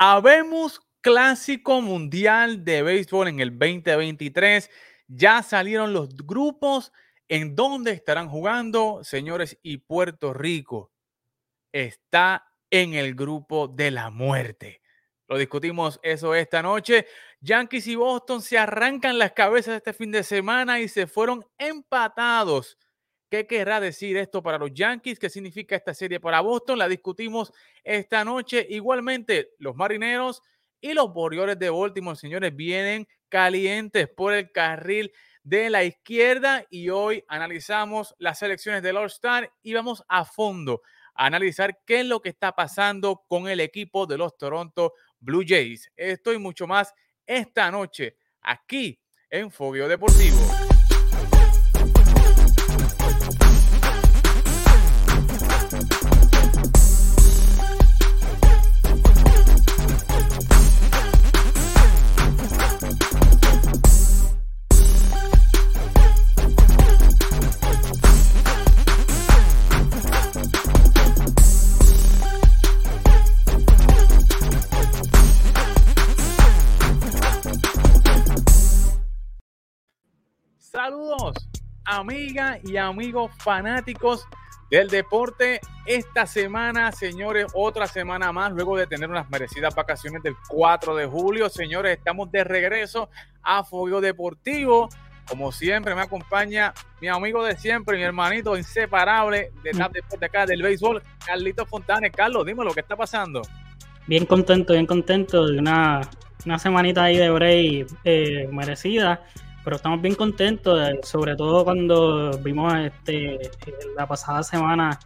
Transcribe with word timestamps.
Habemos 0.00 0.80
Clásico 1.00 1.80
Mundial 1.80 2.64
de 2.64 2.84
Béisbol 2.84 3.26
en 3.26 3.40
el 3.40 3.50
2023. 3.58 4.70
Ya 5.08 5.42
salieron 5.42 5.92
los 5.92 6.16
grupos 6.16 6.92
en 7.26 7.56
donde 7.56 7.90
estarán 7.92 8.28
jugando, 8.28 9.02
señores, 9.02 9.58
y 9.60 9.78
Puerto 9.78 10.32
Rico 10.32 10.92
está 11.72 12.46
en 12.70 12.94
el 12.94 13.16
grupo 13.16 13.66
de 13.66 13.90
la 13.90 14.10
muerte. 14.10 14.82
Lo 15.26 15.36
discutimos 15.36 15.98
eso 16.04 16.32
esta 16.32 16.62
noche. 16.62 17.06
Yankees 17.40 17.88
y 17.88 17.96
Boston 17.96 18.40
se 18.40 18.56
arrancan 18.56 19.18
las 19.18 19.32
cabezas 19.32 19.78
este 19.78 19.92
fin 19.92 20.12
de 20.12 20.22
semana 20.22 20.78
y 20.78 20.86
se 20.86 21.08
fueron 21.08 21.44
empatados. 21.58 22.78
¿Qué 23.30 23.46
querrá 23.46 23.78
decir 23.78 24.16
esto 24.16 24.42
para 24.42 24.56
los 24.56 24.72
Yankees? 24.72 25.18
¿Qué 25.18 25.28
significa 25.28 25.76
esta 25.76 25.92
serie 25.92 26.18
para 26.18 26.40
Boston? 26.40 26.78
La 26.78 26.88
discutimos 26.88 27.52
esta 27.84 28.24
noche. 28.24 28.66
Igualmente, 28.70 29.50
los 29.58 29.76
marineros 29.76 30.42
y 30.80 30.94
los 30.94 31.10
Orioles 31.14 31.58
de 31.58 31.68
Baltimore, 31.68 32.16
señores, 32.16 32.56
vienen 32.56 33.06
calientes 33.28 34.08
por 34.08 34.32
el 34.32 34.50
carril 34.50 35.12
de 35.42 35.68
la 35.68 35.84
izquierda 35.84 36.64
y 36.70 36.88
hoy 36.88 37.22
analizamos 37.28 38.14
las 38.18 38.38
selecciones 38.38 38.82
del 38.82 38.96
All-Star 38.96 39.52
y 39.62 39.74
vamos 39.74 40.02
a 40.08 40.24
fondo 40.24 40.80
a 41.14 41.26
analizar 41.26 41.80
qué 41.84 42.00
es 42.00 42.06
lo 42.06 42.20
que 42.20 42.30
está 42.30 42.52
pasando 42.52 43.24
con 43.28 43.48
el 43.48 43.60
equipo 43.60 44.06
de 44.06 44.16
los 44.16 44.38
Toronto 44.38 44.94
Blue 45.18 45.44
Jays. 45.46 45.90
Esto 45.96 46.32
y 46.32 46.38
mucho 46.38 46.66
más 46.66 46.94
esta 47.26 47.70
noche 47.70 48.16
aquí 48.40 48.98
en 49.28 49.50
Fogio 49.50 49.86
Deportivo. 49.86 50.38
Amigas 81.98 82.58
y 82.64 82.76
amigos 82.76 83.30
fanáticos 83.38 84.26
del 84.70 84.88
deporte. 84.88 85.60
Esta 85.86 86.26
semana, 86.26 86.92
señores, 86.92 87.46
otra 87.54 87.86
semana 87.86 88.32
más, 88.32 88.52
luego 88.52 88.76
de 88.76 88.86
tener 88.86 89.08
unas 89.08 89.28
merecidas 89.30 89.74
vacaciones 89.74 90.22
del 90.22 90.34
4 90.48 90.94
de 90.96 91.06
julio. 91.06 91.48
Señores, 91.48 91.98
estamos 91.98 92.30
de 92.30 92.44
regreso 92.44 93.08
a 93.42 93.64
Fuego 93.64 94.00
Deportivo. 94.00 94.88
Como 95.26 95.52
siempre, 95.52 95.94
me 95.94 96.02
acompaña 96.02 96.72
mi 97.00 97.08
amigo 97.08 97.44
de 97.44 97.56
siempre, 97.56 97.98
mi 97.98 98.02
hermanito 98.02 98.56
inseparable 98.56 99.52
de 99.62 99.74
la 99.74 99.88
de 99.90 100.26
acá 100.26 100.46
del 100.46 100.62
béisbol, 100.62 101.02
Carlito 101.24 101.66
Fontanes. 101.66 102.12
Carlos, 102.12 102.46
dime 102.46 102.64
lo 102.64 102.72
que 102.72 102.80
está 102.80 102.96
pasando. 102.96 103.42
Bien 104.06 104.24
contento, 104.24 104.72
bien 104.72 104.86
contento 104.86 105.42
una, 105.42 106.00
una 106.46 106.58
semanita 106.58 107.04
ahí 107.04 107.18
de 107.18 107.30
break 107.30 107.88
eh, 108.04 108.48
merecida 108.50 109.22
pero 109.68 109.76
estamos 109.76 110.00
bien 110.00 110.14
contentos, 110.14 110.80
eh, 110.80 110.98
sobre 111.02 111.36
todo 111.36 111.62
cuando 111.62 112.38
vimos 112.38 112.74
este 112.78 113.38
la 113.94 114.08
pasada 114.08 114.42
semana 114.42 114.98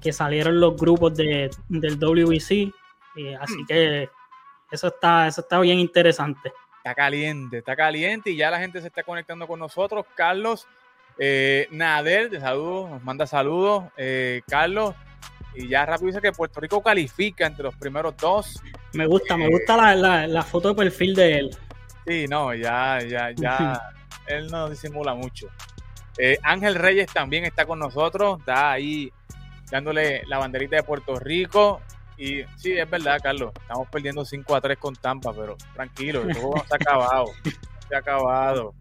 que 0.00 0.12
salieron 0.12 0.60
los 0.60 0.76
grupos 0.76 1.16
de, 1.16 1.50
del 1.68 1.98
WBC, 1.98 2.72
así 3.40 3.62
mm. 3.62 3.66
que 3.66 4.08
eso 4.70 4.86
está, 4.86 5.26
eso 5.26 5.40
está 5.40 5.58
bien 5.58 5.80
interesante. 5.80 6.52
Está 6.76 6.94
caliente, 6.94 7.58
está 7.58 7.74
caliente 7.74 8.30
y 8.30 8.36
ya 8.36 8.48
la 8.48 8.60
gente 8.60 8.80
se 8.80 8.86
está 8.86 9.02
conectando 9.02 9.48
con 9.48 9.58
nosotros. 9.58 10.06
Carlos 10.14 10.68
eh, 11.18 11.66
Nader, 11.72 12.30
de 12.30 12.38
saludos, 12.38 12.90
nos 12.90 13.02
manda 13.02 13.26
saludos. 13.26 13.86
Eh, 13.96 14.40
Carlos, 14.46 14.94
y 15.52 15.66
ya 15.66 15.84
rápido 15.84 16.06
dice 16.06 16.20
que 16.20 16.30
Puerto 16.30 16.60
Rico 16.60 16.80
califica 16.80 17.44
entre 17.44 17.64
los 17.64 17.74
primeros 17.74 18.16
dos. 18.16 18.62
Me 18.92 19.04
gusta, 19.04 19.36
me 19.36 19.48
gusta 19.48 19.76
la, 19.76 19.96
la, 19.96 20.26
la, 20.28 20.42
foto 20.44 20.68
de 20.68 20.74
perfil 20.76 21.16
de 21.16 21.38
él. 21.38 21.50
Sí, 22.06 22.26
no, 22.28 22.54
ya, 22.54 23.00
ya, 23.02 23.32
ya, 23.32 23.82
él 24.26 24.50
no 24.50 24.68
disimula 24.68 25.14
mucho. 25.14 25.48
Eh, 26.18 26.38
Ángel 26.42 26.74
Reyes 26.74 27.12
también 27.12 27.44
está 27.44 27.66
con 27.66 27.78
nosotros, 27.78 28.40
está 28.40 28.72
ahí 28.72 29.12
dándole 29.70 30.22
la 30.26 30.38
banderita 30.38 30.76
de 30.76 30.82
Puerto 30.82 31.18
Rico. 31.18 31.80
Y 32.16 32.44
sí, 32.56 32.72
es 32.72 32.88
verdad, 32.88 33.20
Carlos, 33.22 33.52
estamos 33.60 33.88
perdiendo 33.90 34.24
5 34.24 34.56
a 34.56 34.60
3 34.60 34.78
con 34.78 34.96
Tampa, 34.96 35.32
pero 35.34 35.56
tranquilo, 35.74 36.22
el 36.22 36.32
juego 36.34 36.56
no 36.56 36.64
se 36.64 36.74
ha 36.74 36.76
acabado. 36.76 37.26
se 37.88 37.94
ha 37.94 37.98
acabado. 37.98 38.74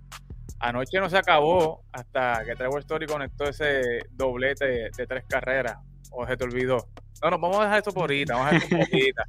Anoche 0.59 0.99
no 0.99 1.09
se 1.09 1.17
acabó 1.17 1.83
hasta 1.91 2.43
que 2.45 2.55
Trevor 2.55 2.79
Story 2.79 3.07
conectó 3.07 3.43
ese 3.43 3.99
doblete 4.11 4.89
de, 4.95 5.07
tres 5.07 5.25
carreras. 5.27 5.77
O 6.11 6.25
se 6.25 6.37
te 6.37 6.45
olvidó. 6.45 6.87
No, 7.21 7.29
no, 7.29 7.39
vamos 7.39 7.59
a 7.59 7.63
dejar 7.63 7.77
esto 7.79 7.91
por 7.91 8.03
ahorita, 8.03 8.35
vamos 8.35 8.47
a 8.47 8.51
dejar 8.53 8.63
esto 8.63 8.85
por 8.85 8.93
ahorita. 8.93 9.23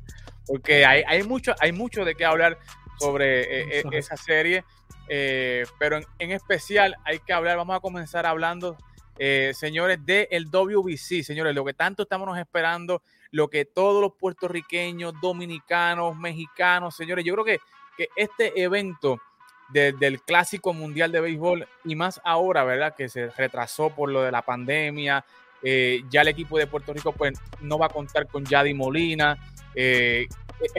Porque 0.47 0.87
hay, 0.87 1.03
hay, 1.09 1.25
mucho, 1.25 1.53
hay 1.59 1.73
mucho 1.73 2.05
de 2.05 2.15
qué 2.15 2.25
hablar 2.25 2.57
sobre 3.01 3.41
eh, 3.41 3.81
eh, 3.81 3.85
esa 3.93 4.17
serie. 4.17 4.65
Eh, 5.09 5.65
pero 5.79 6.01
en, 6.19 6.31
especial 6.33 6.97
hay 7.05 7.21
que 7.21 7.33
hablar, 7.33 7.57
vamos 7.57 7.77
a 7.77 7.81
comenzar 7.81 8.27
hablando, 8.27 8.77
eh, 9.19 9.53
señores, 9.55 10.05
del 10.05 10.51
WBC, 10.51 11.23
señores, 11.23 11.55
lo 11.55 11.65
que 11.65 11.75
tanto 11.75 12.03
estamos 12.03 12.37
esperando, 12.39 13.03
lo 13.31 13.49
que 13.49 13.65
todos 13.65 14.03
los 14.03 14.15
puertorriqueños, 14.15 15.15
dominicanos, 15.21 16.17
mexicanos, 16.17 16.97
señores, 16.97 17.25
yo 17.25 17.35
creo 17.35 17.45
que, 17.45 17.61
que 17.97 18.09
este 18.17 18.61
evento 18.61 19.21
del 19.69 20.21
Clásico 20.23 20.73
Mundial 20.73 21.11
de 21.11 21.21
Béisbol 21.21 21.67
y 21.85 21.97
más 21.97 22.21
ahora, 22.23 22.63
¿verdad? 22.63 22.95
Que 22.95 23.09
se 23.09 23.31
retrasó 23.31 23.91
por 23.91 24.11
lo 24.11 24.23
de 24.23 24.31
la 24.31 24.43
pandemia, 24.43 25.25
eh, 25.61 26.03
ya 26.09 26.21
el 26.21 26.29
equipo 26.29 26.57
de 26.57 26.69
Puerto 26.69 26.93
Rico 26.93 27.13
pues 27.13 27.37
no 27.61 27.77
va 27.77 27.87
a 27.87 27.89
contar 27.89 28.29
con 28.29 28.45
Yadi 28.45 28.75
Molina, 28.75 29.37
es, 29.75 30.29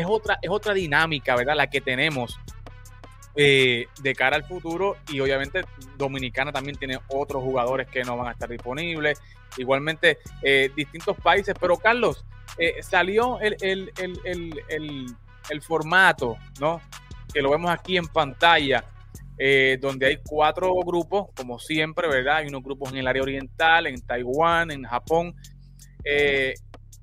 otra, 0.07 0.39
es 0.41 0.49
otra 0.49 0.73
dinámica, 0.73 1.35
¿verdad? 1.35 1.55
La 1.55 1.69
que 1.69 1.81
tenemos 1.81 2.39
eh, 3.39 3.85
de 4.01 4.15
cara 4.15 4.35
al 4.35 4.45
futuro 4.45 4.97
y 5.09 5.19
obviamente 5.19 5.61
Dominicana 5.95 6.51
también 6.51 6.75
tiene 6.75 6.97
otros 7.09 7.43
jugadores 7.43 7.87
que 7.87 8.03
no 8.03 8.17
van 8.17 8.29
a 8.29 8.31
estar 8.31 8.49
disponibles, 8.49 9.21
igualmente 9.57 10.17
eh, 10.41 10.71
distintos 10.75 11.15
países, 11.17 11.53
pero 11.61 11.77
Carlos, 11.77 12.25
eh, 12.57 12.81
salió 12.81 13.39
el, 13.39 13.55
el, 13.59 15.61
formato, 15.61 16.35
¿no? 16.59 16.81
Que 17.31 17.43
lo 17.43 17.51
vemos 17.51 17.69
aquí 17.69 17.97
en 17.97 18.07
pantalla, 18.07 18.83
donde 19.79 20.07
hay 20.07 20.17
cuatro 20.27 20.73
grupos, 20.83 21.27
como 21.35 21.59
siempre, 21.59 22.07
¿verdad? 22.07 22.37
Hay 22.37 22.47
unos 22.47 22.63
grupos 22.63 22.91
en 22.91 22.97
el 22.97 23.07
área 23.07 23.21
oriental, 23.21 23.85
en 23.85 24.01
Taiwán, 24.01 24.71
en 24.71 24.83
Japón, 24.83 25.35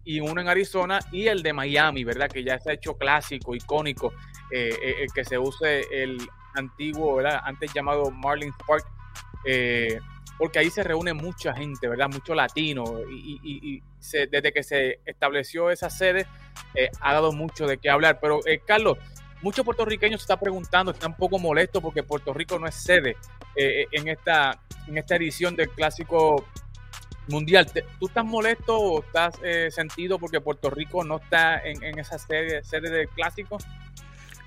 y 0.03 0.19
uno 0.19 0.41
en 0.41 0.49
Arizona, 0.49 0.99
y 1.13 1.29
el 1.29 1.45
de 1.45 1.53
Miami, 1.53 2.03
¿verdad? 2.03 2.29
Que 2.29 2.43
ya 2.43 2.59
se 2.59 2.71
ha 2.71 2.75
hecho 2.75 2.95
clásico, 2.95 3.55
icónico 3.55 4.13
eh, 4.57 5.03
eh, 5.03 5.07
que 5.13 5.25
se 5.25 5.37
use 5.37 5.81
el 5.91 6.17
antiguo, 6.55 7.17
¿verdad? 7.17 7.41
Antes 7.43 7.75
llamado 7.75 8.09
Marlins 8.13 8.55
Park, 8.65 8.87
eh, 9.45 9.99
porque 10.39 10.61
ahí 10.61 10.71
se 10.71 10.85
reúne 10.85 11.13
mucha 11.13 11.53
gente, 11.53 11.89
¿verdad? 11.89 12.09
Mucho 12.09 12.37
latino 12.37 13.01
y, 13.11 13.83
desde 14.31 14.53
que 14.53 14.63
se 14.63 15.01
estableció 15.07 15.73
esa 15.73 15.91
sede 15.91 16.29
ha 17.01 17.13
dado 17.15 17.33
mucho 17.33 17.67
de 17.67 17.79
qué 17.79 17.91
hablar. 17.91 18.21
Pero, 18.21 18.39
Carlos, 18.65 18.97
muchos 19.43 19.65
puertorriqueños 19.65 20.21
se 20.21 20.27
están 20.27 20.39
preguntando, 20.39 20.93
están 20.93 21.11
un 21.11 21.17
poco 21.17 21.41
molestos 21.41 21.83
porque 21.83 22.05
Puerto 22.05 22.33
Rico 22.33 22.57
no 22.57 22.69
es 22.69 22.77
sede 22.77 23.17
en, 23.57 24.07
esta, 24.07 24.61
en 24.87 24.99
esta 24.99 25.17
edición 25.17 25.57
del 25.57 25.71
Clásico 25.71 26.45
Mundial. 27.27 27.67
¿Tú 27.99 28.07
estás 28.07 28.25
molesto 28.25 28.79
o 28.79 29.03
estás 29.03 29.35
sentido 29.75 30.21
porque 30.21 30.41
Puerto 30.41 30.71
Rico 30.71 31.03
no 31.03 31.17
está 31.17 31.59
en, 31.59 31.83
en 31.83 31.99
esa 31.99 32.19
sede, 32.19 32.63
sede 32.63 32.89
del 32.91 33.09
Clásico? 33.09 33.59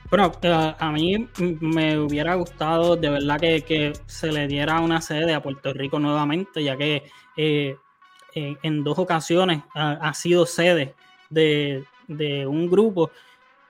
Bueno, 0.10 0.32
eh, 0.42 0.76
a 0.80 0.92
mí 0.92 1.28
me 1.38 2.00
hubiera 2.00 2.36
gustado 2.36 2.96
de 2.96 3.10
verdad 3.10 3.40
que, 3.40 3.94
se 4.06 4.32
le 4.32 4.48
diera 4.48 4.80
una 4.80 5.02
sede 5.02 5.34
a 5.34 5.42
Puerto 5.42 5.74
Rico 5.74 6.00
nuevamente, 6.00 6.64
ya 6.64 6.78
que 6.78 7.04
eh, 7.36 7.76
en 8.34 8.84
dos 8.84 9.00
ocasiones 9.00 9.64
ha, 9.74 10.14
sido 10.14 10.46
sede 10.46 10.96
de, 11.30 11.84
un 12.48 12.70
grupo 12.70 13.12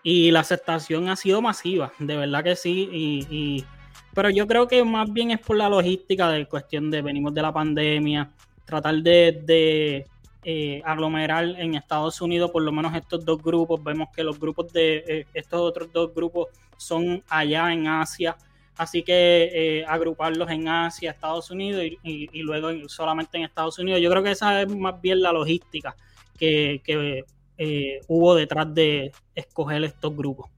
y 0.03 0.29
la 0.29 0.41
aceptación 0.41 1.09
ha 1.09 1.15
sido 1.15 1.41
masiva, 1.41 1.91
de 1.97 2.17
verdad 2.17 2.43
que 2.43 2.55
sí. 2.55 2.87
Y, 2.91 3.65
pero 4.13 4.29
yo 4.29 4.45
creo 4.45 4.67
que 4.67 4.83
más 4.83 5.11
bien 5.11 5.31
es 5.31 5.39
por 5.39 5.57
la 5.57 5.69
logística 5.69 6.29
de 6.29 6.47
cuestión 6.47 6.91
de 6.91 7.01
venimos 7.01 7.33
de 7.33 7.41
la 7.41 7.53
pandemia, 7.53 8.29
tratar 8.65 8.95
de 8.95 10.05
eh, 10.49 10.81
aglomerar 10.85 11.43
en 11.43 11.75
Estados 11.75 12.21
Unidos 12.21 12.51
por 12.51 12.61
lo 12.61 12.71
menos 12.71 12.95
estos 12.95 13.25
dos 13.25 13.43
grupos. 13.43 13.83
Vemos 13.83 14.07
que 14.15 14.23
los 14.23 14.39
grupos 14.39 14.71
de 14.71 15.03
eh, 15.05 15.25
estos 15.33 15.59
otros 15.59 15.91
dos 15.91 16.15
grupos 16.15 16.47
son 16.77 17.21
allá 17.27 17.73
en 17.73 17.85
Asia. 17.85 18.37
Así 18.77 19.03
que 19.03 19.49
eh, 19.53 19.85
agruparlos 19.85 20.49
en 20.49 20.69
Asia, 20.69 21.11
Estados 21.11 21.51
Unidos 21.51 21.83
y, 22.01 22.41
luego 22.43 22.69
solamente 22.87 23.37
en 23.37 23.43
Estados 23.43 23.77
Unidos. 23.77 23.99
Yo 23.99 24.09
creo 24.09 24.23
que 24.23 24.31
esa 24.31 24.61
es 24.61 24.73
más 24.73 25.01
bien 25.01 25.21
la 25.21 25.33
logística 25.33 25.97
que, 26.39 26.81
eh, 27.57 27.99
hubo 28.07 28.33
detrás 28.33 28.73
de 28.73 29.11
escoger 29.35 29.83
estos 29.83 30.15
grupos. 30.15 30.49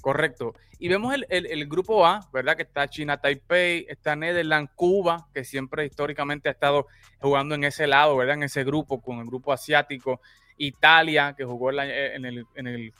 Correcto. 0.00 0.54
Y 0.78 0.88
vemos 0.88 1.14
el, 1.28 1.68
grupo 1.68 2.06
A, 2.06 2.20
¿verdad? 2.32 2.56
Que 2.56 2.62
está 2.62 2.88
China 2.88 3.20
Taipei, 3.20 3.84
está 3.88 4.14
Netherlands, 4.14 4.70
Cuba, 4.76 5.26
que 5.34 5.44
siempre 5.44 5.84
históricamente 5.86 6.48
ha 6.48 6.52
estado 6.52 6.86
jugando 7.20 7.56
en 7.56 7.64
ese 7.64 7.88
lado, 7.88 8.16
¿verdad? 8.16 8.36
En 8.36 8.44
ese 8.44 8.62
grupo, 8.62 9.00
con 9.02 9.18
el 9.18 9.26
grupo 9.26 9.52
asiático, 9.52 10.20
Italia, 10.56 11.34
que 11.36 11.44
jugó 11.44 11.72
en 11.72 12.24
el, 12.24 12.94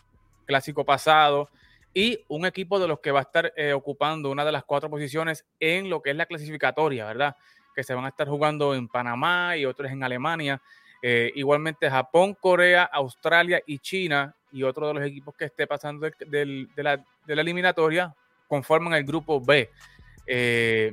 clásico 0.45 0.85
pasado, 0.85 1.51
y 1.95 2.25
un 2.29 2.47
equipo 2.47 2.81
de 2.81 2.89
los 2.89 3.01
que 3.01 3.11
va 3.11 3.21
a 3.21 3.23
estar 3.23 3.53
eh, 3.57 3.73
ocupando 3.73 4.31
una 4.31 4.45
de 4.45 4.53
las 4.53 4.65
cuatro 4.65 4.91
posiciones 4.91 5.45
en 5.61 5.89
lo 5.91 6.03
que 6.03 6.11
es 6.11 6.17
la 6.17 6.27
clasificatoria, 6.27 7.07
¿verdad? 7.07 7.37
Que 7.75 7.85
se 7.85 7.95
van 7.95 8.07
a 8.07 8.09
estar 8.09 8.29
jugando 8.29 8.75
en 8.75 8.89
Panamá 8.89 9.57
y 9.57 9.67
otros 9.67 9.91
en 9.91 10.03
Alemania. 10.03 10.61
Eh, 11.03 11.31
igualmente 11.35 11.89
Japón, 11.89 12.35
Corea, 12.35 12.85
Australia 12.85 13.63
y 13.67 13.79
China 13.79 14.35
y 14.53 14.63
otro 14.63 14.89
de 14.89 14.95
los 14.95 15.05
equipos 15.05 15.35
que 15.37 15.47
esté 15.47 15.67
pasando 15.67 16.09
de, 16.27 16.69
la, 16.77 17.05
eliminatoria 17.27 18.15
conforman 18.47 18.95
el 18.95 19.05
grupo 19.05 19.41
B. 19.41 19.71
Eh, 20.27 20.91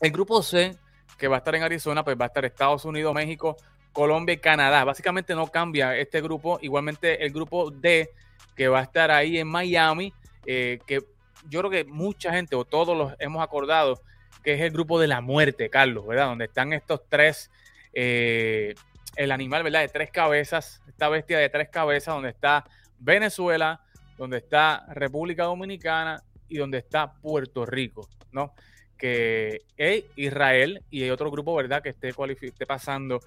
el 0.00 0.10
grupo 0.10 0.42
C, 0.42 0.76
que 1.18 1.28
va 1.28 1.36
a 1.36 1.38
estar 1.38 1.54
en 1.54 1.62
Arizona, 1.62 2.02
pues 2.04 2.16
va 2.18 2.24
a 2.24 2.28
estar 2.28 2.44
Estados 2.44 2.84
Unidos, 2.84 3.14
México, 3.14 3.56
Colombia 3.92 4.34
y 4.34 4.38
Canadá. 4.38 4.84
Básicamente 4.84 5.34
no 5.34 5.46
cambia 5.48 5.96
este 5.96 6.20
grupo. 6.20 6.58
Igualmente 6.62 7.24
el 7.24 7.32
grupo 7.32 7.70
D, 7.70 8.10
que 8.56 8.68
va 8.68 8.80
a 8.80 8.82
estar 8.82 9.10
ahí 9.10 9.38
en 9.38 9.48
Miami, 9.48 10.12
eh, 10.46 10.78
que 10.86 11.00
yo 11.48 11.60
creo 11.60 11.70
que 11.70 11.84
mucha 11.84 12.32
gente 12.32 12.56
o 12.56 12.64
todos 12.64 12.96
los 12.96 13.14
hemos 13.18 13.42
acordado 13.42 14.00
que 14.42 14.54
es 14.54 14.60
el 14.60 14.70
grupo 14.70 14.98
de 14.98 15.06
la 15.06 15.20
muerte, 15.20 15.68
Carlos, 15.68 16.06
¿verdad? 16.06 16.26
Donde 16.26 16.46
están 16.46 16.72
estos 16.72 17.02
tres 17.08 17.50
eh, 17.92 18.74
el 19.16 19.32
animal, 19.32 19.62
¿verdad? 19.62 19.80
De 19.80 19.88
tres 19.88 20.10
cabezas, 20.10 20.82
esta 20.88 21.08
bestia 21.08 21.38
de 21.38 21.48
tres 21.48 21.68
cabezas, 21.68 22.14
donde 22.14 22.30
está 22.30 22.64
Venezuela, 22.98 23.80
donde 24.16 24.38
está 24.38 24.86
República 24.90 25.44
Dominicana 25.44 26.22
y 26.48 26.58
donde 26.58 26.78
está 26.78 27.12
Puerto 27.14 27.64
Rico, 27.66 28.08
¿no? 28.32 28.54
Que 28.96 29.62
es 29.76 30.04
Israel 30.16 30.82
y 30.90 31.02
hay 31.02 31.10
otro 31.10 31.30
grupo, 31.30 31.54
¿verdad? 31.54 31.82
Que 31.82 31.90
esté, 31.90 32.12
esté 32.42 32.66
pasando 32.66 33.20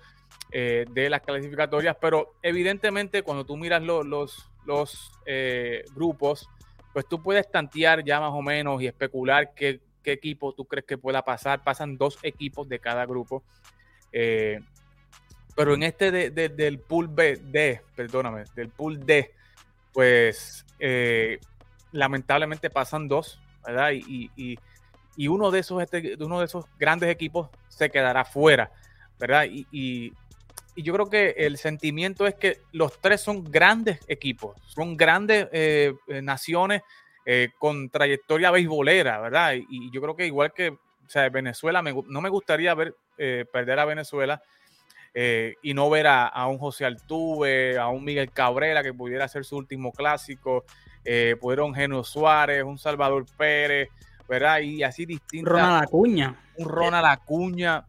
eh, 0.51 0.85
de 0.91 1.09
las 1.09 1.21
clasificatorias, 1.21 1.97
pero 2.00 2.36
evidentemente 2.44 3.24
cuando 3.24 3.44
tú 3.44 3.57
miras 3.57 3.81
los, 3.81 4.06
los 4.65 5.12
eh, 5.25 5.83
grupos, 5.95 6.47
pues 6.94 7.07
tú 7.07 7.21
puedes 7.21 7.50
tantear 7.50 8.03
ya 8.03 8.19
más 8.19 8.31
o 8.33 8.41
menos 8.41 8.81
y 8.81 8.88
especular 8.88 9.53
qué, 9.56 9.81
equipo 10.06 10.53
tú 10.53 10.65
crees 10.65 10.86
que 10.86 10.97
pueda 10.97 11.24
pasar. 11.24 11.63
Pasan 11.63 11.97
dos 11.97 12.19
equipos 12.24 12.69
de 12.69 12.77
cada 12.77 13.06
grupo. 13.06 13.44
Eh, 14.12 14.59
pero 15.55 15.73
en 15.73 15.83
este 15.83 16.11
del 16.31 16.79
pool 16.79 17.07
B, 17.07 17.38
D, 17.38 17.81
perdóname, 17.95 18.45
del 18.55 18.69
pool 18.69 19.05
D, 19.05 19.31
pues 19.94 20.65
eh, 20.79 21.39
lamentablemente 21.91 22.69
pasan 22.69 23.07
dos, 23.07 23.39
¿verdad? 23.65 23.91
Y, 23.94 24.57
uno, 25.27 25.51
de 25.51 25.59
esos, 25.59 25.81
este, 25.81 26.15
uno 26.19 26.39
de 26.39 26.45
esos 26.45 26.65
grandes 26.79 27.09
equipos 27.09 27.50
se 27.69 27.89
quedará 27.91 28.25
fuera, 28.25 28.71
¿verdad? 29.19 29.45
Y, 29.50 30.13
yo 30.75 30.91
creo 30.91 31.07
que 31.07 31.35
el 31.38 31.57
sentimiento 31.57 32.25
es 32.25 32.33
que 32.33 32.57
los 32.71 33.00
tres 33.00 33.21
son 33.21 33.44
grandes 33.44 34.00
equipos, 34.07 34.59
son 34.65 34.97
grandes 34.97 35.47
eh, 35.51 35.94
eh, 36.07 36.21
naciones 36.23 36.81
con 37.59 37.89
trayectoria 37.89 38.50
beisbolera, 38.50 39.19
¿verdad? 39.21 39.53
Y, 39.53 39.91
yo 39.91 40.01
creo 40.01 40.15
que 40.15 40.25
igual 40.25 40.51
que 40.51 40.69
o 40.69 41.09
sea, 41.09 41.29
Venezuela, 41.29 41.83
no 41.83 42.21
me 42.21 42.29
gustaría 42.29 42.73
ver 42.73 42.95
perder 43.51 43.77
a 43.77 43.85
Venezuela 43.85 44.41
eh, 45.13 45.56
y 45.62 45.74
no 45.74 45.89
ver 45.89 46.07
a, 46.07 46.48
un 46.48 46.57
José 46.57 46.86
Altuve, 46.86 47.77
a 47.77 47.88
un 47.89 48.04
Miguel 48.04 48.31
Cabrera 48.31 48.81
que 48.81 48.94
pudiera 48.94 49.27
ser 49.27 49.45
su 49.45 49.57
último 49.57 49.92
clásico, 49.92 50.65
eh, 51.06 51.36
pudieron 51.39 51.75
Geno 51.75 52.04
Suárez, 52.04 52.63
un 52.63 52.80
Salvador 52.80 53.25
Pérez, 53.38 53.89
¿verdad? 54.27 54.60
Y 54.62 54.81
así 54.83 55.06
distintos. 55.06 55.54
Ronald 55.54 55.83
Acuña. 55.83 56.36
Un 56.57 56.68
Ronald 56.68 57.06
Acuña, 57.06 57.86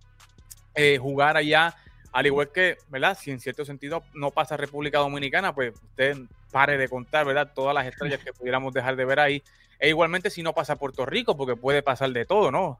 eh, 0.75 0.99
jugar 0.99 1.37
allá, 1.37 1.75
al 2.13 2.27
igual 2.27 2.51
que, 2.53 2.77
¿verdad? 2.89 3.17
Si 3.19 3.31
en 3.31 3.41
cierto 3.41 3.65
sentido 3.65 4.03
no 4.13 4.31
pasa 4.31 4.57
República 4.57 4.99
Dominicana, 4.99 5.55
pues 5.55 5.73
usted 5.75 6.19
pare 6.53 6.77
de 6.77 6.89
contar, 6.89 7.25
¿verdad? 7.25 7.53
Todas 7.55 7.75
las 7.75 7.87
estrellas 7.87 8.21
que 8.23 8.33
pudiéramos 8.33 8.75
dejar 8.75 8.97
de 8.97 9.05
ver 9.05 9.21
ahí. 9.21 9.43
E 9.79 9.89
igualmente 9.89 10.31
si 10.31 10.43
no 10.43 10.53
pasa 10.53 10.77
Puerto 10.77 11.07
Rico, 11.07 11.37
porque 11.37 11.57
puede 11.57 11.83
pasar 11.83 12.11
de 12.11 12.27
todo, 12.27 12.51
¿no? 12.51 12.77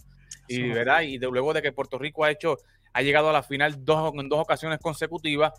Y, 0.47 0.69
¿verdad? 0.69 1.01
y 1.01 1.19
luego 1.19 1.55
de 1.55 1.63
que 1.63 1.73
Puerto 1.73 1.99
Rico 1.99 2.23
ha 2.25 2.31
hecho 2.31 2.59
ha 2.95 3.03
llegado 3.03 3.29
a 3.29 3.33
la 3.33 3.43
final 3.43 3.85
dos, 3.85 4.15
en 4.15 4.29
dos 4.29 4.39
ocasiones 4.39 4.79
consecutivas, 4.79 5.53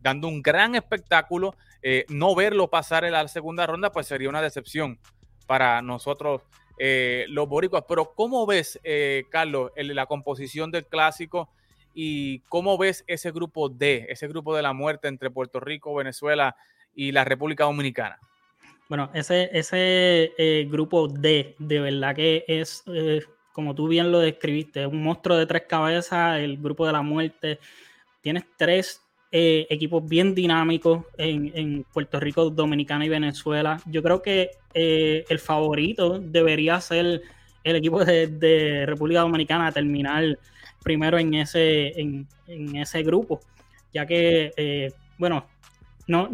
dando 0.00 0.26
un 0.26 0.42
gran 0.42 0.74
espectáculo. 0.74 1.54
Eh, 1.82 2.06
no 2.08 2.34
verlo 2.34 2.68
pasar 2.68 3.04
en 3.04 3.12
la 3.12 3.28
segunda 3.28 3.66
ronda, 3.66 3.92
pues 3.92 4.06
sería 4.06 4.28
una 4.28 4.42
decepción 4.42 4.98
para 5.46 5.82
nosotros 5.82 6.42
eh, 6.78 7.26
los 7.28 7.46
boricuas. 7.46 7.84
Pero 7.86 8.14
¿cómo 8.14 8.46
ves, 8.46 8.80
eh, 8.82 9.24
Carlos, 9.30 9.70
la 9.76 10.06
composición 10.06 10.70
del 10.70 10.86
clásico 10.86 11.50
y 11.92 12.40
cómo 12.48 12.78
ves 12.78 13.04
ese 13.06 13.32
grupo 13.32 13.68
D, 13.68 14.06
ese 14.08 14.26
grupo 14.26 14.56
de 14.56 14.62
la 14.62 14.72
muerte 14.72 15.08
entre 15.08 15.30
Puerto 15.30 15.60
Rico, 15.60 15.94
Venezuela 15.94 16.56
y 16.94 17.12
la 17.12 17.24
República 17.24 17.64
Dominicana? 17.64 18.18
Bueno, 18.88 19.10
ese, 19.12 19.50
ese 19.52 20.32
grupo 20.70 21.06
D, 21.06 21.54
de 21.58 21.80
verdad 21.80 22.16
que 22.16 22.46
es 22.48 22.82
como 23.58 23.74
tú 23.74 23.88
bien 23.88 24.12
lo 24.12 24.20
describiste, 24.20 24.86
un 24.86 25.02
monstruo 25.02 25.36
de 25.36 25.44
tres 25.44 25.64
cabezas, 25.68 26.38
el 26.38 26.58
grupo 26.58 26.86
de 26.86 26.92
la 26.92 27.02
muerte. 27.02 27.58
Tienes 28.20 28.44
tres 28.56 29.02
eh, 29.32 29.66
equipos 29.68 30.08
bien 30.08 30.32
dinámicos 30.32 31.04
en, 31.16 31.84
Puerto 31.92 32.20
Rico, 32.20 32.50
Dominicana 32.50 33.04
y 33.04 33.08
Venezuela. 33.08 33.80
Yo 33.86 34.00
creo 34.00 34.22
que 34.22 34.52
eh, 34.74 35.24
el 35.28 35.40
favorito 35.40 36.20
debería 36.20 36.80
ser 36.80 37.20
el 37.64 37.74
equipo 37.74 38.04
de, 38.04 38.84
República 38.86 39.22
Dominicana 39.22 39.66
a 39.66 39.72
terminar 39.72 40.38
primero 40.84 41.18
en 41.18 41.34
ese, 41.34 42.00
en, 42.00 42.28
ese 42.76 43.02
grupo, 43.02 43.40
ya 43.92 44.06
que, 44.06 44.52
eh, 44.56 44.92
bueno, 45.18 45.46
no, 46.06 46.28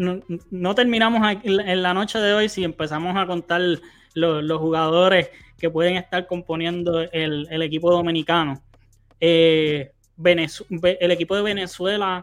no, 0.50 0.74
terminamos 0.74 1.38
en 1.42 1.82
la 1.82 1.94
noche 1.94 2.18
de 2.18 2.34
hoy 2.34 2.50
si 2.50 2.64
empezamos 2.64 3.16
a 3.16 3.24
contar 3.24 3.62
los 4.14 4.60
jugadores 4.60 5.30
que 5.64 5.70
pueden 5.70 5.96
estar 5.96 6.26
componiendo 6.26 7.00
el, 7.00 7.62
equipo 7.62 7.90
dominicano. 7.90 8.60
Eh, 9.18 9.92
el 10.22 11.10
equipo 11.10 11.34
de 11.34 11.42
Venezuela 11.42 12.22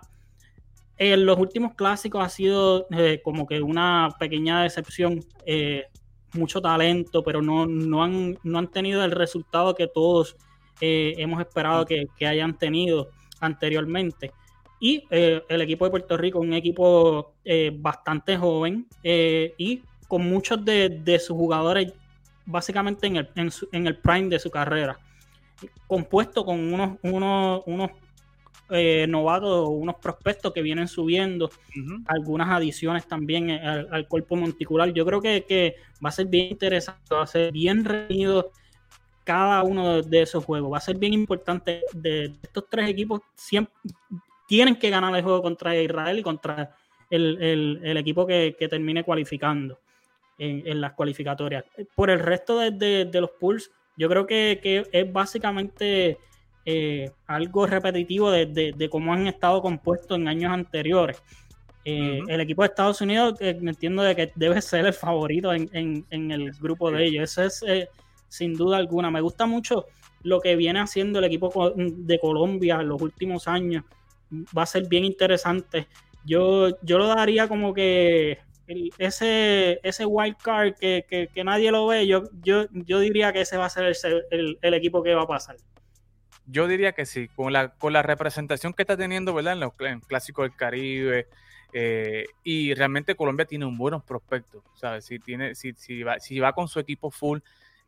en 0.95 1.25
los 1.25 1.39
últimos 1.39 1.73
clásicos 1.73 2.23
ha 2.23 2.29
sido 2.29 2.85
eh, 2.91 3.19
como 3.23 3.47
que 3.47 3.59
una 3.59 4.09
pequeña 4.19 4.61
decepción. 4.61 5.25
Eh, 5.43 5.85
mucho 6.33 6.61
talento, 6.61 7.23
pero 7.23 7.41
no, 7.41 7.65
no, 7.65 8.03
han, 8.03 8.37
no 8.43 8.59
han 8.59 8.67
tenido 8.67 9.03
el 9.03 9.11
resultado 9.11 9.73
que 9.75 9.87
todos 9.87 10.37
hemos 10.79 11.41
esperado 11.41 11.85
que, 11.85 12.07
hayan 12.25 12.57
tenido 12.57 13.09
anteriormente. 13.39 14.31
Y 14.79 15.03
el 15.09 15.61
equipo 15.61 15.83
de 15.85 15.91
Puerto 15.91 16.15
Rico, 16.15 16.39
un 16.39 16.53
equipo 16.53 17.33
bastante 17.79 18.37
joven 18.37 18.87
y 19.03 19.81
con 20.07 20.21
muchos 20.29 20.63
de, 20.63 20.87
de, 20.87 21.19
sus 21.19 21.35
jugadores 21.35 21.91
básicamente 22.45 23.07
en 23.07 23.17
el, 23.17 23.29
en, 23.35 23.87
el 23.87 23.97
prime 23.97 24.29
de 24.29 24.39
su 24.39 24.49
carrera, 24.49 24.99
compuesto 25.87 26.43
con 26.43 26.73
unos, 26.73 26.97
unos, 27.03 27.63
unos 27.65 27.91
eh, 28.69 29.05
novatos, 29.07 29.67
unos 29.69 29.95
prospectos 29.95 30.53
que 30.53 30.61
vienen 30.61 30.87
subiendo, 30.87 31.49
algunas 32.05 32.49
adiciones 32.49 33.07
también 33.07 33.51
al, 33.51 34.07
cuerpo 34.07 34.35
monticular. 34.35 34.91
Yo 34.93 35.05
creo 35.05 35.21
que, 35.21 35.75
va 36.03 36.09
a 36.09 36.13
ser 36.13 36.27
bien 36.27 36.47
interesante, 36.51 37.13
va 37.13 37.23
a 37.23 37.27
ser 37.27 37.51
bien 37.51 37.83
reñido 37.83 38.51
cada 39.23 39.63
uno 39.63 40.01
de, 40.01 40.21
esos 40.21 40.43
juegos. 40.43 40.71
Va 40.71 40.77
a 40.77 40.81
ser 40.81 40.97
bien 40.97 41.13
importante 41.13 41.81
de, 41.93 42.33
estos 42.41 42.65
tres 42.69 42.89
equipos. 42.89 43.21
Siempre, 43.35 43.73
tienen 44.47 44.75
que 44.75 44.89
ganar 44.89 45.15
el 45.15 45.23
juego 45.23 45.41
contra 45.41 45.75
Israel 45.75 46.19
y 46.19 46.23
contra 46.23 46.75
el, 47.09 47.97
equipo 47.97 48.25
que 48.25 48.67
termine 48.69 49.03
cualificando 49.03 49.79
en, 50.41 50.81
las 50.81 50.93
cualificatorias. 50.93 51.63
Por 51.95 52.09
el 52.09 52.19
resto 52.19 52.57
de, 52.59 53.09
los 53.13 53.31
pools, 53.39 53.71
yo 53.95 54.09
creo 54.09 54.25
que, 54.25 54.87
es 54.91 55.13
básicamente 55.13 56.17
eh, 56.65 57.11
algo 57.27 57.67
repetitivo 57.67 58.31
de, 58.31 58.89
cómo 58.91 59.13
han 59.13 59.27
estado 59.27 59.61
compuestos 59.61 60.17
en 60.17 60.27
años 60.27 60.51
anteriores. 60.51 61.21
Eh, 61.85 62.19
el 62.27 62.41
equipo 62.41 62.61
de 62.61 62.67
Estados 62.67 63.01
Unidos 63.01 63.41
eh, 63.41 63.57
entiendo 63.59 64.03
de 64.03 64.15
que 64.15 64.31
debe 64.35 64.61
ser 64.61 64.85
el 64.85 64.93
favorito 64.93 65.53
en, 65.53 66.05
el 66.09 66.51
grupo 66.59 66.91
de 66.91 67.05
ellos. 67.05 67.37
Eso 67.37 67.43
es 67.43 67.89
sin 68.27 68.55
duda 68.55 68.77
alguna. 68.77 69.11
Me 69.11 69.21
gusta 69.21 69.45
mucho 69.45 69.85
lo 70.23 70.39
que 70.39 70.55
viene 70.55 70.79
haciendo 70.79 71.19
el 71.19 71.25
equipo 71.25 71.73
de 71.75 72.19
Colombia 72.19 72.79
en 72.81 72.87
los 72.87 73.01
últimos 73.01 73.47
años. 73.47 73.83
Va 74.57 74.63
a 74.63 74.67
ser 74.67 74.87
bien 74.87 75.05
interesante. 75.05 75.87
Yo, 76.23 76.79
yo 76.81 76.97
lo 76.97 77.07
daría 77.07 77.47
como 77.47 77.73
que 77.73 78.39
ese, 78.97 79.79
ese 79.83 80.05
wild 80.05 80.37
card 80.37 80.73
que, 80.75 81.29
nadie 81.43 81.71
lo 81.71 81.87
ve, 81.87 82.07
yo, 82.07 82.23
yo, 82.43 82.65
yo 82.71 82.99
diría 82.99 83.33
que 83.33 83.41
ese 83.41 83.57
va 83.57 83.65
a 83.65 83.69
ser 83.69 83.93
el, 84.31 84.73
equipo 84.73 85.03
que 85.03 85.13
va 85.13 85.23
a 85.23 85.27
pasar. 85.27 85.57
Yo 86.45 86.67
diría 86.67 86.91
que 86.91 87.05
sí, 87.05 87.27
con 87.29 87.53
la, 87.53 87.69
con 87.69 87.93
la 87.93 88.01
representación 88.01 88.73
que 88.73 88.83
está 88.83 88.97
teniendo, 88.97 89.33
¿verdad? 89.33 89.53
En 89.53 89.59
los 89.61 89.73
clásicos 90.07 90.43
del 90.43 90.55
Caribe, 90.55 91.27
Eh, 91.73 92.25
y 92.43 92.73
realmente 92.73 93.15
Colombia 93.15 93.45
tiene 93.45 93.65
un 93.65 93.77
buenos 93.77 94.03
prospectos, 94.03 94.61
¿sabes? 94.75 95.05
Si, 95.05 95.19
tiene, 95.19 95.55
si, 95.55 95.71
si, 95.73 96.03
va, 96.03 96.19
si 96.19 96.37
va 96.37 96.51
con 96.51 96.67
su 96.67 96.79
equipo 96.81 97.11
full, 97.11 97.39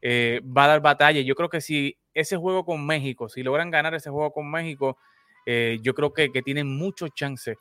eh, 0.01 0.41
va 0.45 0.65
a 0.65 0.67
dar 0.67 0.81
batalla. 0.81 1.21
Yo 1.21 1.35
creo 1.35 1.49
que 1.49 1.59
si 1.59 1.97
ese 2.13 2.37
juego 2.37 2.63
con 2.63 2.85
México, 2.85 3.27
si 3.27 3.43
logran 3.43 3.71
ganar 3.71 3.93
ese 3.93 4.09
juego 4.09 4.31
con 4.31 4.49
México, 4.49 4.97
eh, 5.45 5.79
yo 5.81 5.93
creo 5.93 6.13
que, 6.13 6.31
que 6.31 6.41
tienen 6.41 6.67
muchos 6.67 7.13
chances 7.13 7.57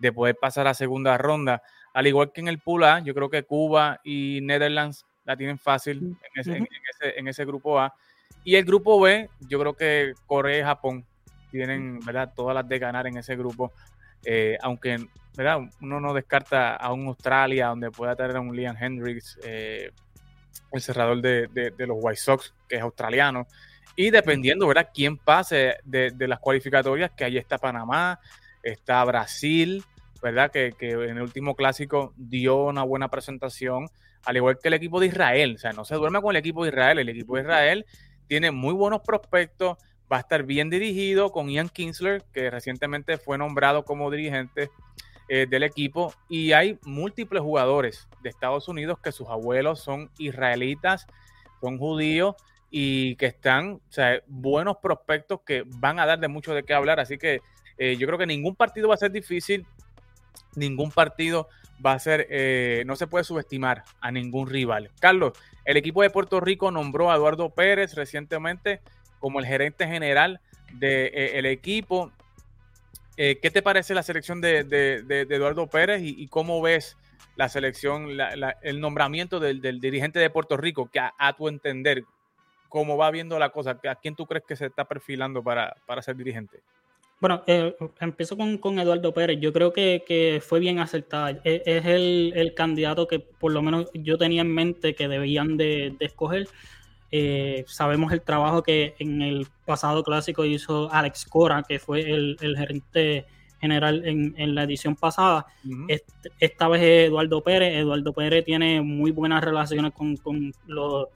de 0.00 0.12
poder 0.12 0.36
pasar 0.40 0.66
a 0.66 0.74
segunda 0.74 1.16
ronda. 1.18 1.62
Al 1.92 2.06
igual 2.06 2.32
que 2.32 2.40
en 2.40 2.48
el 2.48 2.58
pool 2.58 2.84
A, 2.84 3.00
yo 3.00 3.14
creo 3.14 3.30
que 3.30 3.42
Cuba 3.42 4.00
y 4.04 4.40
Netherlands 4.42 5.04
la 5.24 5.36
tienen 5.36 5.58
fácil 5.58 5.98
en 5.98 6.40
ese, 6.40 6.56
en, 6.56 6.64
ese, 6.64 7.18
en 7.18 7.28
ese 7.28 7.44
grupo 7.44 7.78
A. 7.78 7.94
Y 8.44 8.56
el 8.56 8.64
grupo 8.64 9.00
B, 9.00 9.28
yo 9.48 9.58
creo 9.58 9.74
que 9.74 10.14
Corea 10.26 10.58
y 10.58 10.62
Japón 10.62 11.06
tienen 11.50 12.00
¿verdad? 12.00 12.32
todas 12.34 12.54
las 12.54 12.68
de 12.68 12.78
ganar 12.78 13.06
en 13.06 13.16
ese 13.18 13.36
grupo. 13.36 13.72
Eh, 14.24 14.56
aunque 14.62 14.98
¿verdad? 15.36 15.60
uno 15.80 16.00
no 16.00 16.14
descarta 16.14 16.76
a 16.76 16.92
un 16.92 17.06
Australia 17.06 17.68
donde 17.68 17.90
pueda 17.90 18.14
tener 18.16 18.36
a 18.36 18.40
un 18.40 18.54
Liam 18.54 18.76
Hendricks, 18.78 19.38
eh, 19.42 19.90
el 20.72 20.80
cerrador 20.80 21.20
de, 21.20 21.48
de, 21.48 21.86
los 21.86 21.96
White 22.00 22.20
Sox, 22.20 22.54
que 22.68 22.76
es 22.76 22.82
australiano. 22.82 23.46
Y 23.96 24.10
dependiendo, 24.10 24.66
¿verdad?, 24.66 24.90
quién 24.94 25.16
pase 25.16 25.76
de, 25.84 26.12
de, 26.12 26.28
las 26.28 26.38
cualificatorias, 26.38 27.10
que 27.10 27.24
ahí 27.24 27.36
está 27.36 27.58
Panamá, 27.58 28.20
está 28.62 29.04
Brasil, 29.04 29.84
¿verdad?, 30.22 30.50
que, 30.50 30.72
que, 30.78 30.90
en 30.90 31.16
el 31.16 31.22
último 31.22 31.54
clásico 31.54 32.12
dio 32.16 32.64
una 32.66 32.82
buena 32.82 33.08
presentación, 33.08 33.88
al 34.24 34.36
igual 34.36 34.58
que 34.60 34.68
el 34.68 34.74
equipo 34.74 35.00
de 35.00 35.06
Israel. 35.06 35.54
O 35.56 35.58
sea, 35.58 35.72
no 35.72 35.84
se 35.84 35.94
duerme 35.94 36.20
con 36.20 36.30
el 36.30 36.36
equipo 36.36 36.64
de 36.64 36.70
Israel. 36.70 36.98
El 36.98 37.08
equipo 37.08 37.36
de 37.36 37.42
Israel 37.42 37.86
tiene 38.26 38.50
muy 38.50 38.74
buenos 38.74 39.00
prospectos, 39.00 39.76
va 40.10 40.18
a 40.18 40.20
estar 40.20 40.44
bien 40.44 40.70
dirigido 40.70 41.30
con 41.32 41.48
Ian 41.48 41.68
Kinsler, 41.68 42.22
que 42.32 42.50
recientemente 42.50 43.18
fue 43.18 43.38
nombrado 43.38 43.84
como 43.84 44.10
dirigente 44.10 44.70
eh, 45.28 45.46
del 45.48 45.62
equipo, 45.62 46.12
y 46.28 46.52
hay 46.52 46.78
múltiples 46.84 47.42
jugadores 47.42 48.08
de 48.22 48.28
Estados 48.28 48.68
Unidos 48.68 48.98
que 49.02 49.12
sus 49.12 49.28
abuelos 49.28 49.80
son 49.80 50.10
israelitas, 50.18 51.06
son 51.60 51.78
judíos 51.78 52.34
y 52.70 53.16
que 53.16 53.26
están, 53.26 53.74
o 53.88 53.92
sea, 53.92 54.20
buenos 54.26 54.78
prospectos 54.78 55.40
que 55.46 55.64
van 55.66 55.98
a 56.00 56.06
dar 56.06 56.18
de 56.18 56.28
mucho 56.28 56.54
de 56.54 56.62
qué 56.62 56.74
hablar, 56.74 56.98
así 57.00 57.18
que 57.18 57.40
eh, 57.78 57.96
yo 57.96 58.06
creo 58.06 58.18
que 58.18 58.26
ningún 58.26 58.56
partido 58.56 58.88
va 58.88 58.94
a 58.94 58.98
ser 58.98 59.10
difícil, 59.10 59.66
ningún 60.54 60.90
partido 60.90 61.48
va 61.84 61.92
a 61.92 61.98
ser, 61.98 62.26
eh, 62.30 62.82
no 62.86 62.96
se 62.96 63.06
puede 63.06 63.24
subestimar 63.24 63.84
a 64.00 64.10
ningún 64.10 64.48
rival. 64.48 64.90
Carlos, 65.00 65.32
el 65.64 65.76
equipo 65.76 66.02
de 66.02 66.10
Puerto 66.10 66.40
Rico 66.40 66.70
nombró 66.70 67.10
a 67.10 67.16
Eduardo 67.16 67.50
Pérez 67.50 67.94
recientemente 67.94 68.80
como 69.18 69.40
el 69.40 69.46
gerente 69.46 69.86
general 69.86 70.40
del 70.72 70.80
de, 70.80 71.06
eh, 71.06 71.52
equipo. 71.52 72.12
Eh, 73.16 73.38
¿Qué 73.40 73.50
te 73.50 73.62
parece 73.62 73.94
la 73.94 74.02
selección 74.02 74.40
de, 74.40 74.64
de 74.64 75.26
Eduardo 75.28 75.66
Pérez 75.66 76.00
y, 76.02 76.26
cómo 76.28 76.62
ves 76.62 76.96
la 77.36 77.48
selección, 77.48 78.08
el 78.62 78.80
nombramiento 78.80 79.40
del, 79.40 79.60
del, 79.60 79.80
dirigente 79.80 80.18
de 80.18 80.30
Puerto 80.30 80.56
Rico, 80.56 80.90
que 80.90 81.00
a, 81.00 81.14
a, 81.18 81.34
tu 81.34 81.48
entender, 81.48 82.04
cómo 82.68 82.96
va 82.96 83.10
viendo 83.10 83.38
la 83.38 83.50
cosa, 83.50 83.78
a 83.88 83.94
quién 83.96 84.14
tú 84.14 84.26
crees 84.26 84.44
que 84.46 84.56
se 84.56 84.66
está 84.66 84.86
perfilando 84.86 85.42
para, 85.42 85.76
para 85.86 86.02
ser 86.02 86.16
dirigente? 86.16 86.62
Bueno, 87.20 87.42
eh, 87.46 87.76
empiezo 88.00 88.36
con, 88.36 88.56
con, 88.56 88.78
Eduardo 88.78 89.12
Pérez. 89.12 89.38
Yo 89.40 89.52
creo 89.52 89.72
que, 89.72 90.02
que 90.06 90.42
fue 90.44 90.58
bien 90.58 90.78
acertado. 90.78 91.38
Es, 91.44 91.62
es 91.66 91.84
el, 91.84 92.32
el, 92.34 92.54
candidato 92.54 93.06
que 93.06 93.18
por 93.18 93.52
lo 93.52 93.60
menos 93.60 93.90
yo 93.92 94.16
tenía 94.16 94.40
en 94.40 94.54
mente 94.54 94.94
que 94.94 95.06
debían 95.06 95.58
de, 95.58 95.94
de 95.98 96.06
escoger. 96.06 96.48
Eh, 97.12 97.64
sabemos 97.66 98.12
el 98.12 98.22
trabajo 98.22 98.62
que 98.62 98.94
en 98.98 99.20
el 99.20 99.46
pasado 99.66 100.02
clásico 100.02 100.44
hizo 100.44 100.90
Alex 100.92 101.26
Cora, 101.26 101.62
que 101.68 101.78
fue 101.78 102.00
el, 102.00 102.36
el 102.40 102.56
gerente 102.56 103.26
general 103.60 104.06
en, 104.06 104.34
en, 104.38 104.54
la 104.54 104.62
edición 104.62 104.96
pasada. 104.96 105.46
Uh 105.64 105.68
-huh. 105.68 105.84
este, 105.88 106.30
esta 106.38 106.68
vez 106.68 106.80
Eduardo 106.82 107.42
Pérez. 107.42 107.74
Eduardo 107.74 108.12
Pérez 108.14 108.44
tiene 108.46 108.80
muy 108.80 109.10
buenas 109.10 109.44
relaciones 109.44 109.92
con, 109.92 110.16
con, 110.16 110.52
los, 110.66 111.08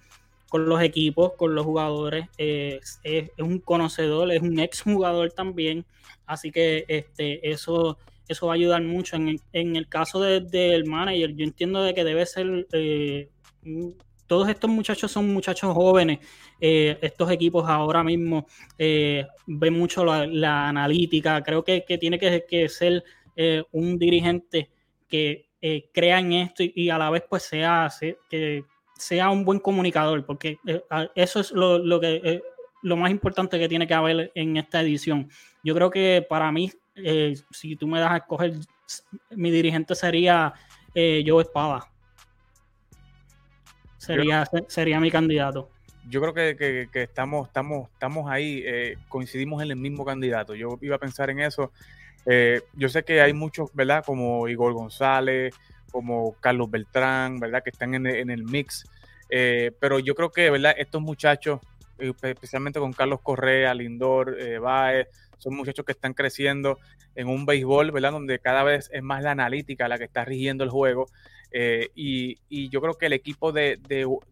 con 0.55 0.69
los, 0.69 0.81
equipos, 0.83 1.33
con 1.33 1.53
los 1.57 1.65
jugadores. 1.65 2.29
Es, 2.39 3.01
un 3.39 3.59
conocedor, 3.59 4.31
es 4.31 4.41
un 4.41 4.61
ex 4.61 4.83
jugador 4.83 5.33
también. 5.33 5.85
Así 6.27 6.53
que 6.53 6.85
este, 6.87 7.51
eso, 7.51 7.99
eso 8.29 8.47
va 8.47 8.53
a 8.53 8.55
ayudar 8.55 8.81
mucho. 8.81 9.17
En, 9.17 9.41
en 9.53 9.75
el 9.75 9.89
caso 9.89 10.21
del 10.21 10.49
de, 10.49 10.79
de 10.79 10.85
manager, 10.85 11.35
yo 11.35 11.43
entiendo 11.43 11.83
de 11.83 11.93
que 11.93 12.05
debe 12.05 12.25
ser 12.25 12.69
eh, 12.71 13.31
todos 14.29 14.49
estos 14.49 14.71
muchachos 14.71 15.11
son 15.11 15.35
muchachos 15.35 15.75
jóvenes. 15.75 16.21
Eh, 16.61 16.99
estos 17.03 17.33
equipos 17.33 17.69
ahora 17.69 18.05
mismo 18.05 18.47
eh, 18.79 19.27
ven 19.49 19.75
mucho 19.75 20.05
la, 20.05 20.69
analítica. 20.69 21.43
Creo 21.43 21.65
que, 21.65 21.85
que 21.85 21.99
tiene 21.99 22.17
que, 22.17 22.45
que 22.49 22.69
ser 22.69 23.03
un 23.73 23.99
dirigente 23.99 24.71
que 25.09 25.49
eh, 25.67 25.89
crea 25.95 26.19
en 26.19 26.33
esto 26.35 26.63
y, 26.63 26.91
a 26.91 26.99
la 26.99 27.09
vez 27.09 27.25
pues 27.27 27.45
sea, 27.45 27.91
que 28.29 28.65
sea 29.05 29.31
un 29.31 29.45
buen 29.45 29.59
comunicador, 29.59 30.25
porque 30.25 30.59
eh, 30.67 30.83
eso 31.15 31.41
es 31.41 31.53
lo, 31.53 31.79
lo 31.79 32.01
que 32.01 32.21
eh, 32.25 32.43
lo 32.83 32.97
más 32.97 33.11
importante 33.11 33.59
que 33.59 33.69
tiene 33.69 33.87
que 33.87 33.95
haber 33.95 34.33
en 34.35 34.57
esta 34.57 34.81
edición. 34.81 35.29
Yo 35.63 35.75
creo 35.75 35.91
que 35.91 36.25
para 36.29 36.51
mí, 36.53 36.71
si 37.51 37.77
tú 37.77 37.87
me 37.87 38.01
das 38.01 38.13
a 38.13 38.17
escoger, 38.19 38.55
mi 39.31 39.51
dirigente 39.51 39.95
sería 39.95 40.53
Joe 40.95 41.43
Espada 41.43 41.89
sería, 44.05 44.47
creo, 44.51 44.65
sería 44.69 45.01
mi 45.01 45.11
candidato. 45.11 45.71
Yo 46.09 46.21
creo 46.21 46.35
que, 46.35 46.57
que, 46.57 46.89
que 46.93 47.03
estamos, 47.03 47.49
estamos, 47.49 47.89
estamos 47.91 48.31
ahí, 48.31 48.63
eh, 48.65 48.97
coincidimos 49.09 49.63
en 49.63 49.71
el 49.71 49.77
mismo 49.77 50.05
candidato. 50.05 50.55
Yo 50.55 50.79
iba 50.83 50.97
a 50.97 50.99
pensar 50.99 51.31
en 51.31 51.41
eso. 51.41 51.73
Eh, 52.27 52.63
yo 52.75 52.89
sé 52.89 53.05
que 53.05 53.21
hay 53.21 53.33
muchos, 53.33 53.75
¿verdad? 53.75 54.05
Como 54.05 54.47
Igor 54.49 54.75
González, 54.75 55.55
como 55.95 56.35
Carlos 56.41 56.69
Beltrán, 56.69 57.39
¿verdad? 57.39 57.63
Que 57.63 57.71
están 57.71 57.95
en 57.95 58.31
el, 58.31 58.43
mix. 58.43 58.85
Eh, 59.31 59.71
pero 59.79 60.01
yo 60.01 60.17
creo 60.17 60.33
que, 60.33 60.51
¿verdad? 60.51 60.75
Estos 60.77 61.01
muchachos, 61.01 61.61
eh, 62.01 62.13
especialmente 62.23 62.81
con 62.81 62.93
Carlos 62.93 63.21
Correa, 63.23 63.73
Lindor, 63.75 64.37
Baez, 64.61 65.07
son 65.39 65.55
muchachos 65.55 65.85
que 65.85 65.93
están 65.93 66.15
creciendo 66.15 66.79
en 67.15 67.29
un 67.29 67.47
béisbol, 67.47 67.93
¿verdad? 67.93 68.11
Donde 68.11 68.41
cada 68.41 68.65
vez 68.65 68.91
es 68.93 69.05
más 69.05 69.23
la 69.23 69.31
analítica 69.31 69.87
la 69.87 69.99
que 69.99 70.05
está 70.05 70.25
rigiendo 70.25 70.65
el 70.65 70.71
juego. 70.71 71.07
Eh, 71.57 71.91
y, 71.95 72.69
yo 72.69 72.81
creo 72.81 72.95
que 72.95 73.07
el 73.07 73.13
equipo 73.13 73.53
de, 73.53 73.79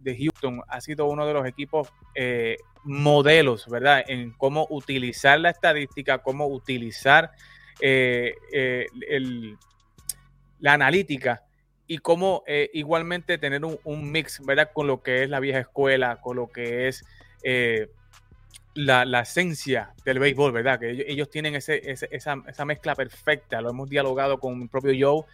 Houston 0.04 0.62
ha 0.66 0.80
sido 0.80 1.06
uno 1.06 1.24
de 1.24 1.32
los 1.32 1.46
equipos 1.46 1.88
eh, 2.16 2.56
modelos, 2.82 3.68
¿verdad? 3.68 4.02
En 4.08 4.32
cómo 4.32 4.66
utilizar 4.68 5.38
la 5.38 5.50
estadística, 5.50 6.18
cómo 6.18 6.48
utilizar 6.48 7.30
eh, 7.80 8.34
la 10.58 10.72
analítica 10.72 11.44
y 11.92 11.98
cómo 11.98 12.42
igualmente 12.72 13.36
tener 13.36 13.62
un, 13.66 14.10
mix, 14.10 14.40
¿verdad? 14.46 14.70
Con 14.72 14.86
lo 14.86 15.02
que 15.02 15.24
es 15.24 15.28
la 15.28 15.40
vieja 15.40 15.58
escuela, 15.58 16.22
con 16.22 16.38
lo 16.38 16.50
que 16.50 16.88
es 16.88 17.04
la, 18.72 19.04
la, 19.04 19.20
esencia 19.20 19.92
del 20.02 20.18
béisbol, 20.18 20.52
¿verdad? 20.52 20.80
Que 20.80 21.04
ellos, 21.06 21.28
tienen 21.28 21.54
ese, 21.54 21.90
esa, 21.90 22.06
esa, 22.46 22.64
mezcla 22.64 22.94
perfecta. 22.94 23.60
Lo 23.60 23.68
hemos 23.68 23.90
dialogado 23.90 24.38
con 24.38 24.58
mi 24.58 24.68
propio 24.68 24.92
Joe 24.98 25.26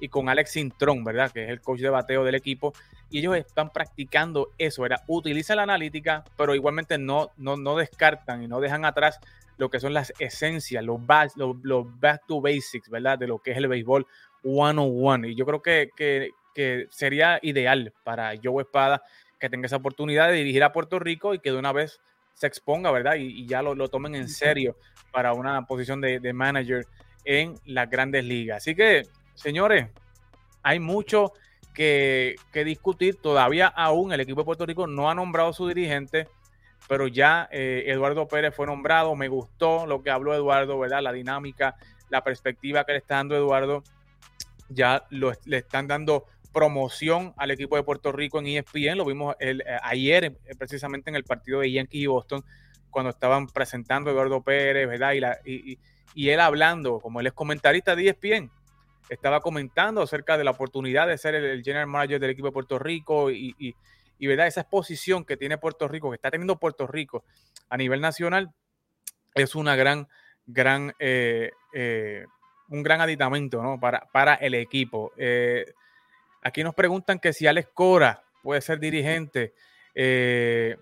y 0.00 0.08
con 0.08 0.30
Alex 0.30 0.52
Sintrón, 0.52 1.04
¿verdad? 1.04 1.30
Que 1.30 1.44
es 1.44 1.50
el 1.50 1.60
coach 1.60 1.80
de 1.80 1.90
bateo 1.90 2.24
del 2.24 2.34
equipo. 2.34 2.72
Y 3.10 3.18
ellos 3.18 3.36
están 3.36 3.70
practicando 3.70 4.52
eso, 4.56 4.80
¿verdad? 4.80 5.02
Utilizan 5.08 5.58
la 5.58 5.64
analítica, 5.64 6.24
pero 6.38 6.54
igualmente 6.54 6.96
no, 6.96 7.30
no, 7.36 7.58
no 7.58 7.76
descartan 7.76 8.42
y 8.42 8.48
no 8.48 8.60
dejan 8.60 8.86
atrás 8.86 9.20
lo 9.58 9.70
que 9.70 9.80
son 9.80 9.94
las 9.94 10.12
esencias, 10.18 10.84
los 10.84 11.04
back, 11.04 11.32
los, 11.36 11.56
los 11.62 11.86
back 12.00 12.26
to 12.26 12.40
basics, 12.40 12.88
¿verdad? 12.88 13.18
De 13.18 13.26
lo 13.26 13.38
que 13.38 13.52
es 13.52 13.56
el 13.56 13.68
béisbol 13.68 14.06
one 14.46 14.80
on 14.80 14.92
one. 14.94 15.28
Y 15.28 15.34
yo 15.34 15.44
creo 15.44 15.60
que, 15.60 15.90
que, 15.96 16.30
que 16.54 16.86
sería 16.90 17.38
ideal 17.42 17.92
para 18.04 18.32
Joe 18.42 18.62
Espada 18.62 19.02
que 19.38 19.50
tenga 19.50 19.66
esa 19.66 19.76
oportunidad 19.76 20.28
de 20.28 20.34
dirigir 20.34 20.62
a 20.64 20.72
Puerto 20.72 20.98
Rico 20.98 21.34
y 21.34 21.40
que 21.40 21.52
de 21.52 21.58
una 21.58 21.72
vez 21.72 22.00
se 22.34 22.46
exponga, 22.46 22.90
¿verdad? 22.90 23.16
Y, 23.16 23.42
y 23.42 23.46
ya 23.46 23.62
lo, 23.62 23.74
lo, 23.74 23.88
tomen 23.88 24.14
en 24.14 24.28
serio 24.28 24.76
para 25.10 25.32
una 25.32 25.66
posición 25.66 26.00
de, 26.00 26.20
de, 26.20 26.32
manager 26.32 26.86
en 27.24 27.54
las 27.64 27.90
grandes 27.90 28.24
ligas. 28.24 28.58
Así 28.58 28.74
que, 28.74 29.02
señores, 29.34 29.88
hay 30.62 30.78
mucho 30.78 31.32
que, 31.74 32.36
que, 32.52 32.64
discutir. 32.64 33.16
Todavía 33.16 33.66
aún 33.68 34.12
el 34.12 34.20
equipo 34.20 34.40
de 34.40 34.44
Puerto 34.44 34.66
Rico 34.66 34.86
no 34.86 35.10
ha 35.10 35.14
nombrado 35.14 35.52
su 35.52 35.66
dirigente, 35.66 36.28
pero 36.88 37.08
ya 37.08 37.48
eh, 37.50 37.84
Eduardo 37.86 38.28
Pérez 38.28 38.54
fue 38.54 38.66
nombrado. 38.66 39.14
Me 39.16 39.28
gustó 39.28 39.86
lo 39.86 40.02
que 40.02 40.10
habló 40.10 40.34
Eduardo, 40.34 40.78
¿verdad? 40.78 41.02
La 41.02 41.12
dinámica, 41.12 41.76
la 42.10 42.22
perspectiva 42.22 42.84
que 42.84 42.92
le 42.92 42.98
está 42.98 43.16
dando 43.16 43.36
Eduardo. 43.36 43.82
Ya 44.68 45.06
lo, 45.10 45.32
le 45.44 45.58
están 45.58 45.86
dando 45.86 46.26
promoción 46.52 47.34
al 47.36 47.50
equipo 47.50 47.76
de 47.76 47.82
Puerto 47.82 48.12
Rico 48.12 48.38
en 48.38 48.46
ESPN. 48.46 48.96
Lo 48.96 49.04
vimos 49.04 49.36
el, 49.38 49.60
eh, 49.60 49.78
ayer, 49.82 50.24
eh, 50.24 50.54
precisamente 50.58 51.10
en 51.10 51.16
el 51.16 51.24
partido 51.24 51.60
de 51.60 51.70
Yankees 51.70 52.00
y 52.00 52.06
Boston, 52.06 52.44
cuando 52.88 53.10
estaban 53.10 53.46
presentando 53.46 54.10
Eduardo 54.10 54.42
Pérez, 54.42 54.88
¿verdad? 54.88 55.12
Y, 55.44 56.30
él 56.30 56.40
hablando, 56.40 56.98
como 57.00 57.20
él 57.20 57.26
es 57.26 57.34
comentarista 57.34 57.94
de 57.94 58.08
ESPN, 58.08 58.50
estaba 59.10 59.40
comentando 59.40 60.00
acerca 60.00 60.38
de 60.38 60.44
la 60.44 60.52
oportunidad 60.52 61.06
de 61.06 61.18
ser 61.18 61.34
el, 61.34 61.62
general 61.62 61.88
manager 61.88 62.18
del 62.20 62.30
equipo 62.30 62.46
de 62.46 62.52
Puerto 62.52 62.78
Rico 62.78 63.30
y, 63.30 63.54
y, 63.58 64.26
¿verdad? 64.26 64.46
Esa 64.46 64.62
exposición 64.62 65.26
que 65.26 65.36
tiene 65.36 65.58
Puerto 65.58 65.88
Rico, 65.88 66.08
que 66.10 66.16
está 66.16 66.30
teniendo 66.30 66.58
Puerto 66.58 66.86
Rico 66.86 67.22
a 67.68 67.76
nivel 67.76 68.00
nacional, 68.00 68.50
es 69.34 69.54
una 69.54 69.76
gran, 69.76 70.08
gran 70.46 70.94
eh, 70.98 71.50
eh, 71.74 72.24
un 72.68 72.82
gran 72.82 73.00
aditamento 73.00 73.62
¿no? 73.62 73.78
para, 73.78 74.00
para 74.12 74.34
el 74.34 74.54
equipo. 74.54 75.12
Eh, 75.16 75.64
aquí 76.42 76.62
nos 76.62 76.74
preguntan 76.74 77.18
que 77.18 77.32
si 77.32 77.46
Alex 77.46 77.68
Cora 77.72 78.22
puede 78.42 78.60
ser 78.60 78.78
dirigente. 78.78 79.54
Eh, 79.94 80.76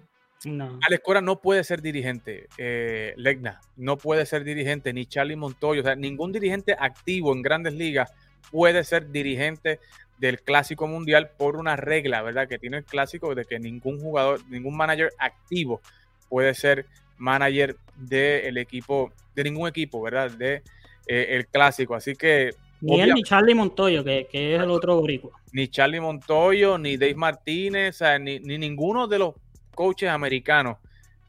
no. 0.44 0.78
Alex 0.86 1.02
Cora 1.02 1.20
no 1.20 1.40
puede 1.40 1.64
ser 1.64 1.80
dirigente, 1.80 2.48
eh, 2.58 3.14
Legna, 3.16 3.60
no 3.76 3.96
puede 3.96 4.26
ser 4.26 4.44
dirigente, 4.44 4.92
ni 4.92 5.06
Charlie 5.06 5.36
Montoyo, 5.36 5.80
o 5.80 5.84
sea, 5.84 5.94
ningún 5.94 6.32
dirigente 6.32 6.76
activo 6.78 7.32
en 7.32 7.40
grandes 7.40 7.72
ligas 7.72 8.12
puede 8.50 8.84
ser 8.84 9.10
dirigente 9.10 9.80
del 10.18 10.42
Clásico 10.42 10.86
Mundial 10.86 11.30
por 11.38 11.56
una 11.56 11.76
regla, 11.76 12.20
¿verdad? 12.20 12.46
Que 12.46 12.58
tiene 12.58 12.78
el 12.78 12.84
Clásico 12.84 13.34
de 13.34 13.46
que 13.46 13.58
ningún 13.58 13.98
jugador, 13.98 14.40
ningún 14.50 14.76
manager 14.76 15.10
activo 15.18 15.80
puede 16.28 16.54
ser 16.54 16.86
manager 17.16 17.76
del 17.96 18.58
equipo, 18.58 19.12
de 19.34 19.44
ningún 19.44 19.68
equipo, 19.68 20.02
¿verdad? 20.02 20.30
De 20.30 20.62
eh, 21.06 21.26
el 21.30 21.46
Clásico. 21.46 21.94
Así 21.94 22.14
que... 22.14 22.50
Ni 22.80 23.00
él 23.00 23.14
ni 23.14 23.22
Charlie 23.22 23.54
Montoyo, 23.54 24.04
que, 24.04 24.28
es 24.30 24.60
el 24.60 24.70
otro 24.70 24.96
boricua. 24.96 25.40
Ni 25.52 25.68
Charlie 25.68 26.00
Montoyo, 26.00 26.76
ni 26.76 26.96
Dave 26.96 27.14
Martínez, 27.14 28.00
ni, 28.20 28.40
ni 28.40 28.58
ninguno 28.58 29.06
de 29.06 29.18
los 29.18 29.34
coaches 29.74 30.10
americanos 30.10 30.76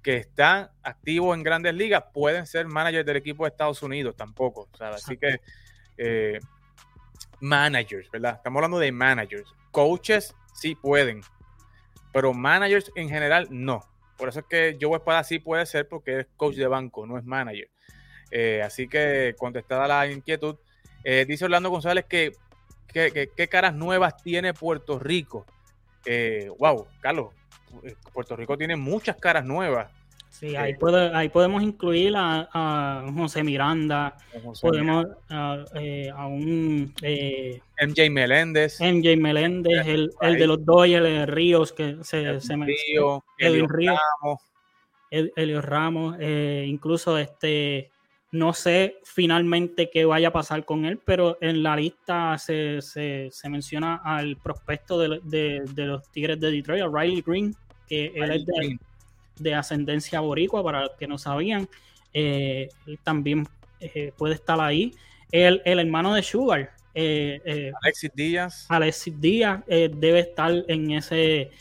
que 0.05 0.17
están 0.17 0.69
activos 0.83 1.35
en 1.35 1.41
grandes 1.41 1.73
ligas 1.73 2.03
pueden 2.13 2.45
ser 2.45 2.67
managers 2.67 3.07
del 3.07 3.17
equipo 3.17 3.43
de 3.43 3.49
Estados 3.49 3.81
Unidos 3.81 4.15
tampoco. 4.15 4.69
Así 4.79 5.17
que 5.17 5.41
eh, 5.97 6.39
managers, 7.39 8.11
¿verdad? 8.11 8.35
Estamos 8.35 8.59
hablando 8.59 8.77
de 8.77 8.91
managers. 8.91 9.51
Coaches 9.71 10.35
sí 10.53 10.75
pueden, 10.75 11.21
pero 12.13 12.35
managers 12.35 12.91
en 12.95 13.09
general 13.09 13.47
no. 13.49 13.83
Por 14.15 14.29
eso 14.29 14.41
es 14.41 14.45
que 14.45 14.77
Joe 14.79 14.97
Espada 14.97 15.23
sí 15.23 15.39
puede 15.39 15.65
ser 15.65 15.87
porque 15.87 16.19
es 16.19 16.27
coach 16.37 16.55
de 16.55 16.67
banco, 16.67 17.07
no 17.07 17.17
es 17.17 17.25
manager. 17.25 17.69
Eh, 18.37 18.61
así 18.61 18.89
que 18.89 19.33
contestada 19.37 19.87
la 19.87 20.11
inquietud, 20.11 20.55
eh, 21.05 21.23
dice 21.25 21.45
Orlando 21.45 21.69
González 21.69 22.03
que 22.05 22.33
qué 22.91 23.47
caras 23.49 23.73
nuevas 23.73 24.21
tiene 24.21 24.53
Puerto 24.53 24.99
Rico. 24.99 25.45
wow, 26.57 26.85
Carlos, 26.99 27.33
Puerto 28.13 28.35
Rico 28.35 28.57
tiene 28.57 28.75
muchas 28.75 29.15
caras 29.17 29.45
nuevas. 29.45 29.89
Sí, 30.39 30.53
ahí, 30.57 30.73
eh, 30.73 31.11
ahí 31.13 31.29
podemos 31.29 31.63
incluir 31.63 32.13
a, 32.17 33.05
José 33.15 33.41
Miranda, 33.41 34.17
podemos 34.61 35.05
eh, 35.75 36.09
a, 36.13 36.27
un 36.27 36.93
eh, 37.01 37.61
MJ 37.79 38.09
Meléndez. 38.09 38.81
MJ 38.81 39.15
Meléndez, 39.15 39.87
el, 39.87 40.11
de 40.19 40.45
los 40.47 40.65
Dodgers, 40.65 41.29
Ríos, 41.29 41.71
que 41.71 41.99
se, 42.01 42.41
se 42.41 42.55
Río, 42.57 43.23
Elio 43.37 43.65
Ramos. 43.65 44.41
Elio 45.09 45.61
Ramos, 45.61 46.17
incluso 46.19 47.17
este, 47.17 47.91
no 48.35 48.53
sé 48.53 48.97
finalmente 49.03 49.89
qué 49.89 50.05
vaya 50.05 50.27
a 50.27 50.33
pasar 50.33 50.65
con 50.65 50.85
él, 50.85 50.99
pero 51.03 51.37
en 51.41 51.63
la 51.63 51.75
lista 51.77 52.37
se, 52.37 52.81
menciona 53.49 54.01
al 54.03 54.35
prospecto 54.37 54.99
de, 54.99 55.63
los 55.75 56.11
Tigres 56.11 56.39
de 56.39 56.51
Detroit, 56.51 56.83
a 56.83 56.87
Riley 56.87 57.23
Green, 57.25 57.55
que 57.87 58.11
él 58.13 58.31
es 58.31 58.45
de, 59.37 59.53
ascendencia 59.53 60.19
boricua, 60.19 60.63
para 60.63 60.81
los 60.81 60.91
que 60.91 61.07
no 61.07 61.17
sabían. 61.17 61.67
Eh, 62.13 62.67
él 62.85 62.99
también 63.03 63.47
eh, 63.79 64.11
puede 64.17 64.35
estar 64.35 64.59
ahí. 64.59 64.93
El, 65.31 65.61
hermano 65.65 66.13
de 66.13 66.21
Sugar, 66.21 66.71
eh, 66.93 67.71
Alexis 67.81 68.11
Díaz. 68.13 68.65
Alexis 68.69 69.19
Díaz 69.19 69.63
debe 69.67 70.19
estar 70.19 70.51
en 70.67 70.91
ese, 70.91 71.51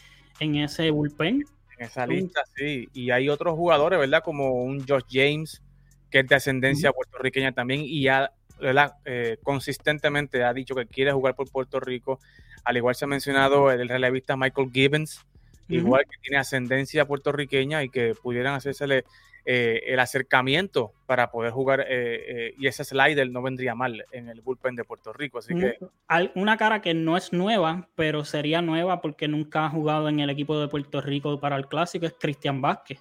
en 0.41 0.57
ese 0.57 0.91
bullpen. 0.91 1.45
En 1.79 1.87
esa 1.87 2.07
lista, 2.07 2.43
sí. 2.57 2.89
Y 2.93 3.11
hay 3.11 3.29
otros 3.29 3.55
jugadores, 3.55 3.99
¿verdad? 3.99 4.23
Como 4.25 4.51
un 4.53 4.85
Josh 4.87 5.05
James, 5.11 5.61
que 6.15 6.21
es 6.21 6.29
de 6.29 6.37
ascendencia 6.37 6.93
puertorriqueña 6.93 7.51
también, 7.51 7.81
y 7.83 8.03
ya 8.03 8.31
consistentemente 9.43 10.45
ha 10.45 10.55
dicho 10.55 10.77
que 10.77 10.87
quiere 10.87 11.11
jugar 11.11 11.35
por 11.35 11.51
Puerto 11.51 11.81
Rico. 11.81 12.21
Al 12.63 12.77
igual 12.77 12.95
se 12.95 13.05
ha 13.05 13.09
mencionado 13.09 13.73
el 13.73 13.89
relevista 13.89 14.37
Michael 14.37 14.71
Gibbons, 14.73 15.27
igual 15.69 16.05
que 16.09 16.17
tiene 16.23 16.39
ascendencia 16.39 17.05
puertorriqueña 17.05 17.83
y 17.83 17.89
que 17.89 18.15
pudieran 18.15 18.55
hacérsele 18.55 19.03
eh, 19.45 19.93
el 19.93 19.99
acercamiento 19.99 20.93
para 21.07 21.33
poder 21.33 21.51
jugar 21.51 21.81
eh, 21.81 21.87
eh, 21.89 22.55
y 22.57 22.69
ese 22.69 22.85
slider 22.85 23.29
no 23.33 23.43
vendría 23.43 23.75
mal 23.75 24.05
en 24.13 24.29
el 24.29 24.41
bullpen 24.41 24.77
de 24.77 24.85
Puerto 24.85 25.13
Rico. 25.13 25.39
Así 25.39 25.53
que 25.53 25.79
una 26.37 26.57
cara 26.57 26.81
que 26.81 26.95
no 26.95 27.17
es 27.17 27.33
nueva, 27.33 27.89
pero 27.97 28.25
sería 28.25 28.63
nueva 28.63 29.01
porque 29.01 29.27
nunca 29.27 29.67
ha 29.67 29.69
jugado 29.69 30.09
en 30.09 30.21
el 30.21 30.31
equipo 30.31 30.61
de 30.61 30.69
Puerto 30.69 31.01
Rico 31.01 31.41
para 31.41 31.57
el 31.57 31.67
clásico 31.67 32.07
es 32.07 32.15
Cristian 32.21 32.61
Vázquez. 32.61 33.01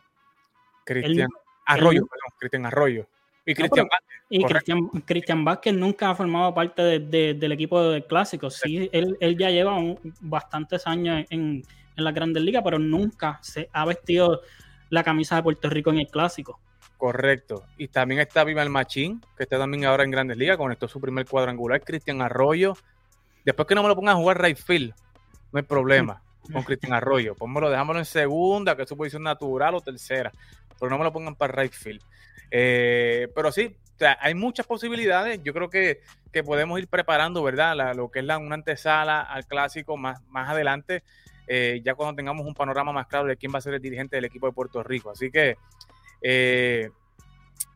Cristian 0.83 1.29
Arroyo, 1.65 2.05
perdón, 2.05 2.37
Cristian 2.39 2.65
Arroyo. 2.65 3.07
Y 3.45 3.53
Cristian 3.53 3.87
Vázquez. 3.87 4.13
Y 4.29 5.01
Cristian, 5.05 5.45
Vázquez 5.45 5.73
nunca 5.73 6.09
ha 6.09 6.15
formado 6.15 6.53
parte 6.53 6.99
del 6.99 7.51
equipo 7.51 7.81
del 7.83 8.05
clásico. 8.05 8.49
Sí, 8.49 8.89
él, 8.91 9.17
él 9.19 9.37
ya 9.37 9.49
lleva 9.49 9.77
bastantes 10.21 10.87
años 10.87 11.25
en, 11.29 11.63
en 11.95 12.03
la 12.03 12.11
Grandes 12.11 12.43
Ligas, 12.43 12.63
pero 12.63 12.79
nunca 12.79 13.39
se 13.41 13.69
ha 13.71 13.85
vestido 13.85 14.41
la 14.89 15.03
camisa 15.03 15.35
de 15.35 15.43
Puerto 15.43 15.69
Rico 15.69 15.91
en 15.91 15.99
el 15.99 16.07
clásico. 16.07 16.59
Correcto. 16.97 17.65
Y 17.77 17.89
también 17.89 18.21
está 18.21 18.43
Viva 18.43 18.63
el 18.63 18.69
Machín, 18.69 19.21
que 19.35 19.43
está 19.43 19.57
también 19.57 19.85
ahora 19.85 20.03
en 20.03 20.11
Grandes 20.11 20.37
Ligas, 20.37 20.57
conectó 20.57 20.87
su 20.87 21.01
primer 21.01 21.25
cuadrangular, 21.25 21.81
Cristian 21.81 22.21
Arroyo. 22.21 22.77
Después 23.43 23.67
que 23.67 23.75
no 23.75 23.83
me 23.83 23.89
lo 23.89 23.95
pongan 23.95 24.15
a 24.15 24.19
jugar 24.19 24.41
right 24.41 24.57
field, 24.57 24.93
no 25.51 25.59
hay 25.59 25.63
problema 25.63 26.21
con 26.53 26.63
Cristian 26.63 26.93
Arroyo. 26.93 27.35
Pónmelo, 27.35 27.69
dejámoslo 27.69 27.99
en 27.99 28.05
segunda, 28.05 28.75
que 28.75 28.83
es 28.83 28.89
su 28.89 28.95
posición 28.95 29.23
natural 29.23 29.75
o 29.75 29.81
tercera, 29.81 30.31
pero 30.79 30.89
no 30.89 30.97
me 30.97 31.03
lo 31.03 31.13
pongan 31.13 31.35
para 31.35 31.61
right 31.61 31.73
field. 31.73 32.01
Eh, 32.51 33.27
pero 33.35 33.51
sí, 33.51 33.75
hay 34.19 34.35
muchas 34.35 34.65
posibilidades. 34.67 35.41
Yo 35.43 35.53
creo 35.53 35.69
que, 35.69 36.01
podemos 36.45 36.79
ir 36.79 36.87
preparando, 36.87 37.43
¿verdad? 37.43 37.95
lo 37.95 38.09
que 38.09 38.19
es 38.19 38.25
la, 38.25 38.37
una 38.37 38.55
antesala 38.55 39.21
al 39.21 39.45
clásico 39.45 39.97
más, 39.97 40.21
más 40.27 40.49
adelante. 40.49 41.03
Eh, 41.47 41.81
ya 41.83 41.95
cuando 41.95 42.15
tengamos 42.15 42.45
un 42.45 42.53
panorama 42.53 42.91
más 42.93 43.07
claro 43.07 43.27
de 43.27 43.37
quién 43.37 43.51
va 43.53 43.57
a 43.57 43.61
ser 43.61 43.73
el 43.73 43.81
dirigente 43.81 44.15
del 44.15 44.25
equipo 44.25 44.47
de 44.47 44.53
Puerto 44.53 44.81
Rico. 44.83 45.11
Así 45.11 45.29
que 45.29 45.57
eh, 46.21 46.89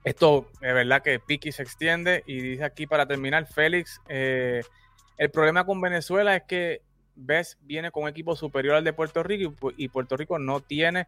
esto 0.03 0.49
es 0.61 0.73
verdad 0.73 1.01
que 1.01 1.19
Piki 1.19 1.51
se 1.51 1.63
extiende 1.63 2.23
y 2.25 2.39
dice 2.39 2.63
aquí 2.63 2.87
para 2.87 3.05
terminar, 3.05 3.45
Félix, 3.45 3.99
el 4.07 5.31
problema 5.31 5.65
con 5.65 5.81
Venezuela 5.81 6.35
es 6.35 6.43
que 6.43 6.81
ves 7.17 7.57
viene 7.61 7.91
con 7.91 8.03
un 8.03 8.09
equipo 8.09 8.35
superior 8.35 8.75
al 8.75 8.83
de 8.83 8.93
Puerto 8.93 9.23
Rico 9.23 9.71
y, 9.75 9.89
Puerto 9.89 10.15
Rico 10.15 10.39
no 10.39 10.61
tiene 10.61 11.07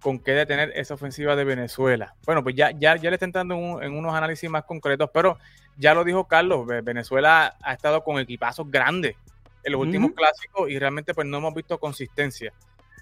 con 0.00 0.18
qué 0.18 0.32
detener 0.32 0.72
esa 0.74 0.94
ofensiva 0.94 1.36
de 1.36 1.44
Venezuela. 1.44 2.14
Bueno, 2.24 2.42
pues 2.42 2.54
ya, 2.54 2.70
ya, 2.70 2.96
ya 2.96 3.10
le 3.10 3.16
está 3.16 3.26
entrando 3.26 3.82
en, 3.82 3.92
unos 3.92 4.14
análisis 4.14 4.48
más 4.48 4.64
concretos, 4.64 5.10
pero 5.12 5.38
ya 5.76 5.94
lo 5.94 6.04
dijo 6.04 6.26
Carlos, 6.26 6.66
Venezuela 6.82 7.56
ha 7.60 7.72
estado 7.72 8.02
con 8.02 8.18
equipazos 8.18 8.70
grandes 8.70 9.16
en 9.64 9.72
los 9.72 9.80
últimos 9.80 10.12
clásicos 10.12 10.70
y 10.70 10.78
realmente 10.78 11.12
pues 11.12 11.26
no 11.26 11.38
hemos 11.38 11.52
visto 11.52 11.78
consistencia 11.78 12.52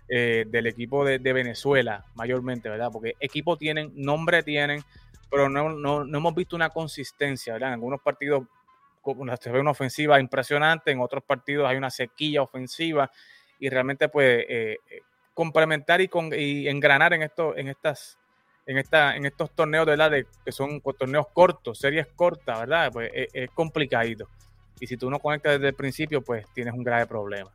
eh, 0.09 0.45
del 0.49 0.67
equipo 0.67 1.05
de, 1.05 1.19
Venezuela 1.19 2.05
mayormente, 2.15 2.69
¿verdad? 2.69 2.91
Porque 2.93 3.15
equipo 3.21 3.57
tienen, 3.57 3.93
nombre 3.95 4.43
tienen, 4.43 4.83
pero 5.31 5.49
no, 5.49 5.71
no, 5.71 6.05
hemos 6.05 6.35
visto 6.35 6.57
una 6.57 6.71
consistencia, 6.71 7.53
¿verdad? 7.55 7.71
En 7.71 7.75
algunos 7.75 8.01
partidos 8.01 8.45
se 9.41 9.51
ve 9.51 9.61
una 9.61 9.73
ofensiva 9.73 10.19
impresionante, 10.19 10.91
en 10.91 11.01
otros 11.01 11.23
partidos 11.23 11.69
hay 11.69 11.77
una 11.77 11.91
sequilla 11.91 12.43
ofensiva 12.43 13.11
y 13.59 13.69
realmente 13.69 14.09
pues 14.09 14.45
eh, 14.49 14.79
eh, 14.91 15.03
complementar 15.35 16.01
y, 16.01 16.09
con, 16.09 16.31
y 16.33 16.69
engranar 16.69 17.13
en, 17.13 17.23
esto, 17.23 17.57
en 17.57 17.69
estas 17.69 18.19
en, 18.67 18.79
esta, 18.79 19.17
en 19.17 19.27
estos 19.27 19.51
torneos, 19.51 19.85
¿verdad? 19.85 20.11
De, 20.11 20.27
que 20.45 20.53
son 20.53 20.81
torneos 20.81 21.27
cortos, 21.33 21.79
series 21.79 22.07
cortas, 22.17 22.61
¿verdad? 22.61 22.91
Pues 22.93 23.11
es, 23.13 23.29
es 23.33 23.51
complicadito. 23.51 24.29
Y 24.81 24.87
si 24.87 24.97
tú 24.97 25.11
no 25.11 25.19
conectas 25.19 25.55
desde 25.55 25.69
el 25.69 25.75
principio, 25.75 26.23
pues 26.23 26.47
tienes 26.55 26.75
un 26.75 26.83
grave 26.83 27.07
problema. 27.07 27.51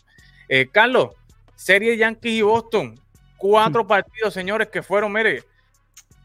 Eh, 0.48 0.68
Carlos, 0.72 1.10
serie 1.56 1.98
Yankees 1.98 2.34
y 2.34 2.42
Boston. 2.42 3.00
Cuatro 3.38 3.88
partidos, 3.88 4.34
señores, 4.34 4.68
que 4.68 4.84
fueron, 4.84 5.14
mire, 5.14 5.44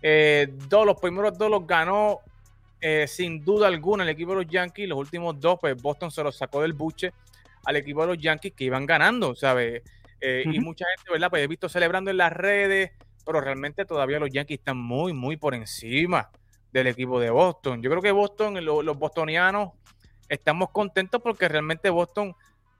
eh, 0.02 0.48
dos, 0.68 0.84
los 0.84 1.00
primeros 1.00 1.38
dos 1.38 1.48
los 1.48 1.66
ganó 1.66 2.20
eh, 2.80 3.06
sin 3.06 3.44
duda 3.44 3.68
alguna 3.68 4.02
el 4.02 4.10
equipo 4.10 4.32
de 4.32 4.42
los 4.42 4.52
Yankees. 4.52 4.88
Los 4.88 4.98
últimos 4.98 5.38
dos, 5.40 5.58
pues 5.60 5.80
Boston 5.80 6.10
se 6.10 6.22
los 6.22 6.36
sacó 6.36 6.62
del 6.62 6.72
buche 6.72 7.12
al 7.64 7.76
equipo 7.76 8.02
de 8.02 8.08
los 8.08 8.18
Yankees 8.18 8.52
que 8.54 8.64
iban 8.64 8.84
ganando, 8.84 9.34
¿sabes? 9.34 9.82
Y 10.44 10.60
mucha 10.60 10.86
gente, 10.96 11.10
¿verdad? 11.10 11.30
Pues 11.30 11.42
he 11.42 11.46
visto 11.46 11.68
celebrando 11.68 12.10
en 12.10 12.16
las 12.16 12.32
redes, 12.32 12.92
pero 13.24 13.40
realmente 13.40 13.84
todavía 13.84 14.18
los 14.18 14.30
Yankees 14.30 14.58
están 14.58 14.76
muy, 14.76 15.12
muy 15.12 15.36
por 15.36 15.54
encima 15.54 16.30
del 16.72 16.86
equipo 16.88 17.20
de 17.20 17.30
Boston. 17.30 17.82
Yo 17.82 17.90
creo 17.90 18.02
que 18.02 18.10
Boston, 18.10 18.64
los 18.64 18.98
bostonianos, 18.98 19.70
estamos 20.28 20.70
contentos 20.70 21.20
porque 21.22 21.48
realmente 21.48 21.90
Boston 21.90 22.34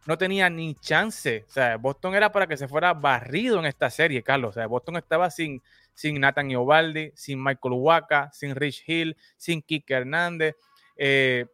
no 0.07 0.19
tenía 0.19 0.51
ni 0.51 0.75
chance. 0.75 1.45
O 1.49 1.51
sea, 1.51 1.77
Boston 1.77 2.15
era 2.15 2.31
para 2.31 2.47
que 2.47 2.57
se 2.57 2.69
fuera 2.69 2.93
barrido 2.93 3.59
en 3.59 3.67
esta 3.67 3.91
serie, 3.91 4.23
Carlos. 4.23 4.51
O 4.51 4.53
sea, 4.53 4.67
Boston 4.67 4.97
estaba 4.97 5.31
sin, 5.31 5.63
sin 5.95 6.21
Nathan 6.21 6.51
Iovaldi, 6.51 7.13
sin 7.15 7.43
Michael 7.43 7.75
Waka, 7.75 8.31
sin 8.33 8.55
Rich 8.55 8.85
Hill, 8.87 9.17
sin 9.37 9.63
Kike 9.63 9.95
Hernández. 9.95 10.57
Eh, 10.97 11.47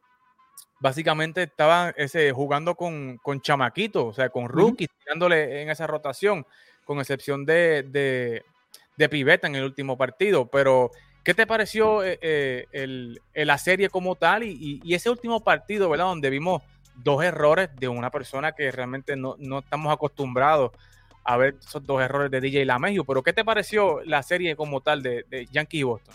básicamente 0.81 1.45
estaban 1.45 1.95
ese, 1.97 2.33
jugando 2.33 2.75
con, 2.75 3.19
con 3.19 3.41
chamaquitos, 3.41 4.05
o 4.05 4.13
sea, 4.13 4.31
con 4.31 4.49
rookies, 4.49 4.89
tirándole 5.05 5.63
en 5.63 5.71
esa 5.71 5.87
rotación, 5.87 6.45
con 6.85 6.99
excepción 6.99 7.45
de, 7.45 7.85
de, 7.85 8.43
de 8.97 9.09
Pivetta 9.09 9.47
en 9.47 9.55
el 9.55 9.65
último 9.65 9.97
partido. 9.97 10.47
Pero 10.47 10.91
¿Qué 11.23 11.35
te 11.35 11.47
pareció 11.47 12.03
eh, 12.03 12.19
eh, 12.23 13.45
la 13.45 13.59
serie 13.59 13.91
como 13.91 14.17
tal 14.17 14.43
y, 14.43 14.81
ese 14.89 15.11
último 15.11 15.41
partido, 15.41 15.91
¿verdad? 15.91 16.07
Donde 16.07 16.31
vimos 16.31 16.63
dos 16.97 17.23
errores 17.23 17.69
de 17.79 17.89
una 17.89 18.11
persona 18.11 18.53
que 18.53 18.71
realmente 18.71 19.17
no, 19.17 19.37
estamos 19.59 19.93
acostumbrados 19.93 20.73
a 21.25 21.37
ver 21.37 21.57
esos 21.61 21.85
dos 21.85 22.01
errores 22.01 22.31
de 22.31 22.41
DJ 22.41 22.65
Lamegio. 22.65 23.05
Pero 23.05 23.23
¿qué 23.23 23.35
te 23.35 23.45
pareció 23.45 24.01
la 24.05 24.23
serie 24.23 24.57
como 24.57 24.81
tal 24.81 25.03
de, 25.03 25.27
de 25.29 25.47
Yankee 25.47 25.81
y 25.81 25.83
Boston? 25.83 26.15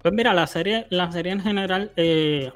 Pues 0.00 0.14
mira, 0.14 0.32
la 0.32 0.46
serie, 0.46 0.86
la 0.90 1.10
serie 1.10 1.32
en 1.32 1.40
general 1.40 1.92
eh, 1.96 2.52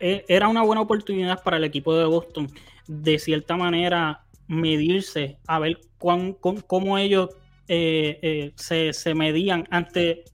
era 0.00 0.48
una 0.48 0.62
buena 0.62 0.82
oportunidad 0.82 1.42
para 1.42 1.56
el 1.56 1.64
equipo 1.64 1.96
de 1.96 2.04
Boston 2.04 2.48
de 2.86 3.18
cierta 3.18 3.56
manera 3.56 4.24
medirse, 4.46 5.38
a 5.46 5.58
ver 5.58 5.78
cuán, 5.98 6.34
cómo 6.34 6.98
ellos 6.98 7.30
se, 7.66 8.92
se 8.92 9.14
medían 9.14 9.66
ante 9.70 10.24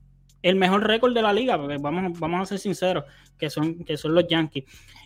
el 0.44 0.56
mejor 0.56 0.86
récord 0.86 1.14
de 1.14 1.22
la 1.22 1.32
liga, 1.32 1.58
porque 1.58 1.78
vamos, 1.78 2.20
vamos 2.20 2.42
a 2.42 2.46
ser 2.46 2.58
sinceros, 2.58 3.04
que 3.38 3.48
son, 3.48 3.82
que 3.82 3.96
son 3.96 4.14
los 4.14 4.28
Yankees. 4.28 4.64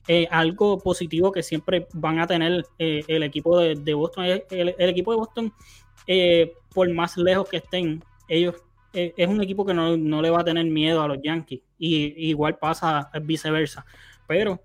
Eh, 0.09 0.27
algo 0.31 0.79
positivo 0.79 1.31
que 1.31 1.45
siempre 1.45 1.87
van 1.93 2.19
a 2.19 2.27
tener 2.27 2.67
eh, 2.79 3.05
el 3.07 3.23
equipo 3.23 3.57
de, 3.59 3.95
Boston. 3.95 4.25
El, 4.51 4.75
equipo 4.79 5.13
de 5.13 5.17
Boston, 5.17 5.53
eh, 6.09 6.55
por 6.75 6.93
más 6.93 7.17
lejos 7.17 7.49
que 7.49 7.59
estén, 7.59 8.03
ellos 8.27 8.57
es 8.93 9.29
un 9.29 9.41
equipo 9.41 9.65
que 9.65 9.75
no, 9.75 10.23
le 10.23 10.31
va 10.31 10.41
a 10.41 10.45
tener 10.45 10.65
miedo 10.65 11.03
a 11.03 11.09
los 11.09 11.19
Yankees. 11.23 11.61
Y 11.79 12.31
igual 12.31 12.59
pasa 12.59 13.09
viceversa. 13.23 13.87
Pero 14.29 14.61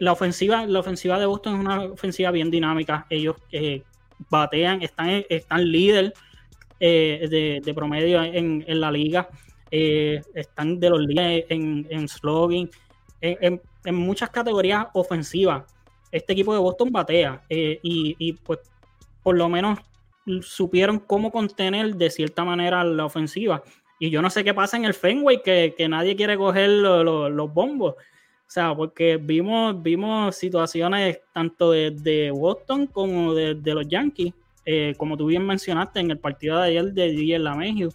la 0.00 0.12
ofensiva, 0.12 0.66
la 0.66 0.80
ofensiva 0.80 1.18
de 1.20 1.26
Boston 1.26 1.54
es 1.54 1.60
una 1.60 1.82
ofensiva 1.84 2.32
bien 2.32 2.50
dinámica. 2.50 3.06
Ellos 3.10 3.36
batean, 4.30 4.82
están, 4.82 5.24
están 5.28 5.70
líder 5.70 6.12
eh, 6.80 7.60
de, 7.64 7.74
promedio 7.74 8.22
en, 8.22 8.64
la 8.80 8.90
liga. 8.90 9.28
Eh, 9.70 10.22
están 10.34 10.78
de 10.78 10.90
los 10.90 11.00
líderes 11.00 11.46
en, 11.48 11.86
en 11.90 12.08
slogan, 12.08 12.70
en, 13.20 13.60
muchas 13.94 14.30
categorías 14.30 14.86
ofensivas. 14.94 15.64
Este 16.12 16.32
equipo 16.32 16.52
de 16.52 16.60
Boston 16.60 16.90
batea 16.90 17.42
eh, 17.48 17.78
y, 17.82 18.32
pues 18.44 18.60
por 19.22 19.36
lo 19.36 19.48
menos 19.48 19.78
supieron 20.42 20.98
cómo 20.98 21.30
contener 21.30 21.94
de 21.96 22.10
cierta 22.10 22.44
manera 22.44 22.84
la 22.84 23.04
ofensiva. 23.04 23.62
Y 23.98 24.10
yo 24.10 24.20
no 24.20 24.30
sé 24.30 24.44
qué 24.44 24.52
pasa 24.52 24.76
en 24.76 24.84
el 24.84 24.94
Fenway, 24.94 25.42
que, 25.42 25.86
nadie 25.88 26.16
quiere 26.16 26.36
coger 26.36 26.68
los 26.70 27.54
bombos. 27.54 27.94
O 27.94 28.48
sea, 28.50 28.74
porque 28.74 29.16
vimos, 29.16 29.82
vimos 29.82 30.36
situaciones 30.36 31.20
tanto 31.32 31.72
de, 31.72 32.30
Boston 32.34 32.86
como 32.86 33.34
de, 33.34 33.54
de, 33.54 33.74
los 33.74 33.88
Yankees 33.88 34.32
eh, 34.68 34.94
como 34.98 35.16
tú 35.16 35.26
bien 35.26 35.46
mencionaste 35.46 36.00
en 36.00 36.10
el 36.10 36.18
partido 36.18 36.58
de 36.58 36.64
ayer 36.64 36.92
de 36.92 37.12
DJ 37.12 37.38
Lamegio, 37.38 37.90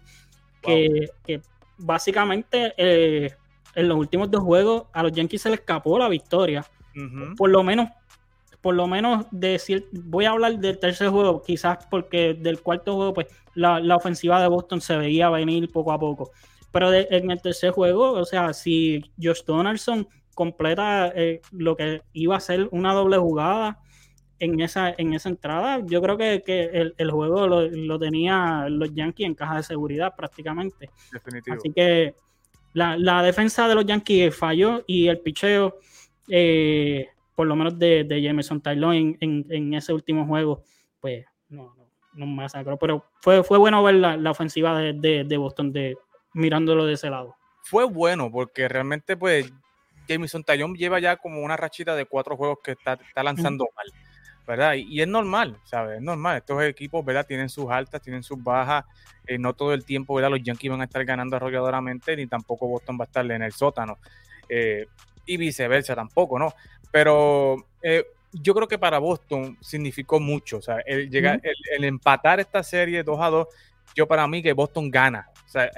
que, 0.62 1.10
que 1.26 1.42
básicamente 1.78 2.74
eh, 2.78 3.30
en 3.76 3.90
los 3.90 3.98
últimos 3.98 4.32
dos 4.32 4.42
juegos 4.42 4.86
a 4.94 5.04
los 5.04 5.12
Yankees 5.12 5.42
se 5.42 5.50
les 5.50 5.60
escapó 5.60 6.00
la 6.00 6.08
victoria. 6.08 6.66
Por 7.38 7.50
lo 7.50 7.64
menos, 7.64 7.90
por 8.62 8.76
lo 8.76 8.88
menos 8.88 9.26
decir, 9.32 9.88
voy 9.92 10.26
a 10.26 10.32
hablar 10.32 10.60
del 10.60 10.80
tercer 10.80 11.10
juego, 11.10 11.42
quizás 11.42 11.86
porque 11.90 12.34
del 12.34 12.62
cuarto 12.62 12.96
juego, 12.96 13.14
pues 13.14 13.28
la, 13.56 13.96
ofensiva 13.96 14.42
de 14.42 14.48
Boston 14.48 14.82
se 14.82 14.98
veía 14.98 15.30
venir 15.30 15.72
poco 15.72 15.92
a 15.92 16.00
poco. 16.00 16.32
Pero 16.72 16.94
en 16.94 17.32
el 17.32 17.42
tercer 17.42 17.72
juego, 17.72 18.12
o 18.12 18.26
sea, 18.26 18.54
si 18.54 19.04
Josh 19.22 19.44
Donaldson 19.46 20.08
completa 20.34 21.12
eh, 21.16 21.42
lo 21.52 21.76
que 21.76 22.02
iba 22.14 22.38
a 22.38 22.40
ser 22.40 22.70
una 22.72 22.94
doble 22.94 23.18
jugada, 23.18 23.80
en 24.42 24.60
esa, 24.60 24.94
en 24.98 25.14
esa 25.14 25.30
entrada. 25.30 25.82
Yo 25.86 26.02
creo 26.02 26.18
que, 26.18 26.42
el, 26.98 27.12
juego 27.12 27.48
lo, 27.48 28.00
tenía 28.00 28.66
los 28.70 28.94
Yankees 28.94 29.28
en 29.28 29.36
caja 29.36 29.58
de 29.58 29.64
seguridad 29.64 30.16
prácticamente. 30.18 30.90
Definitivo. 31.12 31.56
Así 31.56 31.72
que 31.72 32.16
la, 32.74 33.22
defensa 33.22 33.68
de 33.68 33.76
los 33.76 33.86
Yankees 33.86 34.36
falló 34.36 34.84
y 34.88 35.08
el 35.08 35.20
picheo, 35.20 35.78
eh, 36.28 37.08
por 37.42 37.48
lo 37.48 37.56
menos 37.56 37.80
de, 37.80 38.04
de 38.04 38.22
Jameson 38.22 38.62
Tylon 38.62 39.18
en, 39.20 39.74
ese 39.74 39.92
último 39.94 40.28
juego, 40.28 40.62
pues 41.00 41.26
no, 41.50 41.74
no, 41.76 41.88
no 42.14 42.28
masacró. 42.28 42.78
Pero 42.78 43.04
fue, 43.20 43.44
fue 43.44 43.58
bueno 43.58 43.82
ver 43.82 43.96
la, 43.96 44.30
ofensiva 44.30 44.80
de, 44.80 45.38
Boston 45.40 45.74
de, 45.74 45.98
mirándolo 46.36 46.86
de 46.86 46.94
ese 46.94 47.10
lado. 47.10 47.36
Fue 47.64 47.86
bueno 47.86 48.32
porque 48.32 48.68
realmente 48.68 49.18
pues 49.18 49.52
Jameson 50.08 50.44
Tylon 50.44 50.76
lleva 50.76 51.00
ya 51.00 51.18
como 51.18 51.42
una 51.42 51.58
rachita 51.58 51.96
de 51.96 52.06
cuatro 52.06 52.38
juegos 52.38 52.60
que 52.64 52.74
está, 52.74 53.00
lanzando 53.24 53.66
mal. 53.76 53.88
¿verdad? 54.46 54.76
Y, 54.76 55.02
es 55.02 55.08
normal, 55.08 55.58
¿sabes? 55.64 55.98
Es 55.98 56.04
normal. 56.04 56.38
Estos 56.38 56.62
equipos, 56.62 57.04
¿verdad? 57.04 57.26
Tienen 57.26 57.50
sus 57.50 57.72
altas, 57.72 58.04
tienen 58.04 58.22
sus 58.22 58.38
bajas. 58.44 58.86
Eh, 59.26 59.40
no 59.40 59.56
todo 59.56 59.74
el 59.74 59.84
tiempo, 59.84 60.14
¿verdad? 60.14 60.30
Los 60.30 60.44
Yankees 60.44 60.70
van 60.70 60.82
a 60.82 60.84
estar 60.84 61.04
ganando 61.06 61.38
arrolladoramente, 61.38 62.16
ni 62.16 62.28
tampoco 62.28 62.68
Boston 62.68 63.00
va 63.00 63.06
a 63.06 63.08
estar 63.08 63.26
en 63.32 63.42
el 63.42 63.52
sótano. 63.52 63.98
Eh, 64.48 64.86
y 65.26 65.38
viceversa 65.38 65.96
tampoco, 65.96 66.38
¿no? 66.38 66.54
Pero 66.92 67.58
eh, 67.82 68.06
yo 68.34 68.54
creo 68.54 68.68
que 68.68 68.78
para 68.78 69.00
Boston 69.00 69.58
significó 69.62 70.20
mucho. 70.20 70.58
O 70.58 70.62
sea, 70.62 70.80
el, 70.86 71.10
llegar, 71.10 71.42
el, 71.44 71.84
empatar 71.84 72.40
esta 72.40 72.64
serie 72.64 73.04
2 73.04 73.20
a 73.20 73.30
2, 73.30 73.48
yo 73.96 74.08
para 74.08 74.28
mí 74.28 74.42
que 74.42 74.54
Boston 74.54 74.90
gana. 74.90 75.30
O 75.46 75.50
sea, 75.50 75.70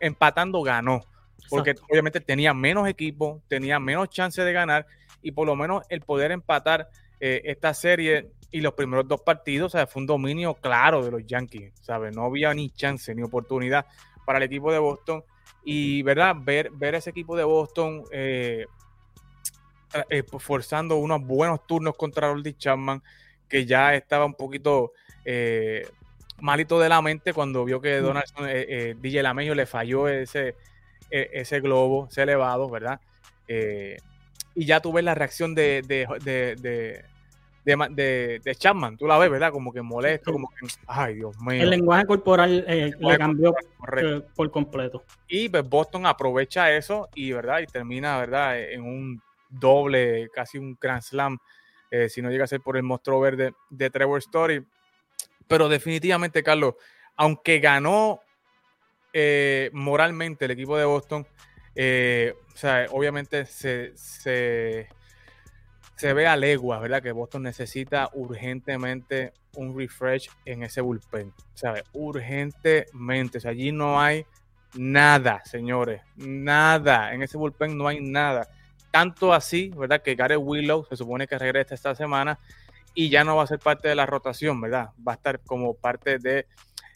empatando 0.00 0.62
ganó. 0.62 1.04
Porque 1.48 1.74
obviamente 1.90 2.20
tenía 2.20 2.54
menos 2.54 2.88
equipo, 2.88 3.42
tenía 3.48 3.78
menos 3.78 4.08
chance 4.08 4.42
de 4.42 4.52
ganar 4.52 4.86
y 5.20 5.32
por 5.32 5.46
lo 5.46 5.54
menos 5.54 5.84
el 5.90 6.00
poder 6.00 6.32
empatar 6.32 6.88
eh, 7.20 7.42
esta 7.44 7.74
serie 7.74 8.30
y 8.50 8.60
los 8.60 8.74
primeros 8.74 9.08
dos 9.08 9.20
partidos, 9.22 9.72
sea, 9.72 9.86
fue 9.86 10.00
un 10.00 10.06
dominio 10.06 10.54
claro 10.54 11.04
de 11.04 11.10
los 11.10 11.26
Yankees, 11.26 11.72
¿sabes? 11.80 12.14
No 12.14 12.24
había 12.24 12.52
ni 12.52 12.70
chance 12.70 13.14
ni 13.14 13.22
oportunidad 13.22 13.86
para 14.26 14.38
el 14.38 14.44
equipo 14.44 14.72
de 14.72 14.78
Boston. 14.78 15.24
Y, 15.64 16.02
¿verdad? 16.02 16.36
Ver, 16.38 16.70
ver 16.70 16.94
ese 16.94 17.10
equipo 17.10 17.36
de 17.36 17.44
Boston 17.44 18.04
eh, 18.12 18.66
eh, 20.08 20.22
pues, 20.22 20.42
forzando 20.42 20.96
unos 20.96 21.22
buenos 21.22 21.66
turnos 21.66 21.96
contra 21.96 22.28
Roldy 22.28 22.54
Chapman, 22.54 23.02
que 23.48 23.66
ya 23.66 23.94
estaba 23.94 24.24
un 24.24 24.34
poquito 24.34 24.92
malito 26.40 26.80
de 26.80 26.88
la 26.88 27.00
mente 27.00 27.32
cuando 27.32 27.64
vio 27.64 27.80
que 27.80 27.98
Donaldson, 27.98 28.46
DJ 29.00 29.22
Lameño 29.22 29.54
le 29.54 29.66
falló 29.66 30.08
ese, 30.08 30.56
e, 31.10 31.30
ese 31.32 31.60
globo, 31.60 32.08
ese 32.10 32.22
elevado, 32.22 32.68
¿verdad? 32.68 33.00
y 34.54 34.64
ya 34.64 34.80
tú 34.80 34.92
ves 34.92 35.04
la 35.04 35.14
reacción 35.14 35.54
de, 35.54 35.82
de, 35.82 37.04
de, 37.64 38.54
Chapman, 38.56 38.96
tú 38.96 39.06
la 39.06 39.18
ves, 39.18 39.30
¿verdad? 39.30 39.52
Como 39.52 39.72
que 39.72 39.82
molesto, 39.82 40.32
como 40.32 40.48
que, 40.48 40.66
ay, 40.86 41.14
Dios 41.14 41.36
mío. 41.40 41.62
El 41.62 41.70
lenguaje 41.70 42.06
corporal 42.06 42.64
eh, 42.66 42.92
le 42.98 43.18
cambió 43.18 43.54
eh, 43.96 44.22
por 44.34 44.50
completo. 44.50 45.04
Y 45.28 45.48
pues, 45.48 45.68
Boston 45.68 46.06
aprovecha 46.06 46.72
eso 46.72 47.08
y, 47.14 47.32
¿verdad? 47.32 47.60
Y 47.60 47.66
termina, 47.66 48.18
¿verdad? 48.18 48.60
En 48.60 48.82
un 48.82 49.22
doble, 49.52 50.28
casi 50.32 50.58
un 50.58 50.76
Grand 50.80 51.02
Slam, 51.02 51.38
eh, 51.90 52.08
si 52.08 52.22
no 52.22 52.30
llega 52.30 52.44
a 52.44 52.48
ser 52.48 52.60
por 52.60 52.76
el 52.76 52.82
monstruo 52.82 53.20
verde 53.20 53.52
de 53.70 53.90
Trevor 53.90 54.18
Story. 54.18 54.64
Pero 55.46 55.68
definitivamente, 55.68 56.42
Carlos, 56.42 56.74
aunque 57.16 57.60
ganó 57.60 58.20
moralmente 59.72 60.46
el 60.46 60.52
equipo 60.52 60.78
de 60.78 60.86
Boston, 60.86 61.26
sea, 62.54 62.86
obviamente 62.90 63.44
se 63.44 63.92
se 66.02 66.14
ve 66.14 66.26
a 66.26 66.36
legua, 66.36 66.80
¿verdad? 66.80 67.00
Que 67.00 67.12
Boston 67.12 67.44
necesita 67.44 68.10
urgentemente 68.14 69.32
un 69.54 69.78
refresh 69.78 70.28
en 70.44 70.64
ese 70.64 70.80
bullpen, 70.80 71.32
¿sabes? 71.54 71.84
Urgentemente. 71.92 73.38
O 73.38 73.40
sea, 73.40 73.52
allí 73.52 73.70
no 73.70 74.00
hay 74.00 74.26
nada, 74.74 75.44
señores. 75.44 76.02
Nada. 76.16 77.14
En 77.14 77.22
ese 77.22 77.38
bullpen 77.38 77.78
no 77.78 77.86
hay 77.86 78.00
nada. 78.00 78.48
Tanto 78.92 79.34
así, 79.34 79.72
¿verdad? 79.76 80.00
Que 80.02 80.14
Gareth 80.14 80.38
Willow 80.40 80.86
se 80.88 80.96
supone 80.96 81.26
que 81.26 81.36
regresa 81.36 81.74
esta 81.74 81.96
semana 81.96 82.38
y 82.94 83.08
ya 83.08 83.24
no 83.24 83.34
va 83.34 83.42
a 83.42 83.48
ser 83.48 83.58
parte 83.58 83.88
de 83.88 83.96
la 83.96 84.06
rotación, 84.06 84.60
¿verdad? 84.60 84.90
Va 85.06 85.12
a 85.12 85.14
estar 85.16 85.40
como 85.40 85.74
parte 85.74 86.18
de 86.20 86.46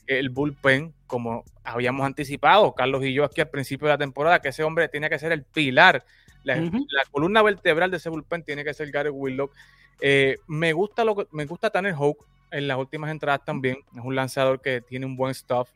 el 0.07 0.31
bullpen, 0.31 0.95
como 1.09 1.43
habíamos 1.65 2.07
anticipado, 2.07 2.73
Carlos 2.75 3.05
y 3.05 3.13
yo 3.13 3.25
aquí 3.25 3.41
al 3.41 3.49
principio 3.49 3.89
de 3.89 3.95
la 3.95 3.99
temporada, 3.99 4.41
que 4.41 4.51
ese 4.51 4.63
hombre 4.63 4.89
tiene 4.89 5.11
que 5.11 5.19
ser 5.19 5.33
el 5.33 5.43
pilar 5.43 6.05
la, 6.47 7.05
columna 7.11 7.43
vertebral 7.43 7.91
de 7.91 7.97
ese 7.97 8.09
bullpen 8.09 8.45
tiene 8.45 8.65
que 8.65 8.73
ser 8.73 8.91
Gary 8.91 9.11
Willock. 9.11 9.53
Eh, 10.01 10.37
me 10.47 10.73
gusta 10.73 11.05
lo 11.05 11.17
que, 11.17 11.27
me 11.33 11.45
gusta 11.45 11.71
Tanner 11.71 11.95
Hawk 11.95 12.25
en 12.53 12.69
las 12.69 12.79
últimas 12.79 13.11
entradas 13.11 13.45
también. 13.45 13.79
Es 13.97 14.05
un 14.05 14.15
lanzador 14.15 14.61
que 14.61 14.81
tiene 14.81 15.07
un 15.07 15.17
buen 15.17 15.35
stuff 15.35 15.69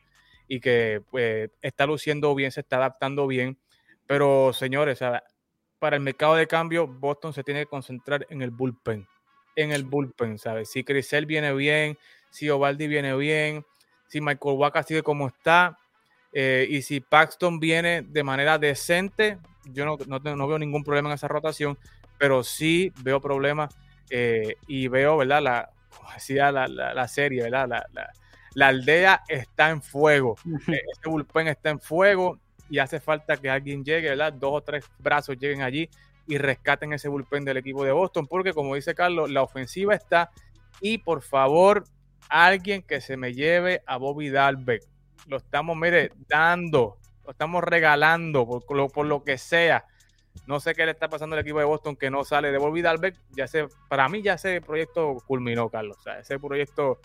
y 0.46 0.60
que 0.60 1.02
pues, 1.10 1.50
está 1.60 1.86
luciendo 1.86 2.34
bien, 2.34 2.52
se 2.52 2.60
está 2.60 2.76
adaptando 2.76 3.26
bien. 3.26 3.58
Pero 4.06 4.52
señores, 4.52 5.00
para 5.80 5.96
el 5.96 6.02
mercado 6.02 6.36
de 6.36 6.46
cambio, 6.46 6.86
Boston 6.86 7.32
se 7.32 7.42
tiene 7.42 7.60
que 7.60 7.66
concentrar 7.66 8.26
en 8.30 8.42
el 8.42 8.50
bullpen. 8.50 9.08
En 9.56 9.72
el 9.72 9.82
bullpen, 9.84 10.38
¿sabes? 10.38 10.70
Si 10.70 10.84
Crisel 10.84 11.26
viene 11.26 11.52
bien, 11.54 11.98
si 12.30 12.48
Ovaldi 12.48 12.86
viene 12.86 13.16
bien, 13.16 13.64
si 14.06 14.20
Michael 14.20 14.56
Waka 14.56 14.82
sigue 14.82 15.02
como 15.02 15.26
está, 15.26 15.78
eh, 16.32 16.66
y 16.68 16.82
si 16.82 17.00
Paxton 17.00 17.58
viene 17.58 18.02
de 18.02 18.22
manera 18.22 18.58
decente, 18.58 19.38
yo 19.64 19.84
no, 19.84 19.96
no, 20.06 20.48
veo 20.48 20.58
ningún 20.58 20.84
problema 20.84 21.08
en 21.08 21.14
esa 21.14 21.28
rotación, 21.28 21.78
pero 22.18 22.44
sí 22.44 22.92
veo 23.02 23.20
problemas 23.20 23.76
eh, 24.10 24.56
y 24.66 24.88
veo, 24.88 25.16
¿verdad? 25.16 25.42
La, 25.42 25.70
como 25.96 26.12
decía 26.12 26.52
la, 26.52 26.68
la, 26.68 27.08
serie, 27.08 27.42
¿verdad? 27.44 27.68
La, 27.68 28.10
la, 28.54 28.66
aldea 28.68 29.22
está 29.28 29.70
en 29.70 29.82
fuego. 29.82 30.36
Ese 30.66 31.08
bullpen 31.08 31.48
está 31.48 31.70
en 31.70 31.80
fuego. 31.80 32.38
Y 32.70 32.78
hace 32.78 33.00
falta 33.00 33.36
que 33.36 33.50
alguien 33.50 33.84
llegue, 33.84 34.10
¿verdad? 34.10 34.32
Dos 34.32 34.52
o 34.54 34.60
tres 34.62 34.84
brazos 34.98 35.36
lleguen 35.36 35.62
allí 35.62 35.90
y 36.26 36.38
rescaten 36.38 36.92
ese 36.92 37.08
bullpen 37.08 37.44
del 37.44 37.56
equipo 37.56 37.84
de 37.84 37.92
Boston, 37.92 38.26
porque 38.26 38.52
como 38.52 38.76
dice 38.76 38.94
Carlos, 38.94 39.30
la 39.30 39.42
ofensiva 39.42 39.94
está 39.94 40.30
y 40.80 40.98
por 40.98 41.22
favor, 41.22 41.84
alguien 42.28 42.82
que 42.82 43.00
se 43.00 43.16
me 43.16 43.34
lleve 43.34 43.82
a 43.86 43.96
Bobby 43.96 44.30
Dalbeck. 44.30 44.82
Lo 45.26 45.38
estamos, 45.38 45.76
mire, 45.76 46.12
dando, 46.28 46.98
lo 47.24 47.32
estamos 47.32 47.62
regalando 47.64 48.46
por 48.46 48.76
lo, 48.76 48.88
por 48.88 49.06
lo 49.06 49.24
que 49.24 49.36
sea. 49.36 49.84
No 50.46 50.60
sé 50.60 50.74
qué 50.74 50.86
le 50.86 50.92
está 50.92 51.08
pasando 51.08 51.34
al 51.34 51.42
equipo 51.42 51.58
de 51.58 51.64
Boston 51.64 51.96
que 51.96 52.10
no 52.10 52.24
sale 52.24 52.52
de 52.52 52.58
Bobby 52.58 52.82
Dalbeck. 52.82 53.16
Ya 53.30 53.46
sé, 53.46 53.66
para 53.88 54.08
mí 54.08 54.22
ya 54.22 54.34
ese 54.34 54.60
proyecto 54.60 55.16
culminó, 55.26 55.68
Carlos. 55.68 55.98
O 55.98 56.02
sea, 56.02 56.20
ese 56.20 56.38
proyecto 56.38 57.00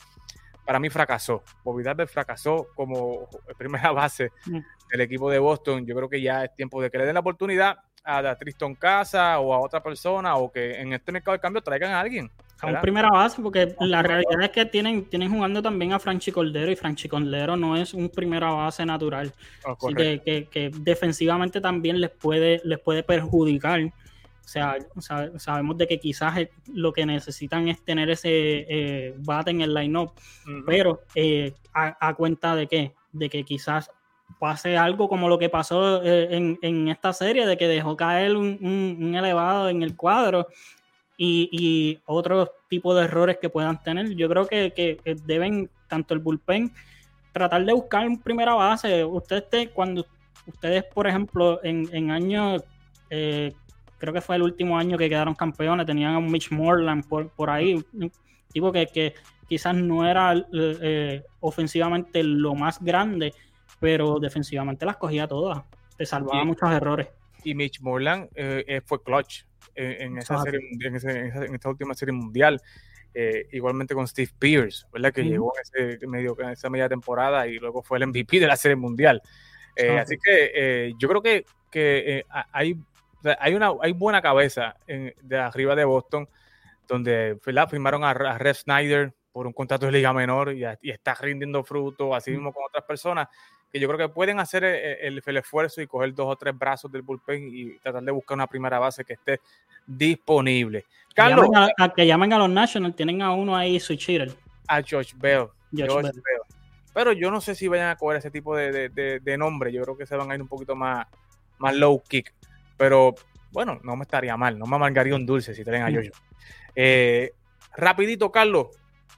para 0.65 0.79
mí 0.79 0.89
fracasó. 0.89 1.43
Bobby 1.63 1.83
fracasó 2.07 2.67
como 2.75 3.29
primera 3.57 3.91
base 3.91 4.31
mm. 4.45 4.59
del 4.91 5.01
equipo 5.01 5.29
de 5.29 5.39
Boston. 5.39 5.85
Yo 5.85 5.95
creo 5.95 6.09
que 6.09 6.21
ya 6.21 6.45
es 6.45 6.55
tiempo 6.55 6.81
de 6.81 6.89
que 6.89 6.97
le 6.97 7.05
den 7.05 7.13
la 7.13 7.19
oportunidad 7.19 7.77
a 8.05 8.35
Tristan 8.35 8.75
Casa 8.75 9.39
o 9.39 9.53
a 9.53 9.59
otra 9.59 9.81
persona 9.81 10.35
o 10.35 10.51
que 10.51 10.79
en 10.79 10.93
este 10.93 11.11
mercado 11.11 11.33
de 11.33 11.41
cambio 11.41 11.61
traigan 11.61 11.91
a 11.91 11.99
alguien. 11.99 12.29
A 12.61 12.67
un 12.67 12.81
primera 12.81 13.09
base, 13.09 13.41
porque 13.41 13.75
la 13.79 14.01
realidad 14.01 14.41
es 14.41 14.49
que 14.51 14.65
tienen, 14.65 15.05
tienen 15.05 15.31
jugando 15.31 15.61
también 15.61 15.91
a 15.91 15.99
Franchi 15.99 16.31
Cordero 16.31 16.71
y 16.71 16.75
Franchi 16.75 17.09
Cordero 17.09 17.57
no 17.57 17.75
es 17.75 17.93
un 17.93 18.09
primera 18.09 18.49
base 18.51 18.85
natural. 18.85 19.33
Oh, 19.65 19.71
Así 19.71 19.93
que, 19.93 20.47
que, 20.49 20.71
defensivamente 20.79 21.59
también 21.59 21.99
les 21.99 22.11
puede, 22.11 22.61
les 22.63 22.79
puede 22.79 23.03
perjudicar. 23.03 23.81
O 24.95 25.01
sea, 25.01 25.31
sabemos 25.37 25.77
de 25.77 25.87
que 25.87 25.99
quizás 25.99 26.37
lo 26.71 26.93
que 26.93 27.05
necesitan 27.05 27.67
es 27.67 27.83
tener 27.83 28.11
ese 28.11 28.29
eh, 28.29 29.15
bate 29.17 29.49
en 29.49 29.61
el 29.61 29.73
line-up, 29.73 30.13
pero 30.67 31.01
eh, 31.15 31.53
a, 31.73 32.13
cuenta 32.13 32.55
de 32.55 32.67
qué? 32.67 32.93
De 33.11 33.27
que 33.27 33.43
quizás 33.43 33.89
pase 34.39 34.77
algo 34.77 35.09
como 35.09 35.29
lo 35.29 35.39
que 35.39 35.49
pasó 35.49 36.03
eh, 36.03 36.57
en, 36.61 36.87
esta 36.89 37.11
serie, 37.11 37.47
de 37.47 37.57
que 37.57 37.67
dejó 37.67 37.97
caer 37.97 38.35
un, 38.37 39.15
elevado 39.15 39.67
en 39.69 39.81
el 39.81 39.95
cuadro 39.95 40.47
y, 41.17 41.49
y 41.51 41.99
otros 42.05 42.51
tipos 42.69 42.95
de 42.95 43.05
errores 43.05 43.37
que 43.41 43.49
puedan 43.49 43.81
tener. 43.81 44.15
Yo 44.15 44.29
creo 44.29 44.47
que, 44.47 44.99
deben, 45.25 45.71
tanto 45.87 46.13
el 46.13 46.19
bullpen, 46.19 46.71
tratar 47.33 47.65
de 47.65 47.73
buscar 47.73 48.05
en 48.05 48.21
primera 48.21 48.53
base. 48.53 49.03
Ustedes, 49.03 49.69
cuando 49.73 50.05
ustedes, 50.45 50.83
por 50.83 51.07
ejemplo, 51.07 51.59
en, 51.63 51.89
en 51.91 52.11
años, 52.11 52.63
eh, 53.09 53.53
creo 53.97 54.13
que 54.13 54.21
fue 54.21 54.35
el 54.35 54.43
último 54.43 54.77
año 54.77 54.97
que 54.97 55.09
quedaron 55.09 55.35
campeones, 55.35 55.85
tenían 55.85 56.13
a 56.13 56.17
un 56.17 56.31
Mitch 56.31 56.51
Morland 56.51 57.07
por, 57.07 57.29
por 57.29 57.49
ahí, 57.49 57.73
un 57.93 58.11
tipo 58.51 58.71
que, 58.71 58.87
que 58.87 59.13
quizás 59.47 59.75
no 59.75 60.07
era 60.09 60.33
eh, 60.53 61.23
ofensivamente 61.39 62.23
lo 62.23 62.55
más 62.55 62.81
grande, 62.81 63.33
pero 63.79 64.19
defensivamente 64.19 64.85
las 64.85 64.97
cogía 64.97 65.27
todas. 65.27 65.63
Te 65.97 66.05
salvaba 66.05 66.43
muchos 66.43 66.71
errores. 66.71 67.07
Y 67.43 67.53
Mitch 67.53 67.79
Moreland 67.81 68.29
eh, 68.35 68.65
eh, 68.67 68.81
fue 68.83 69.01
clutch 69.01 69.43
en, 69.75 70.17
esa 70.17 70.41
serie, 70.41 70.59
en, 70.81 70.95
esta 71.55 71.69
última 71.69 71.93
serie 71.93 72.13
mundial. 72.13 72.61
Eh, 73.13 73.47
igualmente 73.53 73.93
con 73.93 74.05
Steve 74.07 74.31
Pierce, 74.37 74.85
¿verdad? 74.91 75.13
Que 75.13 75.23
llegó 75.23 75.53
en, 75.55 75.89
ese 75.93 76.07
medio, 76.07 76.35
en 76.39 76.49
esa 76.49 76.69
media 76.69 76.89
temporada 76.89 77.47
y 77.47 77.59
luego 77.59 77.81
fue 77.81 77.97
el 77.97 78.07
MVP 78.07 78.41
de 78.41 78.47
la 78.47 78.57
serie 78.57 78.75
mundial. 78.75 79.21
así 79.97 80.17
que 80.17 80.93
yo 80.97 81.07
creo 81.07 81.21
que, 81.21 81.45
que 81.71 82.25
hay, 82.51 82.77
hay, 83.39 83.55
una, 83.55 83.71
hay 83.81 83.91
buena 83.93 84.21
cabeza 84.21 84.75
de 84.87 85.37
arriba 85.37 85.75
de 85.75 85.85
Boston, 85.85 86.27
donde 86.87 87.37
firmaron 87.43 88.03
a, 88.03 88.11
a 88.11 88.37
Rev 88.37 88.55
Snyder 88.55 89.13
por 89.31 89.47
un 89.47 89.53
contrato 89.53 89.85
de 89.85 89.91
liga 89.91 90.13
menor 90.13 90.53
y, 90.53 90.63
y 90.81 90.91
está 90.91 91.13
rindiendo 91.15 91.63
fruto, 91.63 92.15
así 92.15 92.31
mismo 92.31 92.53
con 92.53 92.63
otras 92.65 92.85
personas 92.85 93.27
que 93.75 93.81
yo 93.81 93.89
creo 93.89 94.07
que 94.07 94.13
pueden 94.13 94.39
hacer 94.39 94.63
el, 94.63 95.21
esfuerzo 95.37 95.81
y 95.81 95.87
coger 95.87 96.13
dos 96.13 96.27
o 96.29 96.35
tres 96.37 96.57
brazos 96.57 96.89
del 96.89 97.01
bullpen 97.01 97.49
y 97.51 97.77
tratar 97.79 98.01
de 98.03 98.11
buscar 98.13 98.35
una 98.35 98.47
primera 98.47 98.79
base 98.79 99.03
que 99.03 99.13
esté 99.15 99.41
disponible. 99.85 100.85
Carlos. 101.13 101.49
a, 101.77 101.93
que 101.93 102.07
llamen 102.07 102.31
a 102.31 102.37
los 102.37 102.49
Nationals, 102.49 102.95
tienen 102.95 103.21
a 103.21 103.33
uno 103.33 103.53
ahí, 103.53 103.77
Switch 103.81 104.09
A 104.69 104.81
George 104.81 105.13
Bell. 105.17 105.47
George 105.73 106.09
Bell. 106.13 106.41
Pero 106.93 107.11
yo 107.11 107.29
no 107.29 107.41
sé 107.41 107.53
si 107.53 107.67
vayan 107.67 107.89
a 107.89 107.97
coger 107.97 108.19
ese 108.19 108.31
tipo 108.31 108.55
de, 108.55 109.35
nombre. 109.37 109.73
Yo 109.73 109.81
creo 109.81 109.97
que 109.97 110.05
se 110.05 110.15
van 110.15 110.31
a 110.31 110.35
ir 110.35 110.41
un 110.41 110.47
poquito 110.47 110.73
más, 110.73 111.05
más 111.57 111.75
low 111.75 112.01
kick. 112.07 112.33
Pero 112.77 113.15
bueno, 113.51 113.79
no 113.83 113.95
me 113.95 114.03
estaría 114.03 114.35
mal. 114.37 114.57
No 114.59 114.65
me 114.65 114.75
amargaría 114.75 115.15
un 115.15 115.25
dulce 115.25 115.53
si 115.53 115.63
traen 115.63 115.83
a 115.83 115.91
George. 115.91 116.11
Eh, 116.75 117.31
rapidito, 117.75 118.31
Carlos. 118.31 118.67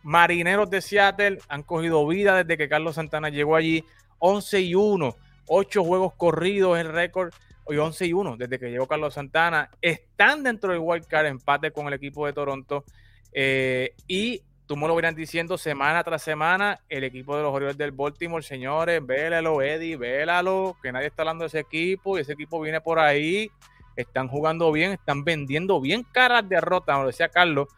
Marineros 0.04 0.70
de 0.70 0.82
Seattle 0.82 1.40
han 1.50 1.64
cogido 1.64 2.08
vida 2.08 2.38
desde 2.44 2.58
que 2.58 2.70
Carlos 2.70 2.96
Santana 2.96 3.30
llegó 3.30 3.56
allí. 3.56 3.84
11 4.20 4.62
y 4.62 4.76
1, 4.76 5.16
8 5.48 5.84
juegos 5.84 6.14
corridos 6.16 6.78
el 6.78 6.92
récord, 6.92 7.34
hoy 7.66 7.78
11 7.78 8.08
y 8.08 8.14
1 8.14 8.38
desde 8.38 8.60
que 8.60 8.70
llegó 8.70 8.88
Carlos 8.88 9.14
Santana, 9.14 9.70
están 9.82 10.44
dentro 10.44 10.72
del 10.72 10.82
wild 10.82 11.06
card, 11.06 11.28
empate 11.28 11.72
con 11.72 11.88
el 11.88 11.94
equipo 11.94 12.26
de 12.26 12.34
Toronto, 12.34 12.84
eh, 13.32 13.94
y 14.08 14.42
tú 14.68 14.76
me 14.76 14.88
lo 14.88 14.96
verán 14.96 15.16
diciendo 15.16 15.58
semana 15.58 16.04
tras 16.04 16.22
semana, 16.22 16.82
el 16.90 17.06
equipo 17.06 17.36
de 17.38 17.44
los 17.44 17.54
Orioles 17.54 17.78
del 17.78 17.92
Baltimore, 17.92 18.44
señores, 18.44 19.04
vélalo, 19.04 19.62
Eddie, 19.62 19.96
vélalo, 19.96 20.78
que 20.84 20.92
nadie 20.92 21.08
está 21.08 21.24
hablando 21.24 21.44
de 21.44 21.48
ese 21.48 21.60
equipo, 21.60 22.18
y 22.18 22.22
ese 22.22 22.34
equipo 22.34 22.60
viene 22.60 22.82
por 22.82 23.00
ahí, 23.00 23.50
están 23.96 24.28
jugando 24.28 24.72
bien, 24.72 24.92
están 24.92 25.24
vendiendo 25.24 25.80
bien 25.80 26.04
caras 26.04 26.48
derrotas, 26.48 26.96
como 26.96 27.08
decía 27.08 27.30
Carlos, 27.30 27.70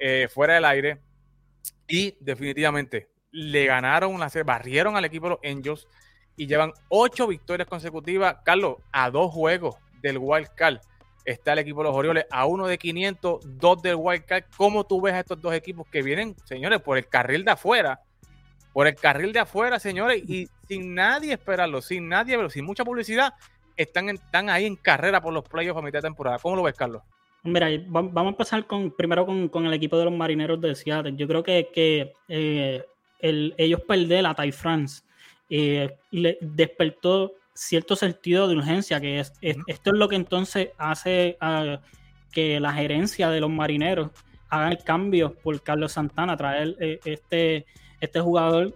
eh, 0.00 0.26
fuera 0.32 0.54
del 0.54 0.64
aire, 0.64 1.00
y 1.86 2.16
definitivamente 2.18 3.10
le 3.30 3.66
ganaron, 3.66 4.28
se 4.30 4.42
barrieron 4.42 4.96
al 4.96 5.04
equipo 5.04 5.26
de 5.26 5.30
los 5.30 5.40
Angels 5.44 5.86
y 6.36 6.46
llevan 6.46 6.72
ocho 6.88 7.26
victorias 7.26 7.68
consecutivas. 7.68 8.36
Carlos, 8.44 8.76
a 8.90 9.10
dos 9.10 9.30
juegos 9.30 9.76
del 10.00 10.18
Wild 10.18 10.48
Card 10.54 10.78
está 11.24 11.52
el 11.52 11.60
equipo 11.60 11.80
de 11.80 11.88
los 11.88 11.96
Orioles, 11.96 12.26
a 12.30 12.46
uno 12.46 12.66
de 12.66 12.78
500, 12.78 13.58
dos 13.58 13.82
del 13.82 13.96
Wild 13.96 14.24
Card. 14.24 14.44
¿Cómo 14.56 14.84
tú 14.84 15.00
ves 15.00 15.14
a 15.14 15.20
estos 15.20 15.40
dos 15.40 15.54
equipos 15.54 15.86
que 15.88 16.02
vienen, 16.02 16.36
señores, 16.44 16.80
por 16.80 16.98
el 16.98 17.06
carril 17.06 17.44
de 17.44 17.52
afuera? 17.52 18.00
Por 18.72 18.86
el 18.86 18.94
carril 18.94 19.32
de 19.32 19.40
afuera, 19.40 19.78
señores, 19.78 20.22
y 20.28 20.48
sin 20.66 20.94
nadie 20.94 21.34
esperarlo, 21.34 21.82
sin 21.82 22.08
nadie 22.08 22.36
pero 22.36 22.48
sin 22.48 22.64
mucha 22.64 22.84
publicidad, 22.84 23.34
están, 23.76 24.08
están 24.08 24.48
ahí 24.50 24.66
en 24.66 24.76
carrera 24.76 25.20
por 25.20 25.32
los 25.32 25.44
playoffs 25.44 25.78
a 25.78 25.82
mitad 25.82 25.98
de 25.98 26.08
temporada. 26.08 26.38
¿Cómo 26.38 26.56
lo 26.56 26.62
ves, 26.62 26.74
Carlos? 26.74 27.02
Mira, 27.44 27.68
vamos 27.88 28.16
a 28.16 28.28
empezar 28.28 28.66
con, 28.66 28.92
primero 28.92 29.26
con, 29.26 29.66
el 29.66 29.72
equipo 29.74 29.98
de 29.98 30.04
los 30.04 30.14
marineros 30.14 30.60
de 30.60 30.74
Seattle. 30.74 31.14
Yo 31.16 31.26
creo 31.26 31.42
que, 31.42 31.70
que 31.74 32.12
eh, 32.28 32.84
ellos 33.20 33.80
perder 33.82 34.26
a 34.26 34.34
Ty 34.34 34.52
France 34.52 35.02
eh, 35.50 35.96
le 36.10 36.38
despertó 36.40 37.34
cierto 37.54 37.96
sentido 37.96 38.48
de 38.48 38.56
urgencia, 38.56 39.00
que 39.00 39.20
es, 39.20 39.32
esto 39.40 39.90
es 39.90 39.98
lo 39.98 40.08
que 40.08 40.16
entonces 40.16 40.70
hace 40.78 41.36
que 42.32 42.60
la 42.60 42.72
gerencia 42.72 43.30
de 43.30 43.40
los 43.40 43.50
marineros 43.50 44.10
haga 44.48 44.70
el 44.70 44.78
cambio 44.78 45.34
por 45.34 45.62
Carlos 45.62 45.92
Santana, 45.92 46.36
traer 46.36 46.76
eh, 46.80 47.00
este, 47.04 47.66
este 48.00 48.20
jugador 48.20 48.74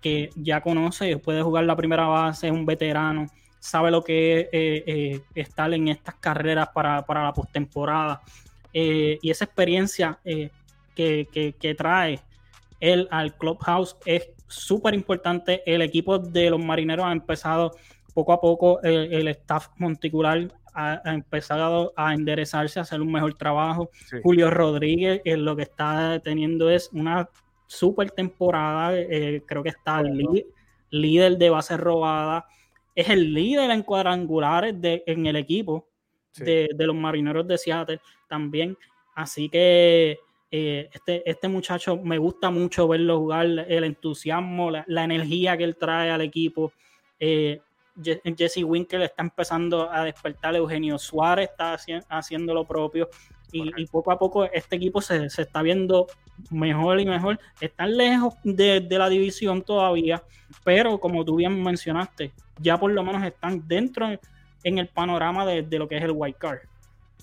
que 0.00 0.30
ya 0.34 0.60
conoce, 0.60 1.16
puede 1.18 1.42
jugar 1.42 1.64
la 1.64 1.76
primera 1.76 2.06
base, 2.06 2.48
es 2.48 2.52
un 2.52 2.66
veterano, 2.66 3.26
sabe 3.60 3.90
lo 3.90 4.02
que 4.02 4.40
es 4.40 4.48
eh, 4.52 5.20
estar 5.34 5.72
en 5.72 5.88
estas 5.88 6.16
carreras 6.16 6.68
para, 6.74 7.04
la 7.08 7.32
postemporada. 7.32 8.20
y 8.72 9.30
esa 9.30 9.44
experiencia 9.44 10.18
que, 10.94 11.28
que, 11.60 11.74
trae 11.74 12.20
él 12.80 13.06
al 13.12 13.36
clubhouse 13.36 13.96
es 14.04 14.28
súper 14.48 14.94
importante. 14.94 15.62
El 15.64 15.82
equipo 15.82 16.18
de 16.18 16.50
los 16.50 16.60
marineros 16.60 17.06
ha 17.06 17.12
empezado 17.12 17.76
poco 18.14 18.32
a 18.32 18.40
poco, 18.40 18.82
eh, 18.82 19.08
el, 19.12 19.28
staff 19.28 19.68
monticular 19.76 20.48
ha, 20.74 21.00
empezado 21.04 21.92
a 21.96 22.14
enderezarse, 22.14 22.78
a 22.78 22.82
hacer 22.82 23.00
un 23.00 23.12
mejor 23.12 23.34
trabajo. 23.34 23.90
Julio 24.22 24.50
Rodríguez 24.50 25.20
eh, 25.24 25.36
lo 25.36 25.56
que 25.56 25.62
está 25.62 26.20
teniendo 26.20 26.70
es 26.70 26.90
una 26.92 27.28
super 27.66 28.10
temporada, 28.10 28.94
eh, 28.98 29.42
creo 29.46 29.62
que 29.62 29.70
está 29.70 30.02
líder 30.90 31.38
de 31.38 31.50
base 31.50 31.76
robada, 31.76 32.46
es 32.94 33.08
el 33.08 33.32
líder 33.32 33.70
en 33.70 33.82
cuadrangulares 33.82 34.78
de, 34.80 35.02
en 35.06 35.26
el 35.26 35.36
equipo 35.36 35.88
de, 36.36 36.68
de 36.74 36.86
los 36.86 36.94
marineros 36.94 37.46
de 37.46 37.56
Seattle 37.56 38.00
también. 38.28 38.76
Así 39.14 39.48
que 39.48 40.18
eh, 40.54 40.90
este, 40.92 41.28
este 41.28 41.48
muchacho 41.48 41.96
me 41.96 42.18
gusta 42.18 42.50
mucho 42.50 42.86
verlo 42.86 43.18
jugar, 43.18 43.46
el 43.46 43.84
entusiasmo, 43.84 44.70
la, 44.70 45.04
energía 45.04 45.56
que 45.56 45.64
él 45.64 45.76
trae 45.76 46.10
al 46.10 46.20
equipo. 46.20 46.74
Eh, 47.18 47.62
Jesse 48.36 48.64
Winker 48.64 49.02
está 49.02 49.22
empezando 49.22 49.90
a 49.90 50.04
despertar, 50.04 50.54
Eugenio 50.56 50.98
Suárez 50.98 51.50
está 51.50 51.76
haciendo 52.08 52.54
lo 52.54 52.64
propio 52.64 53.08
y, 53.52 53.86
poco 53.86 54.10
a 54.10 54.18
poco 54.18 54.44
este 54.44 54.76
equipo 54.76 55.00
se, 55.00 55.26
está 55.26 55.62
viendo 55.62 56.06
mejor 56.50 57.00
y 57.00 57.04
mejor. 57.04 57.38
Están 57.60 57.96
lejos 57.96 58.34
de, 58.44 58.86
la 58.88 59.08
división 59.08 59.62
todavía, 59.62 60.22
pero 60.64 60.98
como 60.98 61.24
tú 61.24 61.36
bien 61.36 61.62
mencionaste, 61.62 62.32
ya 62.58 62.78
por 62.78 62.90
lo 62.90 63.04
menos 63.04 63.24
están 63.24 63.66
dentro 63.68 64.08
en 64.64 64.78
el 64.78 64.88
panorama 64.88 65.44
de, 65.44 65.62
de 65.62 65.78
lo 65.78 65.88
que 65.88 65.98
es 65.98 66.02
el 66.02 66.12
white 66.14 66.38
card. 66.38 66.60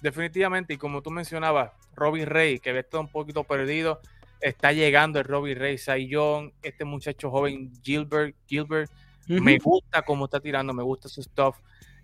Definitivamente, 0.01 0.75
y 0.75 0.77
como 0.77 1.01
tú 1.01 1.10
mencionabas, 1.10 1.71
Robbie 1.95 2.25
Rey, 2.25 2.60
que 2.60 2.71
ve 2.71 2.84
todo 2.84 3.01
un 3.01 3.10
poquito 3.10 3.43
perdido, 3.43 3.99
está 4.39 4.71
llegando 4.71 5.19
el 5.19 5.25
Robbie 5.25 5.55
Rey, 5.55 5.77
Young, 6.08 6.51
este 6.62 6.86
muchacho 6.86 7.29
joven 7.29 7.71
Gilbert, 7.84 8.36
Gilbert 8.47 8.89
Me 9.29 9.57
gusta 9.59 10.01
cómo 10.01 10.25
está 10.25 10.39
tirando, 10.39 10.73
me 10.73 10.83
gusta 10.83 11.07
su 11.07 11.21
stuff. 11.21 11.57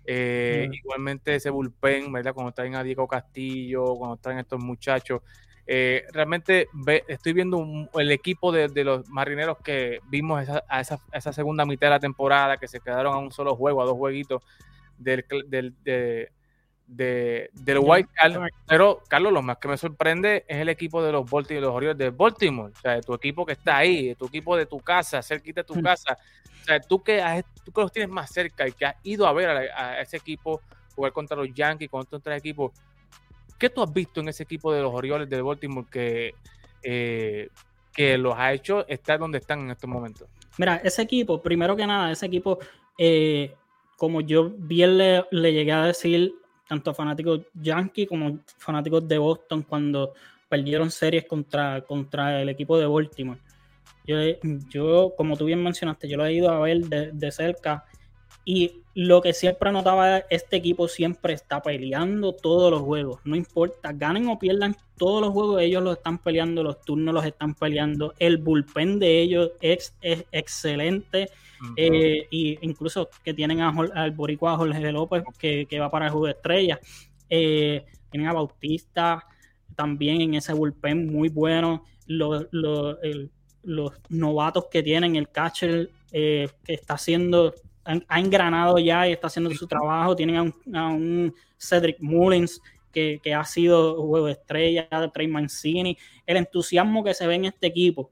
Eh, 0.04 0.68
igualmente 0.72 1.34
ese 1.34 1.50
bullpen, 1.50 2.12
¿verdad? 2.12 2.32
Cuando 2.32 2.52
traen 2.52 2.76
a 2.76 2.84
Diego 2.84 3.08
Castillo, 3.08 3.96
cuando 3.96 4.16
traen 4.16 4.38
a 4.38 4.42
estos 4.42 4.60
muchachos. 4.60 5.22
Eh, 5.66 6.04
realmente 6.12 6.68
estoy 7.08 7.32
viendo 7.32 7.88
el 7.94 8.12
equipo 8.12 8.52
de, 8.52 8.84
los 8.84 9.08
marineros 9.08 9.58
que 9.64 9.98
vimos 10.08 10.44
esa, 10.44 10.62
a 10.68 10.80
esa, 10.80 11.32
segunda 11.32 11.66
mitad 11.66 11.88
de 11.88 11.90
la 11.90 12.00
temporada, 12.00 12.56
que 12.56 12.68
se 12.68 12.78
quedaron 12.78 13.14
a 13.14 13.18
un 13.18 13.32
solo 13.32 13.56
juego, 13.56 13.82
a 13.82 13.84
dos 13.84 13.96
jueguitos 13.96 14.44
del, 14.96 15.24
del, 15.48 15.74
de, 15.82 16.30
del 16.86 17.78
White 17.80 18.10
Card. 18.14 18.48
Pero, 18.68 19.02
Carlos, 19.08 19.32
lo 19.32 19.42
más 19.42 19.58
que 19.58 19.66
me 19.66 19.76
sorprende 19.76 20.44
es 20.46 20.58
el 20.58 20.68
equipo 20.68 21.02
de 21.02 21.10
los 21.10 21.28
Baltimore, 21.28 21.66
los 21.66 21.74
Orioles 21.74 21.98
de 21.98 22.10
Baltimore. 22.10 22.72
O 22.72 22.80
sea, 22.80 23.00
tu 23.00 23.14
equipo 23.14 23.44
que 23.44 23.54
está 23.54 23.78
ahí, 23.78 24.14
tu 24.14 24.26
equipo 24.26 24.56
de 24.56 24.66
tu 24.66 24.78
casa, 24.78 25.20
cerquita 25.20 25.62
de 25.62 25.66
tu 25.66 25.82
casa. 25.82 26.16
Sea, 26.66 26.80
tú 26.80 27.00
que, 27.00 27.44
tú 27.64 27.70
que 27.70 27.80
los 27.80 27.92
tienes 27.92 28.10
más 28.10 28.28
cerca 28.30 28.66
y 28.66 28.72
que 28.72 28.86
has 28.86 28.96
ido 29.04 29.24
a 29.26 29.32
ver 29.32 29.48
a, 29.48 30.00
ese 30.00 30.16
equipo 30.16 30.60
jugar 30.96 31.12
contra 31.12 31.36
los 31.36 31.54
Yankees, 31.54 31.88
contra 31.88 32.18
otros 32.18 32.36
equipos. 32.36 32.72
¿Qué 33.56 33.70
tú 33.70 33.82
has 33.82 33.92
visto 33.92 34.20
en 34.20 34.28
ese 34.28 34.42
equipo 34.42 34.72
de 34.72 34.82
los 34.82 34.92
Orioles 34.92 35.30
de 35.30 35.40
Baltimore 35.40 35.86
que, 35.88 36.34
eh, 36.82 37.48
que 37.92 38.18
los 38.18 38.34
ha 38.36 38.52
hecho 38.52 38.86
estar 38.88 39.20
donde 39.20 39.38
están 39.38 39.60
en 39.60 39.70
estos 39.70 39.88
momentos? 39.88 40.28
Mira, 40.58 40.76
ese 40.82 41.02
equipo, 41.02 41.40
primero 41.40 41.76
que 41.76 41.86
nada, 41.86 42.10
ese 42.10 42.26
equipo, 42.26 42.58
eh, 42.98 43.54
como 43.96 44.20
yo 44.20 44.50
bien 44.50 44.98
le, 44.98 45.24
le, 45.30 45.52
llegué 45.52 45.70
a 45.70 45.84
decir 45.84 46.34
tanto 46.68 46.92
fanáticos 46.94 47.42
Yankee 47.54 48.06
como 48.06 48.40
fanáticos 48.58 49.06
de 49.06 49.18
Boston 49.18 49.62
cuando 49.62 50.14
perdieron 50.48 50.90
series 50.90 51.26
contra, 51.26 51.82
contra 51.82 52.42
el 52.42 52.48
equipo 52.48 52.76
de 52.76 52.86
Baltimore. 52.86 53.40
Yo, 54.06 54.16
yo, 54.68 55.14
como 55.16 55.36
tú 55.36 55.46
bien 55.46 55.62
mencionaste, 55.62 56.08
yo 56.08 56.16
lo 56.16 56.26
he 56.26 56.34
ido 56.34 56.50
a 56.50 56.60
ver 56.60 56.80
de, 56.86 57.32
cerca 57.32 57.84
y 58.44 58.82
lo 58.94 59.20
que 59.20 59.32
siempre 59.32 59.72
notaba 59.72 60.18
este 60.30 60.56
equipo 60.56 60.86
siempre 60.86 61.32
está 61.34 61.60
peleando 61.60 62.32
todos 62.32 62.70
los 62.70 62.82
juegos, 62.82 63.20
no 63.24 63.34
importa, 63.34 63.92
ganen 63.92 64.28
o 64.28 64.38
pierdan 64.38 64.76
todos 64.96 65.20
los 65.20 65.32
juegos, 65.32 65.60
ellos 65.60 65.82
los 65.82 65.96
están 65.96 66.18
peleando, 66.18 66.62
los 66.62 66.80
turnos 66.82 67.12
los 67.12 67.24
están 67.24 67.54
peleando, 67.54 68.14
el 68.18 68.38
bullpen 68.38 68.98
de 69.00 69.20
ellos 69.20 69.50
es, 69.60 69.96
es 70.00 70.24
excelente 70.30 71.28
eh, 71.76 72.26
y 72.30 72.58
incluso 72.62 73.08
que 73.24 73.34
tienen 73.34 73.60
al 73.60 74.10
boricua 74.12 74.56
Jorge 74.56 74.92
López 74.92 75.24
que, 75.38 75.78
va 75.78 75.90
para 75.90 76.06
el 76.06 76.12
juego 76.12 76.26
de 76.26 76.32
estrella. 76.32 76.78
Eh, 77.28 77.84
tienen 78.10 78.28
a 78.28 78.32
Bautista 78.32 79.24
también 79.74 80.20
en 80.20 80.34
ese 80.34 80.52
bullpen 80.52 81.06
muy 81.06 81.28
bueno. 81.28 81.84
Los, 83.66 83.92
novatos 84.08 84.66
que 84.70 84.82
tienen, 84.82 85.16
el 85.16 85.28
catcher 85.28 85.90
eh, 86.12 86.48
que 86.64 86.74
está 86.74 86.94
haciendo, 86.94 87.54
ha, 87.84 88.20
engranado 88.20 88.78
ya 88.78 89.08
y 89.08 89.12
está 89.12 89.26
haciendo 89.26 89.50
su 89.50 89.66
trabajo. 89.66 90.16
Tienen 90.16 90.54
a 90.74 90.88
un, 90.88 91.34
Cedric 91.58 91.98
Mullins 92.00 92.60
que, 92.92 93.20
ha 93.34 93.44
sido 93.44 94.02
juego 94.06 94.26
de 94.26 94.32
estrella, 94.32 94.88
de 94.90 95.08
Trey 95.10 95.28
Mancini. 95.28 95.98
El 96.26 96.38
entusiasmo 96.38 97.04
que 97.04 97.12
se 97.12 97.26
ve 97.26 97.34
en 97.34 97.44
este 97.44 97.66
equipo 97.66 98.10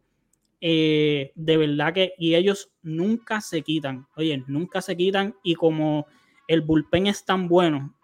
eh, 0.66 1.30
de 1.34 1.58
verdad 1.58 1.92
que, 1.92 2.14
y 2.16 2.34
ellos 2.34 2.70
nunca 2.82 3.42
se 3.42 3.60
quitan, 3.60 4.06
oye, 4.16 4.42
nunca 4.46 4.80
se 4.80 4.96
quitan 4.96 5.34
y 5.42 5.56
como 5.56 6.06
el 6.48 6.62
bullpen 6.62 7.06
es 7.06 7.22
tan 7.22 7.48
bueno 7.48 7.94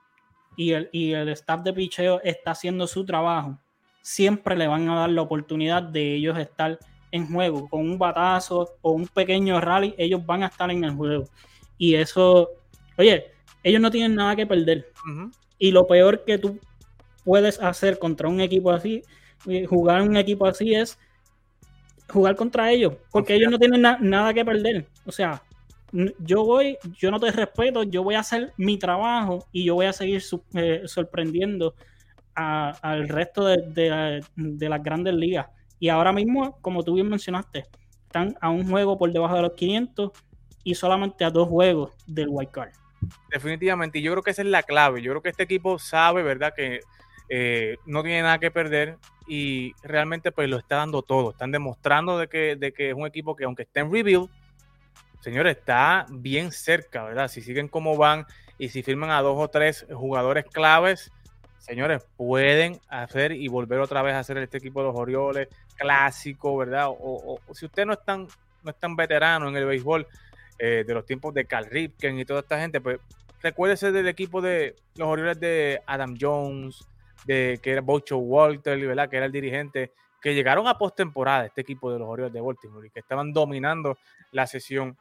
y 0.58 0.72
el, 0.72 0.90
y 0.92 1.12
el 1.12 1.30
staff 1.30 1.62
de 1.62 1.72
picheo 1.72 2.20
está 2.22 2.50
haciendo 2.50 2.86
su 2.86 3.06
trabajo, 3.06 3.58
siempre 4.02 4.58
le 4.58 4.66
van 4.66 4.90
a 4.90 4.94
dar 4.94 5.08
la 5.08 5.22
oportunidad 5.22 5.82
de 5.82 6.16
ellos 6.16 6.38
estar 6.38 6.78
en 7.12 7.32
juego, 7.32 7.68
con 7.68 7.80
un 7.80 7.98
batazo 7.98 8.76
o 8.82 8.92
un 8.92 9.06
pequeño 9.06 9.60
rally, 9.60 9.94
ellos 9.98 10.24
van 10.24 10.42
a 10.42 10.46
estar 10.46 10.70
en 10.70 10.84
el 10.84 10.92
juego. 10.92 11.24
Y 11.78 11.94
eso, 11.94 12.50
oye, 12.96 13.26
ellos 13.62 13.80
no 13.80 13.90
tienen 13.90 14.14
nada 14.14 14.36
que 14.36 14.46
perder. 14.46 14.86
Y 15.58 15.70
lo 15.70 15.86
peor 15.86 16.24
que 16.24 16.38
tú 16.38 16.58
puedes 17.24 17.60
hacer 17.60 17.98
contra 17.98 18.28
un 18.28 18.40
equipo 18.40 18.70
así, 18.70 19.02
eh, 19.46 19.66
jugar 19.66 20.02
un 20.02 20.16
equipo 20.16 20.46
así 20.46 20.74
es 20.74 20.98
jugar 22.08 22.36
contra 22.36 22.70
ellos, 22.70 22.94
porque 23.10 23.34
ellos 23.34 23.50
no 23.50 23.58
tienen 23.58 23.82
nada 23.82 24.34
que 24.34 24.44
perder. 24.44 24.86
O 25.06 25.12
sea, 25.12 25.42
yo 26.18 26.44
voy, 26.44 26.78
yo 26.98 27.10
no 27.10 27.18
te 27.18 27.30
respeto, 27.30 27.82
yo 27.82 28.02
voy 28.02 28.14
a 28.14 28.20
hacer 28.20 28.52
mi 28.56 28.78
trabajo 28.78 29.46
y 29.52 29.64
yo 29.64 29.74
voy 29.74 29.86
a 29.86 29.92
seguir 29.92 30.22
eh, 30.54 30.82
sorprendiendo 30.86 31.74
al 32.34 33.08
resto 33.08 33.44
de, 33.44 34.22
las 34.36 34.82
grandes 34.82 35.14
ligas. 35.14 35.46
Y 35.80 35.88
ahora 35.88 36.12
mismo, 36.12 36.58
como 36.60 36.84
tú 36.84 36.94
bien 36.94 37.08
mencionaste, 37.08 37.64
están 38.04 38.36
a 38.40 38.50
un 38.50 38.68
juego 38.68 38.98
por 38.98 39.10
debajo 39.12 39.34
de 39.34 39.42
los 39.42 39.52
500 39.54 40.12
y 40.62 40.74
solamente 40.74 41.24
a 41.24 41.30
dos 41.30 41.48
juegos 41.48 41.92
del 42.06 42.28
wild 42.28 42.50
card. 42.50 42.70
Definitivamente, 43.30 43.98
y 43.98 44.02
yo 44.02 44.12
creo 44.12 44.22
que 44.22 44.30
esa 44.30 44.42
es 44.42 44.48
la 44.48 44.62
clave. 44.62 45.00
Yo 45.02 45.10
creo 45.12 45.22
que 45.22 45.30
este 45.30 45.44
equipo 45.44 45.78
sabe, 45.78 46.22
¿verdad? 46.22 46.52
Que 46.54 46.80
eh, 47.28 47.78
no 47.86 48.02
tiene 48.02 48.22
nada 48.22 48.38
que 48.38 48.50
perder 48.50 48.98
y 49.26 49.72
realmente 49.82 50.32
pues 50.32 50.50
lo 50.50 50.58
está 50.58 50.76
dando 50.76 51.02
todo. 51.02 51.30
Están 51.30 51.50
demostrando 51.50 52.18
de 52.18 52.28
que, 52.28 52.56
de 52.56 52.72
que 52.72 52.90
es 52.90 52.94
un 52.94 53.06
equipo 53.06 53.34
que 53.34 53.44
aunque 53.44 53.62
esté 53.62 53.80
en 53.80 53.92
rebuild, 53.92 54.28
señores, 55.20 55.56
está 55.56 56.06
bien 56.10 56.52
cerca, 56.52 57.04
¿verdad? 57.04 57.28
Si 57.28 57.40
siguen 57.40 57.68
como 57.68 57.96
van 57.96 58.26
y 58.58 58.68
si 58.68 58.82
firman 58.82 59.10
a 59.10 59.22
dos 59.22 59.36
o 59.38 59.48
tres 59.48 59.86
jugadores 59.90 60.44
claves, 60.44 61.12
señores, 61.58 62.04
pueden 62.16 62.80
hacer 62.88 63.32
y 63.32 63.48
volver 63.48 63.78
otra 63.80 64.02
vez 64.02 64.14
a 64.14 64.18
hacer 64.18 64.36
este 64.38 64.58
equipo 64.58 64.80
de 64.80 64.88
los 64.88 64.96
Orioles 64.96 65.48
clásico, 65.80 66.58
¿verdad? 66.58 66.88
O, 66.90 67.40
si 67.54 67.64
usted 67.64 67.86
no 67.86 67.94
es 67.94 68.04
tan, 68.04 68.28
no 68.62 68.70
es 68.70 68.76
tan 68.78 68.94
veterano 68.94 69.48
en 69.48 69.56
el 69.56 69.64
béisbol 69.64 70.06
eh, 70.58 70.84
de 70.86 70.94
los 70.94 71.06
tiempos 71.06 71.32
de 71.32 71.46
Cal 71.46 71.64
Ripken 71.64 72.18
y 72.18 72.24
toda 72.26 72.40
esta 72.40 72.60
gente, 72.60 72.80
pues 72.82 73.00
recuérdese 73.42 73.90
del 73.90 74.06
equipo 74.06 74.42
de 74.42 74.76
los 74.96 75.08
Orioles 75.08 75.40
de 75.40 75.80
Adam 75.86 76.16
Jones, 76.20 76.86
de 77.24 77.58
que 77.62 77.72
era 77.72 77.80
Bocho 77.80 78.18
Walter, 78.18 78.78
¿verdad? 78.86 79.08
que 79.08 79.16
era 79.16 79.26
el 79.26 79.32
dirigente, 79.32 79.92
que 80.20 80.34
llegaron 80.34 80.68
a 80.68 80.76
postemporada 80.76 81.46
este 81.46 81.62
equipo 81.62 81.90
de 81.90 81.98
los 81.98 82.08
Orioles 82.08 82.34
de 82.34 82.42
Baltimore 82.42 82.86
y 82.86 82.90
que 82.90 83.00
estaban 83.00 83.32
dominando 83.32 83.96
la 84.32 84.46
sesión. 84.46 84.98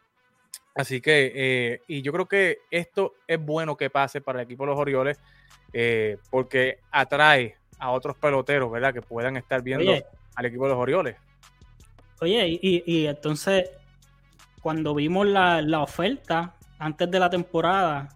Así 0.76 1.02
que, 1.02 1.34
eh, 1.36 1.82
y 1.88 2.02
yo 2.02 2.13
creo 2.13 2.26
que 2.26 2.60
esto 2.72 3.15
es 3.28 3.44
bueno 3.44 3.76
que 3.76 3.89
pase 3.89 4.22
para 4.22 4.39
el 4.39 4.46
equipo 4.46 4.63
de 4.63 4.70
los 4.70 4.80
Orioles 4.80 5.20
eh, 5.74 6.18
porque 6.30 6.80
atrae 6.89 7.58
a 7.80 7.92
otros 7.92 8.15
peloteros, 8.15 8.72
¿verdad? 8.72 8.94
Que 8.94 9.02
puedan 9.02 9.36
estar 9.36 9.62
viendo 9.62 9.92
al 10.36 10.46
equipo 10.46 10.63
de 10.63 10.70
los 10.70 10.80
Orioles. 10.80 11.15
Oye, 12.22 12.60
y, 12.62 13.06
entonces, 13.06 13.70
cuando 14.62 14.94
vimos 14.94 15.26
la, 15.26 15.62
la 15.62 15.82
oferta 15.82 16.56
antes 16.78 17.10
de 17.10 17.20
la 17.20 17.30
temporada, 17.30 18.10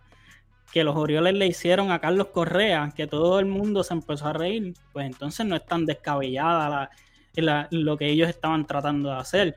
que 0.73 0.84
los 0.84 0.95
Orioles 0.95 1.36
le 1.36 1.45
hicieron 1.45 1.91
a 1.91 1.99
Carlos 1.99 2.28
Correa, 2.28 2.91
que 2.95 3.06
todo 3.06 3.39
el 3.39 3.45
mundo 3.45 3.84
se 3.84 3.93
empezó 3.93 4.28
a 4.28 4.34
reír, 4.34 4.73
pues 4.91 5.06
entonces 5.06 5.45
no 5.45 5.56
es 5.56 5.65
tan 5.65 5.86
descabellada 5.86 6.89
lo 7.69 7.97
que 7.97 8.10
ellos 8.10 8.28
estaban 8.28 8.65
tratando 8.65 9.10
de 9.10 9.17
hacer, 9.17 9.56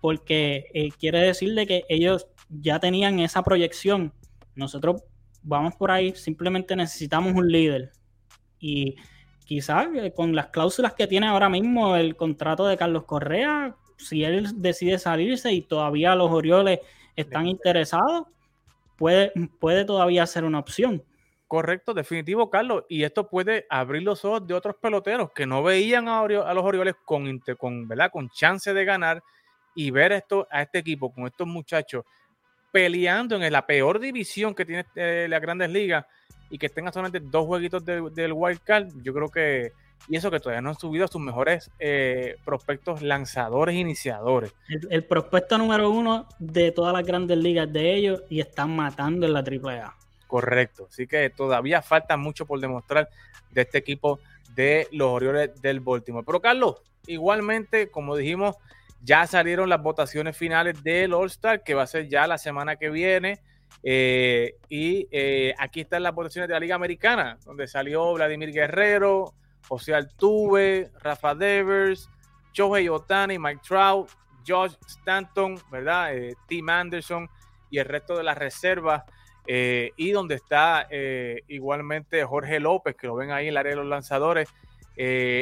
porque 0.00 0.66
eh, 0.74 0.90
quiere 0.98 1.20
decirle 1.20 1.66
que 1.66 1.84
ellos 1.88 2.26
ya 2.48 2.80
tenían 2.80 3.20
esa 3.20 3.42
proyección. 3.42 4.12
Nosotros 4.56 5.02
vamos 5.42 5.76
por 5.76 5.92
ahí, 5.92 6.14
simplemente 6.14 6.74
necesitamos 6.74 7.34
un 7.34 7.46
líder. 7.50 7.92
Y 8.58 8.96
quizás 9.48 9.88
eh, 9.94 10.12
con 10.14 10.36
las 10.36 10.48
cláusulas 10.48 10.92
que 10.92 11.06
tiene 11.06 11.26
ahora 11.26 11.48
mismo 11.48 11.96
el 11.96 12.16
contrato 12.16 12.66
de 12.66 12.76
Carlos 12.76 13.04
Correa, 13.04 13.74
si 13.96 14.22
él 14.22 14.46
decide 14.56 14.98
salirse 14.98 15.50
y 15.50 15.62
todavía 15.62 16.14
los 16.14 16.30
Orioles 16.30 16.80
están 17.16 17.46
interesados, 17.46 18.26
puede, 18.96 19.32
puede 19.58 19.86
todavía 19.86 20.26
ser 20.26 20.44
una 20.44 20.58
opción. 20.58 21.02
Correcto, 21.46 21.94
definitivo, 21.94 22.50
Carlos. 22.50 22.84
Y 22.90 23.04
esto 23.04 23.26
puede 23.26 23.66
abrir 23.70 24.02
los 24.02 24.22
ojos 24.26 24.46
de 24.46 24.52
otros 24.52 24.76
peloteros 24.76 25.30
que 25.34 25.46
no 25.46 25.62
veían 25.62 26.08
a, 26.08 26.22
los 26.28 26.64
Orioles 26.64 26.94
con, 27.06 27.40
con, 27.58 27.88
¿verdad? 27.88 28.10
con 28.12 28.28
chance 28.28 28.74
de 28.74 28.84
ganar 28.84 29.22
y 29.74 29.90
ver 29.90 30.12
esto, 30.12 30.46
a 30.50 30.60
este 30.60 30.80
equipo, 30.80 31.10
con 31.10 31.26
estos 31.26 31.46
muchachos 31.46 32.04
peleando 32.70 33.42
en 33.42 33.50
la 33.50 33.66
peor 33.66 33.98
división 33.98 34.54
que 34.54 34.66
tiene 34.66 34.84
eh, 34.94 35.26
las 35.26 35.40
grandes 35.40 35.70
ligas 35.70 36.04
y 36.50 36.58
que 36.58 36.68
tengan 36.68 36.92
solamente 36.92 37.20
dos 37.20 37.46
jueguitos 37.46 37.84
del 37.84 38.32
wild 38.32 38.60
card, 38.64 38.88
yo 39.02 39.12
creo 39.12 39.30
que 39.30 39.72
y 40.06 40.16
eso 40.16 40.30
que 40.30 40.40
todavía 40.40 40.62
no 40.62 40.70
han 40.70 40.78
subido 40.78 41.04
a 41.04 41.08
sus 41.08 41.20
mejores 41.20 41.70
eh, 41.78 42.36
prospectos 42.44 43.02
lanzadores 43.02 43.74
iniciadores. 43.74 44.54
El, 44.90 45.04
prospecto 45.04 45.58
número 45.58 45.90
uno 45.90 46.26
de 46.38 46.70
todas 46.72 46.94
las 46.94 47.04
grandes 47.04 47.36
ligas 47.38 47.70
de 47.72 47.94
ellos 47.94 48.22
y 48.28 48.40
están 48.40 48.74
matando 48.74 49.26
en 49.26 49.32
la 49.32 49.40
AAA. 49.40 49.96
Correcto, 50.26 50.86
así 50.90 51.06
que 51.06 51.30
todavía 51.30 51.82
falta 51.82 52.16
mucho 52.16 52.46
por 52.46 52.60
demostrar 52.60 53.08
de 53.50 53.62
este 53.62 53.78
equipo 53.78 54.20
de 54.54 54.86
los 54.92 55.08
Orioles 55.08 55.60
del 55.60 55.80
Baltimore. 55.80 56.24
Pero 56.24 56.40
Carlos, 56.40 56.76
igualmente, 57.06 57.90
como 57.90 58.16
dijimos, 58.16 58.56
ya 59.02 59.26
salieron 59.26 59.68
las 59.68 59.82
votaciones 59.82 60.36
finales 60.36 60.82
del 60.82 61.14
All-Star, 61.14 61.62
que 61.62 61.74
va 61.74 61.82
a 61.82 61.86
ser 61.86 62.08
ya 62.08 62.26
la 62.26 62.38
semana 62.38 62.76
que 62.76 62.90
viene. 62.90 63.40
Eh, 63.82 64.56
y 64.68 65.06
eh, 65.10 65.54
aquí 65.58 65.80
están 65.80 66.02
las 66.02 66.14
votaciones 66.14 66.48
de 66.48 66.54
la 66.54 66.60
Liga 66.60 66.74
Americana, 66.74 67.38
donde 67.44 67.66
salió 67.66 68.12
Vladimir 68.14 68.52
Guerrero, 68.52 69.34
José 69.66 69.94
Altuve, 69.94 70.90
Rafa 71.00 71.34
Devers, 71.34 72.10
Shohei 72.52 72.88
Otani, 72.88 73.38
Mike 73.38 73.60
Trout, 73.66 74.10
Josh 74.46 74.74
Stanton, 74.86 75.60
¿verdad? 75.70 76.16
Eh, 76.16 76.34
Tim 76.46 76.68
Anderson 76.68 77.28
y 77.70 77.78
el 77.78 77.84
resto 77.84 78.16
de 78.16 78.24
las 78.24 78.38
reservas. 78.38 79.04
Y 79.50 80.10
donde 80.10 80.34
está 80.34 80.86
igualmente 81.48 82.22
Jorge 82.22 82.60
López, 82.60 82.94
que 82.96 83.06
lo 83.06 83.14
ven 83.14 83.30
ahí 83.30 83.46
en 83.46 83.52
el 83.52 83.56
área 83.56 83.70
de 83.70 83.76
los 83.76 83.86
lanzadores. 83.86 84.46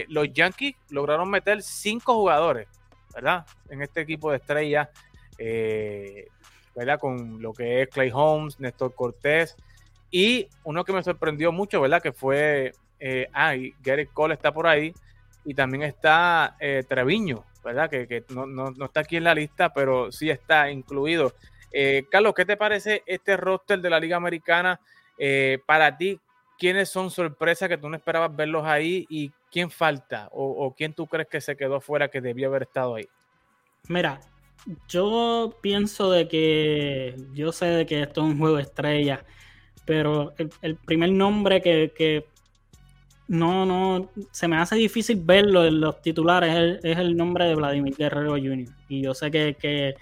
los 0.07 0.33
Yankees 0.33 0.77
lograron 0.91 1.29
meter 1.29 1.61
cinco 1.61 2.15
jugadores, 2.15 2.69
¿verdad? 3.13 3.45
En 3.69 3.83
este 3.83 4.03
equipo 4.03 4.31
de 4.31 4.37
estrellas, 4.37 4.91
¿verdad? 6.77 7.01
Con 7.01 7.41
lo 7.43 7.53
que 7.53 7.83
es 7.83 7.89
Clay 7.89 8.11
Holmes, 8.13 8.61
Néstor 8.61 8.95
Cortés. 8.95 9.57
Y 10.11 10.49
uno 10.65 10.85
que 10.85 10.93
me 10.93 11.03
sorprendió 11.03 11.51
mucho, 11.51 11.81
¿verdad? 11.81 12.03
Que 12.03 12.13
fue, 12.13 12.73
ah, 13.33 13.57
y 13.57 13.75
Gary 13.83 14.07
Cole 14.07 14.35
está 14.35 14.53
por 14.53 14.67
ahí. 14.67 14.93
Y 15.45 15.55
también 15.55 15.83
está 15.83 16.57
Treviño, 16.89 17.45
¿verdad? 17.65 17.91
Que, 17.91 18.25
no, 18.29 18.85
está 18.85 19.01
aquí 19.01 19.17
en 19.17 19.25
la 19.25 19.35
lista, 19.35 19.73
pero 19.73 20.13
sí 20.13 20.31
está 20.31 20.71
incluido. 20.71 21.33
Eh, 21.79 22.07
Carlos, 22.11 22.33
¿qué 22.35 22.45
te 22.45 22.57
parece 22.57 23.03
este 23.05 23.37
roster 23.37 23.81
de 23.81 23.91
la 23.91 24.01
Liga 24.01 24.17
Americana? 24.17 24.81
Eh, 25.19 25.59
para 25.67 25.97
ti, 25.97 26.19
¿quiénes 26.59 26.89
son 26.89 27.11
sorpresas 27.11 27.69
que 27.69 27.77
tú 27.77 27.89
no 27.91 27.97
esperabas 27.97 28.35
verlos 28.35 28.65
ahí 28.65 29.07
y 29.11 29.31
quién 29.51 29.71
falta 29.71 30.29
o, 30.33 30.75
quién 30.75 30.95
tú 30.95 31.07
crees 31.07 31.29
que 31.29 31.41
se 31.41 31.55
quedó 31.55 31.81
fuera 31.81 32.09
que 32.09 32.23
debió 32.23 32.49
haber 32.49 32.63
estado 32.63 32.95
ahí? 32.95 33.07
Mira, 33.89 34.21
yo 34.89 35.57
pienso 35.61 36.11
de 36.11 36.29
que 36.29 37.17
yo 37.35 37.53
sé 37.53 37.67
de 37.67 37.87
que 37.87 38.03
esto 38.03 38.23
es 38.23 38.33
un 38.33 38.39
juego 38.39 38.57
de 38.57 38.63
estrella, 38.63 39.25
pero 39.85 40.35
el, 40.63 40.77
primer 40.77 41.13
nombre 41.13 41.61
que 41.63 42.25
no, 43.29 43.67
no, 43.67 44.11
se 44.31 44.47
me 44.47 44.57
hace 44.57 44.77
difícil 44.77 45.21
verlo 45.23 45.65
en 45.65 45.81
los 45.81 46.01
titulares, 46.01 46.81
es 46.83 46.99
el, 46.99 47.17
nombre 47.17 47.47
de 47.47 47.55
Vladimir 47.55 47.95
Guerrero 47.97 48.33
Jr. 48.33 48.69
Y 48.89 49.03
yo 49.03 49.15
sé 49.15 49.31
que, 49.31 49.97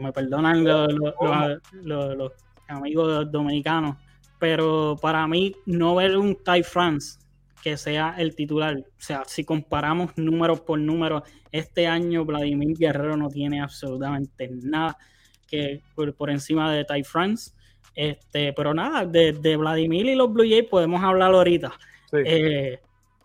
me 0.00 0.12
perdonan 0.12 0.64
los, 0.64 2.32
amigos 2.68 3.30
dominicanos, 3.30 3.96
pero 4.38 4.96
para 5.00 5.26
mí 5.26 5.54
no 5.66 5.96
ver 5.96 6.16
un 6.16 6.36
Ty 6.36 6.62
France 6.62 7.18
que 7.64 7.78
sea 7.78 8.14
el 8.18 8.36
titular, 8.36 8.76
o 8.76 8.84
sea, 8.98 9.22
si 9.26 9.42
comparamos 9.42 10.10
número 10.18 10.54
por 10.66 10.78
número, 10.78 11.22
este 11.50 11.86
año 11.86 12.26
Vladimir 12.26 12.76
Guerrero 12.76 13.16
no 13.16 13.30
tiene 13.30 13.62
absolutamente 13.62 14.50
nada 14.50 14.98
que 15.46 15.80
por, 15.94 16.28
encima 16.28 16.70
de 16.70 16.84
Ty 16.84 17.04
France. 17.04 17.52
Este, 17.94 18.52
pero 18.52 18.74
nada, 18.74 19.06
de, 19.06 19.32
de 19.32 19.56
Vladimir 19.56 20.04
y 20.04 20.14
los 20.14 20.30
Blue 20.30 20.44
Jays 20.46 20.68
podemos 20.68 21.02
hablar 21.02 21.32
ahorita. 21.32 21.72
Eh, 22.12 22.80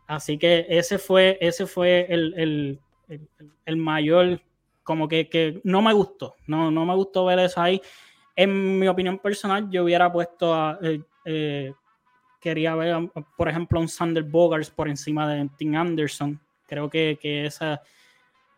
así 0.07 0.37
que 0.37 0.65
ese 0.69 0.99
fue, 0.99 1.37
ese 1.41 1.67
fue 1.67 2.07
el, 2.09 2.79
mayor, 3.75 4.39
como 4.83 5.09
que, 5.09 5.59
no 5.65 5.81
me 5.81 5.91
gustó, 5.91 6.35
no, 6.47 6.71
no 6.71 6.85
me 6.85 6.95
gustó 6.95 7.25
ver 7.25 7.39
eso 7.39 7.59
ahí. 7.59 7.81
En 8.37 8.79
mi 8.79 8.87
opinión 8.87 9.19
personal, 9.19 9.69
yo 9.69 9.83
hubiera 9.83 10.09
puesto 10.09 10.53
a, 10.53 10.79
eh, 10.81 11.01
eh, 11.25 11.73
quería 12.39 12.75
ver, 12.75 13.09
por 13.37 13.49
ejemplo, 13.49 13.79
un 13.79 13.87
Sander 13.87 14.23
Bogarts 14.23 14.69
por 14.69 14.87
encima 14.87 15.31
de 15.31 15.49
Tim 15.57 15.75
Anderson. 15.75 16.39
Creo 16.67 16.89
que, 16.89 17.17
que 17.21 17.45
esa... 17.45 17.81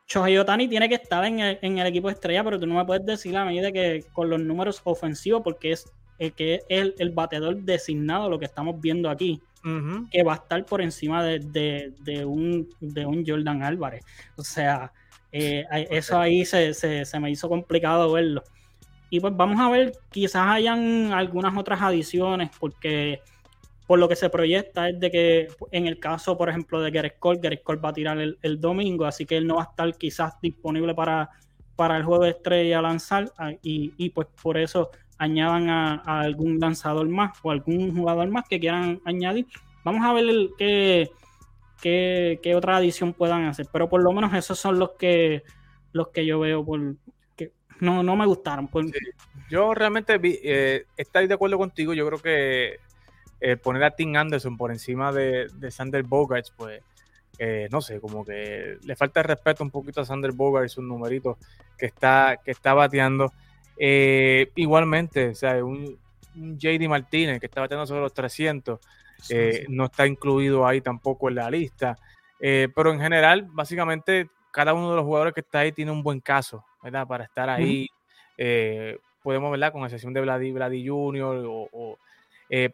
Shohei 0.08 0.38
Otani 0.38 0.68
tiene 0.68 0.90
que 0.90 0.96
estar 0.96 1.24
en 1.24 1.40
el, 1.40 1.60
en 1.62 1.78
el, 1.78 1.88
equipo 1.88 2.10
estrella, 2.10 2.44
pero 2.44 2.60
tú 2.60 2.68
no 2.68 2.76
me 2.76 2.86
puedes 2.86 3.06
decir 3.06 3.36
a 3.38 3.46
medida 3.46 3.72
que 3.72 4.04
con 4.12 4.30
los 4.30 4.42
números 4.42 4.82
ofensivos, 4.84 5.42
porque 5.42 5.72
es 5.72 5.90
el 6.20 6.34
que 6.34 6.56
es 6.56 6.66
el, 6.68 6.96
el 7.00 7.12
bateador 7.12 7.62
designado, 7.62 8.30
lo 8.30 8.38
que 8.38 8.46
estamos 8.46 8.80
viendo 8.82 9.10
aquí 9.10 9.42
que 10.12 10.24
va 10.24 10.34
a 10.34 10.36
estar 10.38 10.66
por 10.66 10.82
encima 10.82 11.24
de, 11.24 12.26
un, 12.26 12.70
de 12.80 13.06
un 13.06 13.24
Jordan 13.26 13.64
Álvarez. 13.64 14.04
O 14.36 14.44
sea, 14.44 14.92
eh, 15.32 15.66
eso 15.90 16.20
ahí 16.20 16.46
se, 16.46 16.74
me 17.20 17.32
hizo 17.32 17.48
complicado 17.48 18.12
verlo. 18.12 18.44
Y 19.10 19.20
pues 19.20 19.36
vamos 19.36 19.60
a 19.60 19.70
ver, 19.70 19.92
quizás 20.10 20.48
hayan 20.48 21.12
algunas 21.14 21.56
otras 21.56 21.82
adiciones, 21.82 22.50
porque 22.60 23.22
por 23.92 24.00
lo 24.00 24.08
que 24.08 24.16
se 24.16 24.30
proyecta 24.30 24.88
es 24.88 24.98
de 25.02 25.12
que 25.12 25.48
en 25.74 25.86
el 25.86 26.00
caso, 26.00 26.38
por 26.38 26.48
ejemplo, 26.48 26.80
de 26.80 26.92
Gareth 26.92 27.20
Cole, 27.20 27.42
Gareth 27.44 27.62
Cole 27.62 27.82
va 27.82 27.90
a 27.90 27.94
tirar 27.94 28.18
el, 28.20 28.62
domingo, 28.62 29.04
así 29.04 29.26
que 29.26 29.36
él 29.36 29.46
no 29.46 29.56
va 29.56 29.64
a 29.64 29.66
estar 29.66 29.94
quizás 29.98 30.40
disponible 30.42 30.96
para, 30.96 31.30
para 31.76 31.98
el 31.98 32.06
juego 32.06 32.24
de 32.24 32.30
estrella 32.30 32.82
lanzar, 32.82 33.34
ah, 33.38 33.52
y, 33.62 33.94
y 33.98 34.12
pues 34.12 34.30
por 34.42 34.58
eso 34.58 34.92
añadan 35.18 35.70
a, 35.70 36.22
algún 36.22 36.58
lanzador 36.58 37.06
más 37.10 37.38
o 37.44 37.52
algún 37.52 37.94
jugador 37.94 38.30
más 38.30 38.48
que 38.48 38.62
quieran 38.62 39.02
añadir. 39.04 39.48
Vamos 39.84 40.06
a 40.06 40.14
ver 40.14 40.24
qué, 40.58 41.10
qué, 41.82 42.56
otra 42.56 42.78
adición 42.78 43.12
puedan 43.12 43.44
hacer, 43.44 43.68
pero 43.74 43.90
por 43.90 44.02
lo 44.02 44.14
menos 44.14 44.34
esos 44.34 44.58
son 44.58 44.80
los 44.80 44.92
que 44.92 45.44
los 45.92 46.08
que 46.12 46.26
yo 46.26 46.40
veo 46.40 46.64
por 46.64 46.80
no, 47.82 48.04
no 48.04 48.16
me 48.16 48.26
gustaron. 48.26 48.70
Yo 49.50 49.74
realmente 49.74 50.18
vi, 50.18 50.40
eh, 50.42 50.86
estoy 50.96 51.28
de 51.28 51.34
acuerdo 51.34 51.58
contigo, 51.58 51.94
yo 51.94 52.08
creo 52.08 52.20
que 52.20 52.91
eh, 53.42 53.58
poner 53.58 53.84
a 53.84 53.92
Tim 53.92 54.16
Anderson 54.16 54.56
por 54.58 54.72
encima 54.72 55.12
de, 55.12 55.48
de 55.54 55.72
Sander 55.72 56.04
Bogarts, 56.04 56.52
pues 56.52 56.82
eh, 57.44 57.68
no 57.72 57.82
sé, 57.82 58.00
como 58.00 58.24
que 58.24 58.78
le 58.84 58.96
falta 58.96 59.24
respeto 59.24 59.64
un 59.64 59.72
poquito 59.72 60.02
a 60.02 60.06
Sander 60.06 60.32
Bogarts, 60.32 60.78
un 60.78 60.88
numerito 60.88 61.38
que 61.76 61.88
está, 61.88 62.38
que 62.38 62.52
está 62.52 62.76
bateando. 62.76 63.34
Eh, 63.78 64.52
igualmente, 64.56 65.30
o 65.30 65.36
sea, 65.36 65.66
un, 65.66 65.98
JD 66.36 66.88
Martínez 66.88 67.40
que 67.40 67.48
está 67.48 67.62
bateando 67.62 67.88
sobre 67.88 68.02
los 68.02 68.14
300, 68.14 68.80
eh, 69.30 69.66
no 69.70 69.86
está 69.86 70.06
incluido 70.06 70.68
ahí 70.68 70.82
tampoco 70.82 71.30
en 71.30 71.36
la 71.36 71.50
lista. 71.50 71.98
Eh, 72.40 72.70
pero 72.76 72.94
en 72.94 73.02
general, 73.02 73.48
básicamente, 73.52 74.30
cada 74.52 74.76
uno 74.76 74.92
de 74.92 74.98
los 74.98 75.06
jugadores 75.06 75.34
que 75.34 75.42
está 75.42 75.60
ahí 75.60 75.72
tiene 75.72 75.90
un 75.90 76.04
buen 76.04 76.20
caso, 76.20 76.64
¿verdad? 76.84 77.08
Para 77.08 77.24
estar 77.24 77.50
ahí. 77.50 77.88
podemos, 79.24 79.50
¿verdad? 79.50 79.72
Con 79.72 79.84
excepción 79.84 80.14
de 80.14 80.22
Vladi, 80.22 80.52
Vladi 80.52 80.88
Jr. 80.88 81.44
O, 81.48 81.98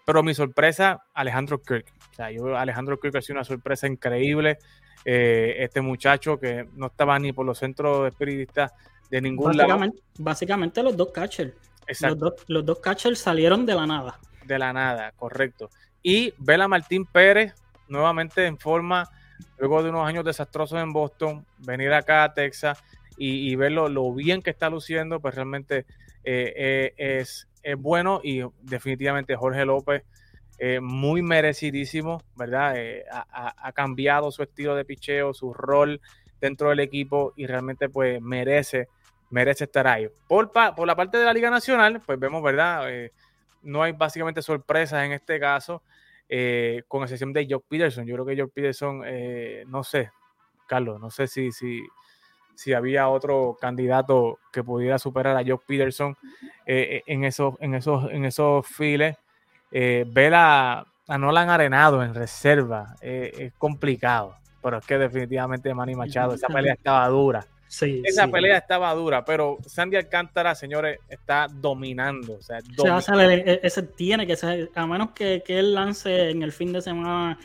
pero 0.05 0.23
mi 0.23 0.34
sorpresa, 0.34 1.03
Alejandro 1.13 1.61
Kirk. 1.61 1.86
O 2.11 2.15
sea, 2.15 2.32
yo, 2.32 2.57
Alejandro 2.57 2.99
Kirk 2.99 3.15
ha 3.17 3.21
sido 3.21 3.36
una 3.36 3.43
sorpresa 3.43 3.88
increíble. 3.88 4.57
este 5.05 5.82
muchacho 5.82 6.39
que 6.39 6.67
no 6.73 6.88
estaba 6.88 7.17
ni 7.19 7.32
por 7.32 7.45
los 7.45 7.59
centros 7.59 8.07
espiritistas 8.07 8.73
de 9.09 9.21
ningún 9.21 9.47
básicamente, 9.47 9.97
lado. 9.97 10.13
Básicamente 10.19 10.84
los 10.84 10.97
dos 10.97 11.11
catchers. 11.11 11.53
Los 12.01 12.17
dos, 12.17 12.34
los 12.47 12.65
dos 12.65 12.80
catchers 12.80 13.19
salieron 13.19 13.65
de 13.65 13.75
la 13.75 13.86
nada. 13.86 14.19
De 14.45 14.59
la 14.59 14.73
nada, 14.73 15.11
correcto. 15.15 15.69
Y 16.03 16.34
Vela 16.38 16.67
Martín 16.67 17.05
Pérez, 17.05 17.53
nuevamente 17.88 18.45
en 18.45 18.57
forma, 18.57 19.09
luego 19.57 19.84
de 19.84 19.89
unos 19.89 20.07
años 20.07 20.25
desastrosos 20.25 20.80
en 20.80 20.91
Boston, 20.91 21.45
venir 21.59 21.93
acá 21.93 22.23
a 22.23 22.34
Texas 22.34 22.84
y, 23.17 23.49
y 23.49 23.55
verlo 23.55 23.89
lo 23.89 24.13
bien 24.13 24.41
que 24.41 24.49
está 24.49 24.69
luciendo, 24.69 25.19
pues 25.19 25.36
realmente 25.36 25.86
eh, 26.23 26.53
eh, 26.55 26.93
es, 26.97 27.47
es, 27.64 27.78
bueno 27.78 28.22
y 28.24 28.43
definitivamente 28.62 29.36
Jorge 29.36 29.66
López, 29.66 30.03
eh, 30.60 30.80
muy 30.80 31.22
merecidísimo, 31.22 32.22
¿verdad? 32.36 32.76
Ha, 33.12 33.68
ha, 33.68 33.72
cambiado 33.74 34.32
su 34.32 34.41
estilo 34.41 34.76
de 34.76 34.86
picheo, 34.86 35.34
su 35.34 35.53
rol 35.53 36.01
dentro 36.41 36.70
del 36.70 36.80
equipo 36.80 37.34
y 37.36 37.45
realmente 37.45 37.89
pues 37.89 38.22
merece 38.22 38.88
merece 39.30 39.66
estar 39.66 39.88
ahí. 39.88 40.08
Por, 40.28 40.51
por 40.51 40.88
la 40.88 40.95
parte 40.95 41.18
de 41.18 41.26
la 41.26 41.34
Liga 41.34 41.49
Nacional, 41.49 42.01
pues 42.05 42.20
vemos, 42.20 42.41
¿verdad? 42.41 42.89
Eh, 42.91 43.12
no 43.64 43.84
hay 43.84 43.91
básicamente 43.91 44.41
sorpresas 44.41 45.05
en 45.05 45.12
este 45.12 45.39
caso, 45.39 45.84
eh, 46.30 46.84
con 46.88 47.03
excepción 47.03 47.34
de 47.34 47.47
Jock 47.49 47.66
Peterson. 47.68 48.05
Yo 48.05 48.16
creo 48.16 48.26
que 48.26 48.41
Jock 48.41 48.53
Peterson, 48.53 49.01
eh, 49.05 49.64
no 49.68 49.84
sé, 49.84 50.12
Carlos, 50.68 50.99
no 50.99 51.10
sé 51.10 51.28
si, 51.28 51.51
si, 51.51 51.82
si 52.58 52.74
había 52.74 53.08
otro 53.08 53.58
candidato 53.62 54.39
que 54.51 54.64
pudiera 54.64 54.99
superar 54.99 55.38
a 55.38 55.45
Jock 55.45 55.64
Peterson 55.66 56.18
en, 56.66 57.24
esos, 57.24 57.55
en, 57.60 57.76
esos, 57.76 58.12
en 58.12 58.26
esos 58.26 58.68
files. 58.68 59.16
ver 59.72 60.34
a, 60.34 60.86
a, 61.08 61.18
Nolan 61.18 61.49
Arenado 61.49 62.03
en 62.03 62.14
reserva 62.14 62.95
es 63.01 63.53
complicado, 63.53 64.36
pero 64.62 64.80
es 64.80 64.86
que 64.86 64.97
definitivamente 64.97 65.74
Manny 65.74 65.95
Machado, 65.95 66.34
esa 66.34 66.47
pelea 66.47 66.74
estaba 66.74 67.08
dura. 67.08 67.45
Esa 67.70 68.28
pelea 68.28 68.57
estaba 68.57 68.93
dura, 68.93 69.26
pero 69.26 69.57
Sandy 69.65 69.97
Alcántara, 69.97 70.55
señores, 70.55 70.99
está 71.09 71.47
dominando. 71.51 72.36
O 72.36 72.41
sea, 72.41 72.59
e, 72.59 73.59
ese 73.61 73.84
tiene 73.84 74.26
que 74.26 74.36
ser, 74.36 74.72
a 74.74 74.88
menos 74.88 75.11
que, 75.11 75.43
él 75.47 75.74
lance 75.74 76.30
en 76.30 76.43
el 76.43 76.51
fin 76.51 76.72
de 76.72 76.82
semana, 76.82 77.38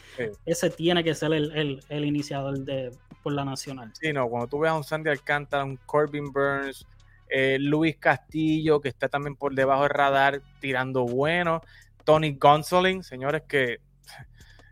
ese 0.47 0.70
tiene 0.70 1.03
que 1.03 1.14
ser 1.14 1.33
el, 1.33 1.81
iniciador 1.91 2.59
de, 2.61 2.93
por 3.23 3.33
la 3.33 3.45
nacional. 3.45 3.91
Sí, 4.01 4.12
no, 4.12 4.29
cuando 4.29 4.49
tú 4.49 4.61
veas 4.61 4.75
a 4.75 4.77
un 4.77 4.85
Sandy 4.85 5.11
Alcántara, 5.11 5.64
un 5.64 5.77
Corbin 5.77 6.33
Burns, 6.33 6.87
eh, 7.29 7.59
Luis 7.59 7.97
Castillo, 7.97 8.81
que 8.81 8.89
está 8.89 9.09
también 9.09 9.35
por 9.35 9.55
debajo 9.55 9.83
del 9.83 9.91
radar, 9.91 10.43
tirando 10.61 11.05
bueno, 11.05 11.62
Tony 12.05 12.37
Gonsolin, 12.39 13.03
señores, 13.03 13.43
que, 13.49 13.81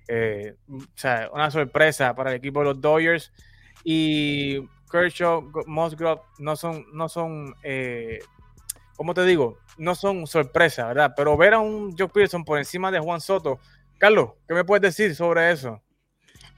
eh, 0.07 0.55
o 0.68 0.80
sea, 0.94 1.28
una 1.32 1.51
sorpresa 1.51 2.14
para 2.14 2.30
el 2.30 2.36
equipo 2.36 2.61
de 2.61 2.66
los 2.66 2.80
Dodgers. 2.80 3.32
Y 3.82 4.68
Kershaw, 4.91 5.51
Musgrove 5.66 6.20
no 6.38 6.57
son, 6.57 6.84
no 6.93 7.09
son, 7.09 7.55
eh, 7.62 8.18
¿cómo 8.97 9.14
te 9.14 9.24
digo? 9.24 9.59
No 9.78 9.95
son 9.95 10.26
sorpresa, 10.26 10.88
¿verdad? 10.88 11.12
Pero 11.16 11.36
ver 11.36 11.55
a 11.55 11.61
un 11.61 11.97
Joe 11.97 12.09
Pearson 12.09 12.45
por 12.45 12.59
encima 12.59 12.91
de 12.91 12.99
Juan 12.99 13.20
Soto, 13.20 13.59
Carlos, 13.99 14.30
¿qué 14.49 14.55
me 14.55 14.64
puedes 14.64 14.82
decir 14.82 15.14
sobre 15.14 15.51
eso? 15.51 15.80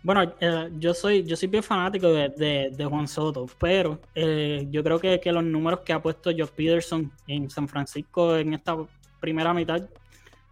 Bueno, 0.03 0.35
eh, 0.41 0.69
yo 0.79 0.95
soy 0.95 1.23
yo 1.23 1.37
soy 1.37 1.49
bien 1.49 1.63
fanático 1.63 2.09
de, 2.09 2.87
Juan 2.89 3.07
Soto, 3.07 3.47
pero 3.59 4.01
eh, 4.15 4.67
yo 4.71 4.83
creo 4.83 4.99
que, 4.99 5.21
los 5.33 5.45
números 5.45 5.81
que 5.81 5.93
ha 5.93 6.03
puesto 6.03 6.31
Josh 6.31 6.51
Peterson 6.51 7.13
en 7.29 7.49
San 7.49 7.69
Francisco 7.69 8.37
en 8.37 8.55
esta 8.55 8.77
primera 9.21 9.55
mitad 9.55 9.89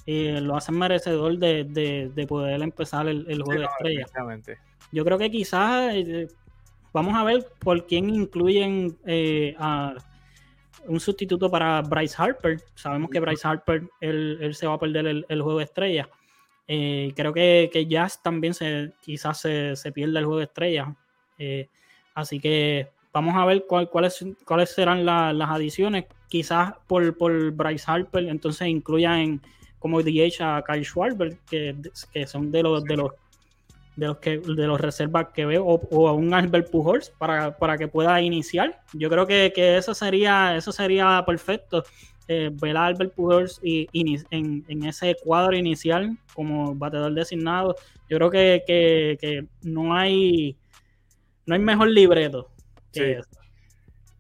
eh, 0.07 0.41
lo 0.41 0.57
hacen 0.57 0.79
merecedor 0.79 1.37
de, 1.39 2.27
poder 2.29 2.63
empezar 2.63 3.09
el, 3.09 3.43
juego 3.43 3.61
de 3.61 3.67
estrella. 3.67 4.07
Yo 4.93 5.05
creo 5.05 5.19
que 5.19 5.31
quizás 5.31 5.95
vamos 6.93 7.15
a 7.15 7.25
ver 7.25 7.47
por 7.61 7.87
quién 7.87 8.11
incluyen 8.11 8.99
a 9.59 9.95
un 10.87 11.01
sustituto 11.01 11.51
para 11.51 11.83
Bryce 11.83 12.15
Harper. 12.19 12.61
Sabemos 12.75 13.11
que 13.11 13.21
Bryce 13.21 13.47
Harper 13.47 13.89
él, 14.01 14.51
se 14.55 14.67
va 14.67 14.75
a 14.75 14.79
perder 14.79 15.07
el, 15.07 15.43
juego 15.43 15.59
de 15.59 15.65
estrella. 15.65 16.09
Eh, 16.67 17.13
creo 17.17 17.33
que, 17.33 17.71
que, 17.73 17.87
Jazz 17.87 18.23
también 18.23 18.55
se, 18.55 18.93
quizás 19.01 19.41
se, 19.41 19.93
pierde 19.93 20.19
el 20.19 20.25
juego 20.25 20.39
de 20.39 20.45
estrellas. 20.45 20.89
Eh, 21.39 21.69
así 22.15 22.39
que 22.39 22.89
vamos 23.13 23.35
a 23.37 23.45
ver 23.45 23.65
cuáles, 23.67 24.25
cuáles 24.45 24.71
serán 24.71 25.05
las 25.05 25.51
adiciones. 25.51 26.07
Quizás 26.29 26.75
por, 26.87 27.17
por 27.17 27.51
Bryce 27.51 27.85
Harper, 27.87 28.29
entonces 28.29 28.69
incluyan 28.69 29.41
como 29.79 30.03
DH 30.03 30.43
a 30.43 30.63
Kyle 30.65 30.85
Schwarber, 30.85 31.39
que, 31.49 31.75
que 32.13 32.27
son 32.27 32.53
de 32.53 32.63
los 32.63 32.85
de 32.85 32.97
los 32.97 33.13
de 33.97 34.07
los 34.07 34.19
que 34.19 34.39
de 34.39 34.67
los 34.67 34.81
reservas 34.81 35.29
que 35.35 35.45
veo, 35.47 35.65
o, 35.65 36.09
a 36.09 36.13
un 36.13 36.33
Albert 36.33 36.71
Pujols 36.71 37.11
para, 37.11 37.57
para, 37.57 37.77
que 37.77 37.89
pueda 37.89 38.21
iniciar. 38.21 38.81
Yo 38.93 39.11
creo 39.11 39.27
que, 39.27 39.53
que, 39.55 39.77
eso 39.77 39.95
sería, 39.95 40.57
eso 40.57 40.73
sería 40.73 41.23
perfecto 41.27 41.85
eh, 42.33 42.49
ver 42.53 42.77
a 42.77 42.87
Albert 42.87 43.13
Pujols 43.15 43.59
y, 43.61 43.89
en, 44.31 44.85
ese 44.85 45.17
cuadro 45.21 45.57
inicial 45.57 46.17
como 46.33 46.77
batedor 46.77 47.13
designado, 47.13 47.75
yo 48.09 48.19
creo 48.19 48.31
que, 48.31 49.49
no 49.63 49.97
hay 49.97 50.57
no 51.45 51.57
hay 51.57 51.61
mejor 51.61 51.89
libreto 51.89 52.49
que 52.93 53.15
eso. 53.15 53.29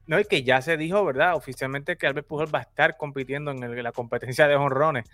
No, 0.09 0.18
y 0.18 0.25
que 0.25 0.43
ya 0.43 0.61
se 0.61 0.77
dijo, 0.77 1.05
¿verdad? 1.05 1.37
Oficialmente 1.37 1.97
que 1.97 2.09
Albert 2.09 2.27
Pujols 2.27 2.53
va 2.53 2.59
a 2.59 2.62
estar 2.62 2.97
compitiendo 2.97 3.53
en 3.53 3.81
la 3.81 3.93
competencia 3.93 4.49
de 4.49 4.57
honrones. 4.57 5.09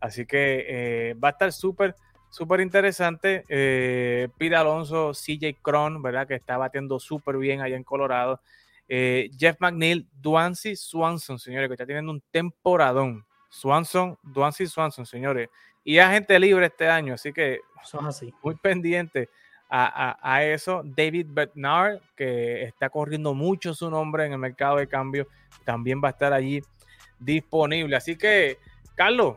Así 0.00 0.26
que 0.26 0.66
eh, 0.68 1.14
va 1.14 1.28
a 1.28 1.30
estar 1.30 1.52
súper, 1.52 1.94
súper 2.32 2.60
interesante. 2.60 3.44
Eh, 3.48 4.28
Pete 4.38 4.56
Alonso, 4.56 5.12
CJ 5.12 5.58
Cron, 5.62 6.02
¿verdad? 6.02 6.26
Que 6.26 6.34
está 6.34 6.56
batiendo 6.56 6.98
súper 6.98 7.36
bien 7.36 7.60
allá 7.60 7.76
en 7.76 7.84
Colorado. 7.84 8.40
Eh, 8.88 9.30
Jeff 9.38 9.56
McNeil, 9.60 10.08
Duancy 10.20 10.74
Swanson, 10.74 11.38
señores, 11.38 11.68
que 11.68 11.74
está 11.74 11.86
teniendo 11.86 12.10
un 12.10 12.22
temporadón. 12.30 13.24
Swanson, 13.50 14.18
Duancy 14.22 14.66
Swanson, 14.66 15.04
señores. 15.04 15.50
Y 15.84 15.98
agente 15.98 16.38
libre 16.40 16.66
este 16.66 16.88
año, 16.88 17.14
así 17.14 17.32
que 17.32 17.60
así. 18.00 18.32
muy 18.42 18.54
pendiente 18.56 19.28
a, 19.68 20.42
eso. 20.44 20.82
David 20.84 21.26
Bednar, 21.30 22.00
que 22.16 22.64
está 22.64 22.88
corriendo 22.88 23.34
mucho 23.34 23.74
su 23.74 23.90
nombre 23.90 24.24
en 24.24 24.32
el 24.32 24.38
mercado 24.38 24.76
de 24.76 24.86
cambio, 24.86 25.26
también 25.64 26.00
va 26.02 26.08
a 26.08 26.12
estar 26.12 26.32
allí 26.32 26.62
disponible. 27.18 27.96
Así 27.96 28.16
que, 28.16 28.58
Carlos, 28.94 29.36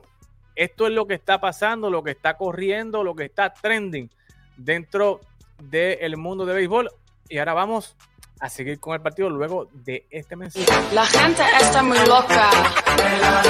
esto 0.55 0.87
es 0.87 0.93
lo 0.93 1.05
que 1.05 1.15
está 1.15 1.39
pasando, 1.39 1.89
lo 1.89 2.03
que 2.03 2.11
está 2.11 2.37
corriendo, 2.37 3.03
lo 3.03 3.15
que 3.15 3.25
está 3.25 3.53
trending 3.53 4.09
dentro 4.57 5.21
del 5.59 6.17
mundo 6.17 6.45
de 6.45 6.53
béisbol. 6.53 6.89
Y 7.29 7.37
ahora 7.37 7.53
vamos 7.53 7.95
a 8.39 8.49
seguir 8.49 8.79
con 8.79 8.93
el 8.93 9.01
partido 9.01 9.29
luego 9.29 9.67
de 9.73 10.05
este 10.09 10.35
mensaje. 10.35 10.65
La 10.93 11.05
gente 11.05 11.43
está 11.59 11.81
muy 11.81 11.97
loca. 11.99 12.49
En 12.97 13.21
la 13.21 13.43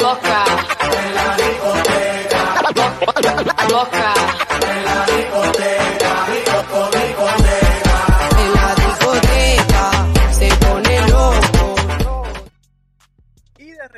loca. 0.00 0.44
En 0.92 1.14
la. 1.14 1.36
Loca. 3.68 4.14
En 4.62 4.84
la. 4.84 5.79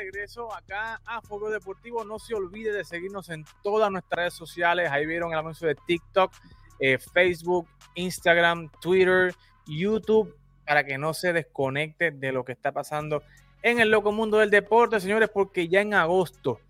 Regreso 0.04 0.52
acá 0.54 1.00
a 1.04 1.20
Fuego 1.22 1.50
Deportivo, 1.50 2.04
no 2.04 2.18
se 2.18 2.34
olvide 2.34 2.72
de 2.72 2.84
seguirnos 2.84 3.28
en 3.28 3.44
todas 3.62 3.90
nuestras 3.90 4.16
redes 4.16 4.34
sociales. 4.34 4.90
Ahí 4.90 5.06
vieron 5.06 5.32
el 5.32 5.38
anuncio 5.38 5.68
de 5.68 5.76
TikTok, 5.86 6.32
eh, 6.80 6.98
Facebook, 6.98 7.68
Instagram, 7.94 8.70
Twitter, 8.80 9.34
YouTube, 9.66 10.36
para 10.66 10.84
que 10.84 10.98
no 10.98 11.14
se 11.14 11.32
desconecte 11.32 12.10
de 12.10 12.32
lo 12.32 12.44
que 12.44 12.52
está 12.52 12.72
pasando 12.72 13.22
en 13.62 13.78
el 13.78 13.90
loco 13.90 14.10
mundo 14.10 14.38
del 14.38 14.50
deporte, 14.50 14.98
señores, 14.98 15.28
porque 15.32 15.68
ya 15.68 15.80
en 15.80 15.94
agosto, 15.94 16.60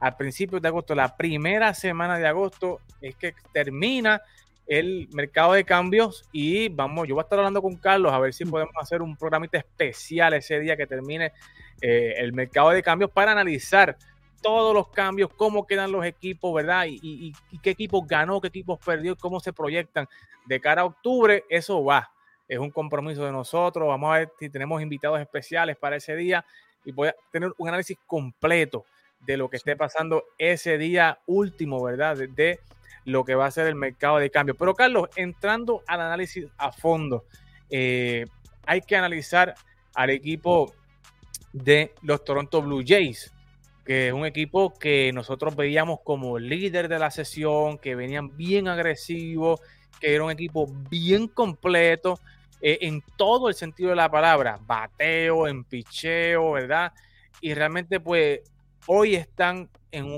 al 0.00 0.16
principio 0.16 0.58
de 0.60 0.68
agosto, 0.68 0.94
la 0.94 1.16
primera 1.16 1.74
semana 1.74 2.18
de 2.18 2.26
agosto, 2.26 2.80
es 3.02 3.16
que 3.16 3.34
termina 3.52 4.22
el 4.68 5.08
mercado 5.12 5.54
de 5.54 5.64
cambios 5.64 6.28
y 6.30 6.68
vamos, 6.68 7.08
yo 7.08 7.14
voy 7.14 7.22
a 7.22 7.24
estar 7.24 7.38
hablando 7.38 7.62
con 7.62 7.76
Carlos 7.76 8.12
a 8.12 8.18
ver 8.18 8.34
si 8.34 8.44
podemos 8.44 8.74
hacer 8.78 9.00
un 9.00 9.16
programita 9.16 9.56
especial 9.56 10.34
ese 10.34 10.60
día 10.60 10.76
que 10.76 10.86
termine 10.86 11.32
eh, 11.80 12.14
el 12.18 12.34
mercado 12.34 12.70
de 12.70 12.82
cambios 12.82 13.10
para 13.10 13.32
analizar 13.32 13.96
todos 14.42 14.74
los 14.74 14.88
cambios, 14.88 15.30
cómo 15.34 15.66
quedan 15.66 15.90
los 15.90 16.04
equipos, 16.04 16.54
¿verdad? 16.54 16.86
Y, 16.88 17.32
qué 17.62 17.70
equipos 17.70 18.06
ganó, 18.06 18.40
qué 18.40 18.48
equipos 18.48 18.78
perdió, 18.84 19.16
cómo 19.16 19.40
se 19.40 19.52
proyectan 19.52 20.06
de 20.46 20.60
cara 20.60 20.82
a 20.82 20.84
octubre, 20.84 21.44
eso 21.48 21.82
va. 21.82 22.10
Es 22.46 22.58
un 22.58 22.70
compromiso 22.70 23.24
de 23.24 23.32
nosotros. 23.32 23.88
Vamos 23.88 24.14
a 24.14 24.18
ver 24.18 24.32
si 24.38 24.48
tenemos 24.48 24.80
invitados 24.80 25.20
especiales 25.20 25.76
para 25.76 25.96
ese 25.96 26.14
día 26.14 26.44
y 26.84 26.92
voy 26.92 27.08
a 27.08 27.16
tener 27.32 27.52
un 27.58 27.68
análisis 27.68 27.98
completo 28.06 28.84
de 29.20 29.36
lo 29.36 29.50
que 29.50 29.56
esté 29.56 29.76
pasando 29.76 30.24
ese 30.38 30.78
día 30.78 31.18
último, 31.26 31.82
¿verdad? 31.82 32.16
De, 32.16 32.60
lo 33.08 33.24
que 33.24 33.34
va 33.34 33.46
a 33.46 33.50
ser 33.50 33.66
el 33.66 33.74
mercado 33.74 34.18
de 34.18 34.30
cambio. 34.30 34.54
Pero 34.54 34.74
Carlos, 34.74 35.08
entrando 35.16 35.82
al 35.86 36.00
análisis 36.00 36.46
a 36.56 36.72
fondo, 36.72 37.24
eh, 37.70 38.24
hay 38.66 38.80
que 38.82 38.96
analizar 38.96 39.54
al 39.94 40.10
equipo 40.10 40.72
de 41.52 41.94
los 42.02 42.24
Toronto 42.24 42.62
Blue 42.62 42.82
Jays 42.86 43.32
que 43.88 44.08
es 44.08 44.12
un 44.12 44.26
equipo 44.26 44.74
que 44.74 45.10
nosotros 45.14 45.56
veíamos 45.56 46.00
como 46.04 46.38
líder 46.38 46.88
de 46.88 46.98
la 46.98 47.10
sesión, 47.10 47.78
que 47.78 47.94
venían 47.94 48.36
bien 48.36 48.68
agresivos, 48.68 49.62
que 49.98 50.14
era 50.14 50.24
un 50.24 50.30
equipo 50.30 50.66
bien 50.90 51.26
completo 51.26 52.20
eh, 52.60 52.80
en 52.82 53.02
todo 53.16 53.48
el 53.48 53.54
sentido 53.54 53.88
de 53.88 53.96
la 53.96 54.10
palabra, 54.10 54.58
bateo, 54.60 55.48
en 55.48 55.64
picheo, 55.64 56.52
¿verdad? 56.52 56.92
Y 57.40 57.54
realmente 57.54 57.98
pues 57.98 58.40
hoy 58.86 59.14
están 59.14 59.70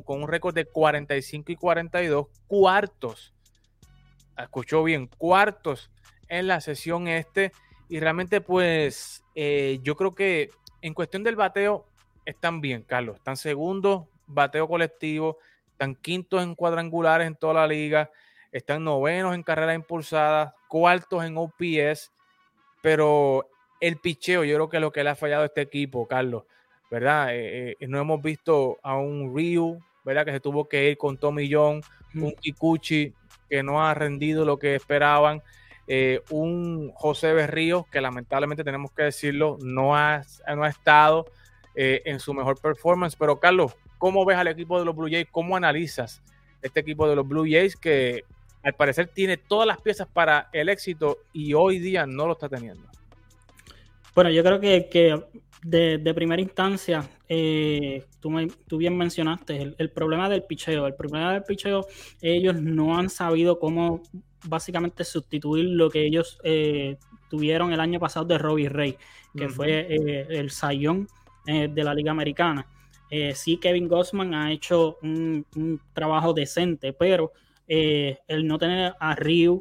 con 0.05 0.23
un 0.23 0.29
récord 0.29 0.55
de 0.55 0.65
45 0.65 1.53
y 1.53 1.57
42 1.57 2.27
cuartos. 2.47 3.33
Escuchó 4.37 4.83
bien, 4.83 5.07
cuartos 5.07 5.91
en 6.29 6.47
la 6.47 6.61
sesión 6.61 7.09
este. 7.09 7.53
Y 7.89 8.01
realmente 8.01 8.41
pues 8.41 9.25
eh, 9.35 9.81
yo 9.83 9.97
creo 9.97 10.15
que 10.15 10.51
en 10.83 10.95
cuestión 10.95 11.23
del 11.23 11.37
bateo 11.37 11.87
están 12.25 12.61
bien, 12.61 12.83
Carlos. 12.83 13.17
Están 13.17 13.37
segundos, 13.37 14.05
bateo 14.27 14.69
colectivo, 14.69 15.39
están 15.73 15.95
quintos 15.95 16.43
en 16.43 16.55
cuadrangulares 16.55 17.27
en 17.27 17.37
toda 17.37 17.55
la 17.55 17.67
liga, 17.67 18.11
están 18.53 18.85
novenos 18.85 19.35
en 19.35 19.43
carreras 19.43 19.75
impulsadas, 19.75 20.53
cuartos 20.69 21.25
en 21.25 21.37
OPS, 21.37 22.13
pero 22.83 23.49
el 23.81 23.97
picheo, 23.97 24.45
yo 24.45 24.57
creo 24.57 24.69
que 24.69 24.77
es 24.77 24.81
lo 24.81 24.93
que 24.93 25.03
le 25.03 25.11
ha 25.11 25.17
fallado 25.17 25.43
a 25.43 25.47
este 25.47 25.63
equipo, 25.63 26.07
Carlos, 26.07 26.45
¿verdad? 26.91 27.35
Eh, 27.35 27.77
eh, 27.79 27.87
no 27.87 28.01
hemos 28.01 28.21
visto 28.21 28.79
a 28.83 28.97
un 28.97 29.35
Ryu, 29.35 29.81
¿verdad? 30.05 30.25
Que 30.25 30.33
se 30.33 30.41
tuvo 30.41 30.69
que 30.69 30.91
ir 30.91 30.99
con 30.99 31.17
Tommy 31.17 31.51
John, 31.51 31.83
un 32.15 32.33
Kikuchi 32.33 33.15
que 33.49 33.63
no 33.63 33.85
ha 33.85 33.95
rendido 33.95 34.45
lo 34.45 34.59
que 34.59 34.75
esperaban. 34.75 35.43
Eh, 35.87 36.21
un 36.31 36.93
José 36.95 37.33
Berrío, 37.33 37.87
que 37.91 38.01
lamentablemente 38.01 38.65
tenemos 38.65 38.93
que 38.93 39.05
decirlo, 39.05 39.59
no 39.61 39.97
ha, 39.97 40.23
no 40.55 40.65
ha 40.65 40.69
estado 40.69 41.27
en 41.75 42.21
su 42.21 42.35
mejor 42.35 42.61
performance. 42.61 43.17
Pero 43.17 43.41
Carlos, 43.41 43.75
¿cómo 43.97 44.25
ves 44.27 44.37
al 44.37 44.49
equipo 44.49 44.79
de 44.79 44.85
los 44.85 44.95
Blue 44.95 45.09
Jays? 45.09 45.29
¿Cómo 45.31 45.57
analizas 45.57 46.23
este 46.61 46.81
equipo 46.81 47.09
de 47.09 47.17
los 47.17 47.27
Blue 47.27 47.47
Jays 47.49 47.75
que 47.75 48.25
al 48.63 48.75
parecer 48.75 49.09
tiene 49.09 49.39
todas 49.39 49.67
las 49.67 49.81
piezas 49.81 50.07
para 50.07 50.51
el 50.53 50.69
éxito 50.69 51.19
y 51.33 51.55
hoy 51.55 51.79
día 51.79 52.05
no 52.07 52.27
lo 52.27 52.33
está 52.35 52.49
teniendo? 52.49 52.91
Bueno, 54.15 54.31
yo 54.31 54.43
creo 54.43 54.61
que, 54.61 55.23
de, 55.63 56.13
primera 56.15 56.41
instancia, 56.41 57.09
eh, 57.29 58.05
tú, 58.21 58.77
bien 58.77 58.97
mencionaste 58.97 59.75
el, 59.77 59.91
problema 59.91 60.29
del 60.29 60.45
picheo. 60.45 60.87
El 60.87 60.95
problema 60.95 61.33
del 61.33 61.43
picheo, 61.43 61.87
ellos 62.21 62.61
no 62.61 62.99
han 62.99 63.11
sabido 63.11 63.59
cómo 63.59 64.03
básicamente 64.47 65.05
sustituir 65.05 65.67
lo 65.67 65.91
que 65.91 66.07
ellos 66.07 66.39
eh, 66.45 66.97
tuvieron 67.29 67.73
el 67.73 67.81
año 67.81 68.01
pasado 68.01 68.27
de 68.27 68.39
Robbie 68.39 68.69
Ray, 68.69 68.97
que 69.37 69.49
fue 69.49 69.87
el 70.31 70.51
sayón 70.51 71.07
eh, 71.47 71.69
de 71.73 71.85
la 71.85 71.95
Liga 71.95 72.11
Americana. 72.11 72.67
Eh, 73.11 73.35
sí, 73.35 73.57
Kevin 73.57 73.89
Gossman 73.89 74.35
ha 74.35 74.53
hecho 74.53 74.99
un, 75.03 75.81
trabajo 75.93 76.35
decente, 76.35 76.93
pero 76.93 77.33
eh, 77.67 78.19
el 78.29 78.47
no 78.47 78.59
tener 78.59 78.95
a 79.01 79.15
Ryu, 79.15 79.59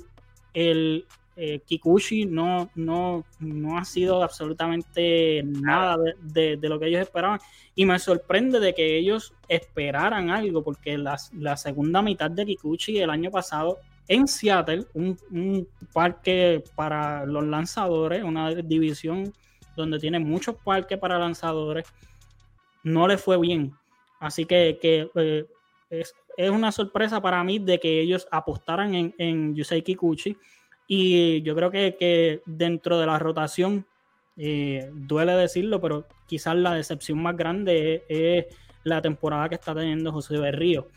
el, 0.54 1.06
eh, 1.42 1.62
Kikuchi 1.66 2.26
no, 2.26 2.70
no, 2.76 3.24
no 3.40 3.78
ha 3.78 3.86
sido 3.86 4.22
absolutamente 4.22 5.42
nada 5.46 5.96
de, 6.22 6.58
lo 6.62 6.78
que 6.78 6.88
ellos 6.88 7.02
esperaban. 7.02 7.40
Y 7.76 7.86
me 7.86 7.98
sorprende 7.98 8.60
de 8.60 8.74
que 8.74 8.98
ellos 8.98 9.34
esperaran 9.48 10.32
algo, 10.32 10.62
porque 10.62 10.98
la, 10.98 11.18
segunda 11.56 12.02
mitad 12.02 12.30
de 12.30 12.46
Kikuchi 12.46 13.00
el 13.00 13.10
año 13.10 13.32
pasado 13.32 13.78
en 14.10 14.28
Seattle, 14.28 14.86
un, 14.94 15.68
parque 15.94 16.62
para 16.76 17.26
los 17.26 17.46
lanzadores, 17.46 18.22
una 18.24 18.54
división 18.54 19.34
donde 19.78 19.98
tiene 19.98 20.20
muchos 20.20 20.58
parques 20.58 20.98
para 20.98 21.18
lanzadores, 21.18 21.86
no 22.84 23.08
le 23.08 23.18
fue 23.18 23.40
bien. 23.40 23.74
Así 24.20 24.44
que, 24.44 24.78
que, 24.82 25.10
eh, 25.16 25.46
es, 25.90 26.14
es 26.36 26.50
una 26.50 26.74
sorpresa 26.74 27.22
para 27.22 27.42
mí 27.46 27.60
de 27.60 27.80
que 27.80 28.02
ellos 28.02 28.28
apostaran 28.30 28.94
en, 28.94 29.16
en 29.18 29.56
Yusei 29.56 29.82
Kikuchi. 29.82 30.36
Y 30.92 31.44
yo 31.44 31.56
creo 31.56 31.70
que, 31.70 31.96
que 32.00 32.42
dentro 32.48 32.98
de 33.00 33.06
la 33.06 33.20
rotación, 33.20 33.86
eh, 34.38 34.90
duele 34.92 35.34
decirlo, 35.34 35.80
pero 35.80 36.08
quizás 36.26 36.56
la 36.56 36.74
decepción 36.74 37.22
más 37.22 37.38
grande 37.38 38.04
es, 38.10 38.48
es 38.48 38.56
la 38.84 39.00
temporada 39.00 39.48
que 39.50 39.56
está 39.56 39.76
teniendo 39.76 40.12
José 40.12 40.38
Berrío. 40.40 40.88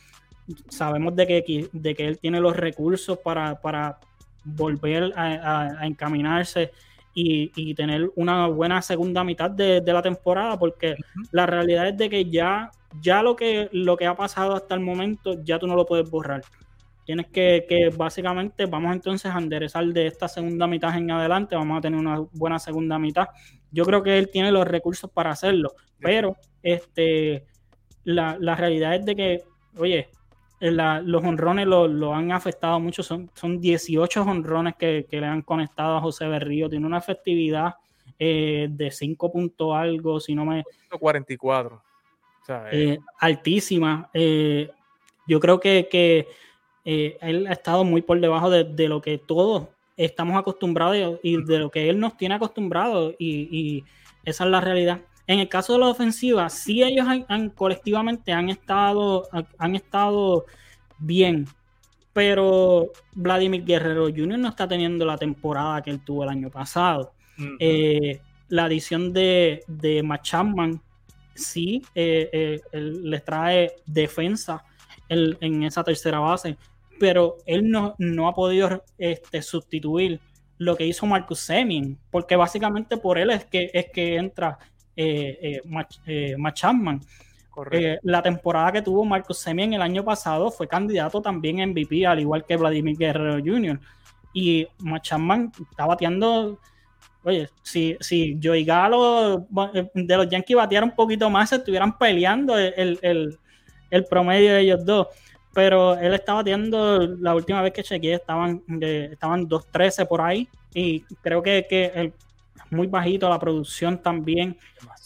Sabemos 0.71 1.15
de 1.15 1.27
que, 1.27 1.69
de 1.73 1.95
que 1.95 2.09
él 2.09 2.19
tiene 2.19 2.41
los 2.41 2.57
recursos 2.57 3.19
para, 3.19 3.61
para 3.61 3.99
volver 4.45 5.13
a, 5.15 5.25
a- 5.27 5.81
a 5.83 5.87
encaminarse 5.87 6.73
y, 7.15 7.53
y 7.55 7.75
tener 7.75 8.11
una 8.17 8.47
buena 8.47 8.81
segunda 8.81 9.23
mitad 9.25 9.51
de, 9.51 9.83
de 9.83 9.93
la 9.93 10.01
temporada, 10.01 10.59
porque 10.59 10.97
la 11.33 11.45
realidad 11.45 11.89
es 11.89 11.97
de 11.99 12.09
que 12.09 12.25
ya, 12.25 12.71
ya 13.03 13.23
lo, 13.23 13.37
que, 13.37 13.69
lo 13.73 13.99
que 13.99 14.07
ha 14.07 14.17
pasado 14.17 14.55
hasta 14.55 14.75
el 14.75 14.81
momento, 14.81 15.37
ya 15.45 15.59
tú 15.59 15.67
no 15.67 15.77
lo 15.77 15.85
puedes 15.85 16.09
borrar. 16.11 16.43
Tienes 17.05 17.27
que, 17.29 17.67
que 17.69 17.89
básicamente, 17.89 18.67
vamos 18.67 18.93
entonces 18.95 19.33
a 19.35 19.39
enderezar 19.39 19.85
de 19.87 20.07
esta 20.07 20.29
segunda 20.29 20.67
mitad 20.67 20.97
en 20.97 21.11
adelante, 21.11 21.57
vamos 21.57 21.79
a 21.79 21.81
tener 21.81 21.99
una 21.99 22.21
buena 22.33 22.59
segunda 22.59 22.99
mitad. 22.99 23.27
Yo 23.71 23.85
creo 23.85 24.03
que 24.03 24.19
él 24.19 24.31
tiene 24.31 24.53
los 24.53 24.67
recursos 24.67 25.11
para 25.11 25.31
hacerlo, 25.31 25.73
pero 26.01 26.37
este, 26.63 27.45
la, 28.05 28.37
la 28.39 28.55
realidad 28.55 28.95
es 28.95 29.05
de 29.05 29.17
que, 29.17 29.45
oye, 29.79 30.09
la- 30.61 31.01
los 31.01 31.25
honrones 31.25 31.67
lo, 31.67 31.89
lo 31.89 32.15
han 32.15 32.31
afectado 32.31 32.79
mucho. 32.79 33.03
Son, 33.03 33.29
son 33.35 33.61
18 33.61 34.23
honrones 34.23 34.75
que, 34.77 35.07
que 35.11 35.21
le 35.21 35.27
han 35.27 35.43
conectado 35.43 35.97
a 35.97 36.01
José 36.01 36.29
Berrío. 36.29 36.69
Tiene 36.69 36.87
una 36.87 36.99
efectividad 36.99 37.75
eh, 38.17 38.69
de 38.71 38.91
5 38.93 39.33
puntos 39.33 39.75
algo, 39.75 40.21
si 40.21 40.37
no 40.37 40.45
me. 40.45 40.63
44. 41.01 41.77
O 41.77 42.45
sea, 42.45 42.69
eh, 42.71 42.93
eh, 42.93 42.99
altísima. 43.19 44.09
Yo 45.27 45.41
creo 45.41 45.59
que, 45.59 45.89
que, 45.91 46.29
eh, 46.85 47.17
él 47.21 47.47
ha 47.47 47.53
estado 47.53 47.85
muy 47.85 48.03
por 48.03 48.21
debajo 48.21 48.51
de, 48.51 48.65
de 48.65 48.89
lo 48.89 49.01
que 49.01 49.19
todos 49.19 49.69
estamos 49.97 50.37
acostumbrados 50.37 51.21
y 51.23 51.43
de 51.45 51.59
lo 51.59 51.71
que 51.71 51.89
él 51.89 52.01
nos 52.01 52.17
tiene 52.17 52.35
acostumbrados. 52.35 53.15
Y, 53.19 53.49
y 53.51 53.85
esa 54.25 54.45
es 54.45 54.51
la 54.51 54.61
realidad. 54.61 55.01
En 55.27 55.39
el 55.39 55.49
caso 55.49 55.75
de 55.75 55.79
la 55.79 55.89
ofensiva, 55.89 56.49
sí 56.49 56.83
ellos 56.83 57.07
han, 57.07 57.25
han- 57.29 57.51
colectivamente 57.51 58.33
han 58.33 58.49
estado, 58.51 59.29
han- 59.59 59.77
estado 59.77 60.47
bien, 60.99 61.47
pero 62.13 62.91
Vladimir 63.15 63.65
Guerrero 63.65 64.07
Jr. 64.07 64.39
no 64.39 64.49
está 64.49 64.67
teniendo 64.69 65.05
la 65.07 65.17
temporada 65.17 65.81
que 65.83 65.91
él 65.91 66.01
tuvo 66.05 66.25
el 66.25 66.29
año 66.31 66.51
pasado. 66.51 67.13
Eh, 67.59 68.21
la 68.49 68.65
adición 68.65 69.13
de, 69.13 69.63
de 69.67 70.03
Matt 70.03 70.23
Chapman 70.23 70.81
sí 71.35 71.83
eh, 71.95 72.29
eh, 72.33 72.61
él 72.73 73.09
les 73.09 73.25
trae 73.25 73.73
defensa 73.87 74.63
en, 75.09 75.37
en 75.41 75.63
esa 75.63 75.83
tercera 75.83 76.19
base, 76.19 76.57
pero 77.03 77.39
él 77.47 77.69
no, 77.69 77.97
no 77.99 78.29
ha 78.29 78.33
podido 78.33 78.85
este, 78.97 79.43
sustituir 79.43 80.21
lo 80.59 80.77
que 80.77 80.87
hizo 80.87 81.05
Marcus 81.05 81.41
Semien, 81.41 81.99
porque 82.13 82.37
básicamente 82.37 82.97
por 82.97 83.19
él 83.19 83.31
es 83.31 83.45
que, 83.47 83.69
es 83.75 83.87
que 83.93 84.15
entra 84.15 84.57
eh, 84.95 85.37
eh, 85.43 85.61
eh. 86.07 86.37
Eh, 87.73 87.99
la 88.05 88.23
temporada 88.23 88.71
que 88.71 88.83
tuvo 88.83 89.05
Marcus 89.05 89.39
Semien 89.39 89.73
el 89.73 89.83
año 89.83 90.05
pasado 90.05 90.53
fue 90.53 90.69
candidato 90.69 91.21
también 91.21 91.61
a 91.61 91.67
MVP, 91.67 92.07
al 92.07 92.21
igual 92.21 92.45
que 92.47 92.57
Vladimir 92.57 92.97
Guerrero 92.97 93.43
Jr. 93.45 93.81
Y 94.33 94.69
Matt 94.79 95.03
Chapman 95.03 95.51
está 95.73 95.85
bateando. 95.87 96.61
Oye, 97.25 97.49
si, 97.65 97.97
si 97.99 98.39
Joey 98.41 98.65
Galo 98.65 99.49
eh, 99.75 99.91
de 99.93 100.17
los 100.17 100.29
Yankees 100.29 100.57
bateara 100.57 100.87
un 100.87 100.95
poquito 100.95 101.29
más, 101.29 101.49
se 101.49 101.57
estuvieran 101.57 101.99
peleando 101.99 102.57
el, 102.57 102.73
el- 102.77 102.99
el- 103.03 103.39
el 103.91 104.05
promedio 104.05 104.55
de 104.55 104.61
ellos 104.61 104.85
dos. 104.87 105.09
Pero 105.55 105.95
él 105.99 106.15
está 106.15 106.35
bateando, 106.35 107.07
la 107.21 107.35
última 107.35 107.61
vez 107.63 107.73
que 107.73 107.83
chequeé, 107.83 108.15
estaban, 108.15 108.63
eh, 108.81 109.11
estaban 109.13 109.47
2.13 109.49 110.07
por 110.07 110.21
ahí. 110.21 110.49
Y 110.75 111.01
creo 111.21 111.43
que, 111.43 111.67
que 111.69 111.87
el- 111.95 112.13
muy 112.71 112.87
bajito 112.87 113.29
la 113.29 113.39
producción 113.39 114.01
también. 114.03 114.57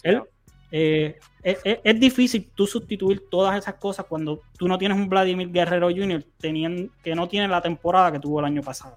Él, 0.04 0.22
eh, 0.70 1.18
es, 1.42 1.58
es- 1.64 1.78
es 1.82 2.00
difícil 2.00 2.48
tú 2.54 2.66
sustituir 2.66 3.24
todas 3.28 3.58
esas 3.58 3.74
cosas 3.74 4.06
cuando 4.08 4.42
tú 4.56 4.68
no 4.68 4.78
tienes 4.78 4.96
un 4.96 5.08
Vladimir 5.08 5.50
Guerrero 5.50 5.88
Jr. 5.90 6.22
Teniendo, 6.38 6.92
que 7.02 7.14
no 7.16 7.26
tiene 7.28 7.48
la 7.48 7.60
temporada 7.60 8.12
que 8.12 8.20
tuvo 8.20 8.38
el 8.38 8.46
año 8.46 8.62
pasado. 8.62 8.96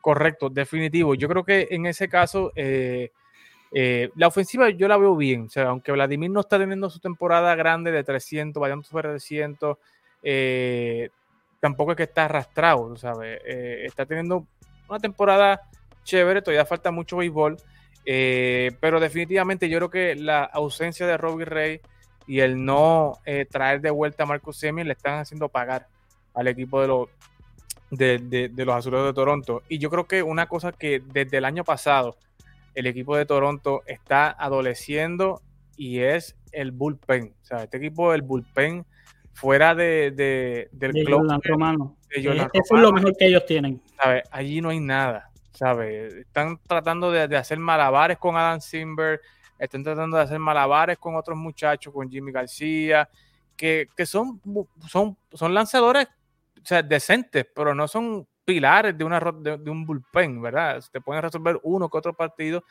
Correcto, 0.00 0.48
definitivo. 0.48 1.14
Yo 1.14 1.28
creo 1.28 1.44
que 1.44 1.68
en 1.70 1.86
ese 1.86 2.08
caso, 2.08 2.50
eh, 2.56 3.10
eh, 3.72 4.10
la 4.16 4.26
ofensiva 4.26 4.70
yo 4.70 4.88
la 4.88 4.96
veo 4.96 5.14
bien. 5.14 5.42
O 5.42 5.48
sea, 5.50 5.68
aunque 5.68 5.92
Vladimir 5.92 6.30
no 6.30 6.40
está 6.40 6.58
teniendo 6.58 6.90
su 6.90 6.98
temporada 6.98 7.54
grande 7.54 7.92
de 7.92 8.02
300, 8.02 8.60
vayando 8.60 8.82
sobre 8.84 9.10
300, 9.10 9.76
eh, 10.22 11.10
tampoco 11.60 11.92
es 11.92 11.96
que 11.96 12.02
está 12.04 12.24
arrastrado, 12.26 12.96
¿sabes? 12.96 13.40
Eh, 13.44 13.84
está 13.86 14.06
teniendo 14.06 14.46
una 14.88 14.98
temporada 14.98 15.60
chévere, 16.04 16.42
todavía 16.42 16.64
falta 16.64 16.90
mucho 16.90 17.18
béisbol, 17.18 17.56
eh, 18.06 18.72
pero 18.80 18.98
definitivamente 19.00 19.68
yo 19.68 19.78
creo 19.78 19.90
que 19.90 20.14
la 20.16 20.44
ausencia 20.44 21.06
de 21.06 21.16
Robbie 21.16 21.44
Ray 21.44 21.80
y 22.26 22.40
el 22.40 22.64
no 22.64 23.18
eh, 23.24 23.46
traer 23.48 23.80
de 23.80 23.90
vuelta 23.90 24.22
a 24.22 24.26
Marcus 24.26 24.56
Semien 24.56 24.86
le 24.86 24.94
están 24.94 25.18
haciendo 25.18 25.48
pagar 25.48 25.86
al 26.34 26.48
equipo 26.48 26.80
de 26.80 26.88
los 26.88 27.08
de, 27.90 28.18
de- 28.18 28.48
de 28.48 28.64
los 28.64 28.74
Azules 28.76 29.02
de 29.04 29.12
Toronto. 29.12 29.62
Y 29.68 29.78
yo 29.78 29.90
creo 29.90 30.04
que 30.06 30.22
una 30.22 30.46
cosa 30.46 30.70
que 30.72 31.02
desde 31.12 31.38
el 31.38 31.44
año 31.44 31.64
pasado 31.64 32.16
el 32.76 32.86
equipo 32.86 33.16
de 33.16 33.26
Toronto 33.26 33.82
está 33.86 34.30
adoleciendo 34.30 35.42
y 35.76 35.98
es 36.00 36.36
el 36.52 36.70
bullpen. 36.70 37.34
O 37.42 37.44
sea, 37.44 37.64
este 37.64 37.78
equipo 37.78 38.12
del 38.12 38.22
bullpen 38.22 38.86
fuera 39.32 39.74
de, 39.74 40.10
de- 40.10 40.68
del 40.72 40.92
De 40.92 41.04
club 41.04 41.18
Jordan 41.20 41.40
Romano. 41.42 41.96
de 42.14 42.22
Jordan 42.24 42.46
Eh, 42.46 42.50
Eso 42.52 42.62
es 42.62 42.70
Romano, 42.70 42.86
lo 42.88 42.92
mejor 42.94 43.16
que 43.16 43.26
ellos 43.26 43.46
tienen. 43.46 43.80
¿sabe? 44.02 44.22
Allí 44.30 44.60
no 44.60 44.68
hay 44.70 44.80
nada, 44.80 45.30
¿sabes? 45.52 46.14
Están 46.14 46.58
tratando 46.66 47.10
de, 47.10 47.26
de 47.28 47.36
hacer 47.36 47.58
malabares 47.58 48.18
con 48.18 48.36
Adam 48.36 48.60
Simber, 48.60 49.20
están 49.58 49.82
tratando 49.84 50.16
de 50.16 50.22
hacer 50.24 50.38
malabares 50.38 50.98
con 50.98 51.14
otros 51.16 51.36
muchachos, 51.36 51.92
con 51.92 52.10
Jimmy 52.10 52.32
García, 52.32 53.08
que, 53.56 53.88
que 53.96 54.06
son, 54.06 54.40
son, 54.88 55.16
son 55.32 55.52
lanzadores 55.54 56.06
o 56.62 56.64
sea, 56.66 56.82
decentes, 56.82 57.46
pero 57.54 57.74
no 57.74 57.86
son 57.88 58.26
pilares 58.44 58.96
de, 58.96 59.04
una, 59.04 59.20
de 59.20 59.70
un 59.70 59.84
bullpen, 59.86 60.40
¿verdad? 60.42 60.82
Te 60.90 61.00
pueden 61.00 61.22
resolver 61.22 61.58
uno 61.62 61.88
que 61.88 61.98
otro 61.98 62.14
partido, 62.14 62.64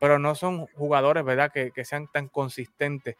pero 0.00 0.18
no 0.18 0.34
son 0.34 0.66
jugadores, 0.74 1.24
¿verdad? 1.24 1.50
Que, 1.52 1.70
que 1.70 1.84
sean 1.84 2.08
tan 2.08 2.28
consistentes 2.28 3.16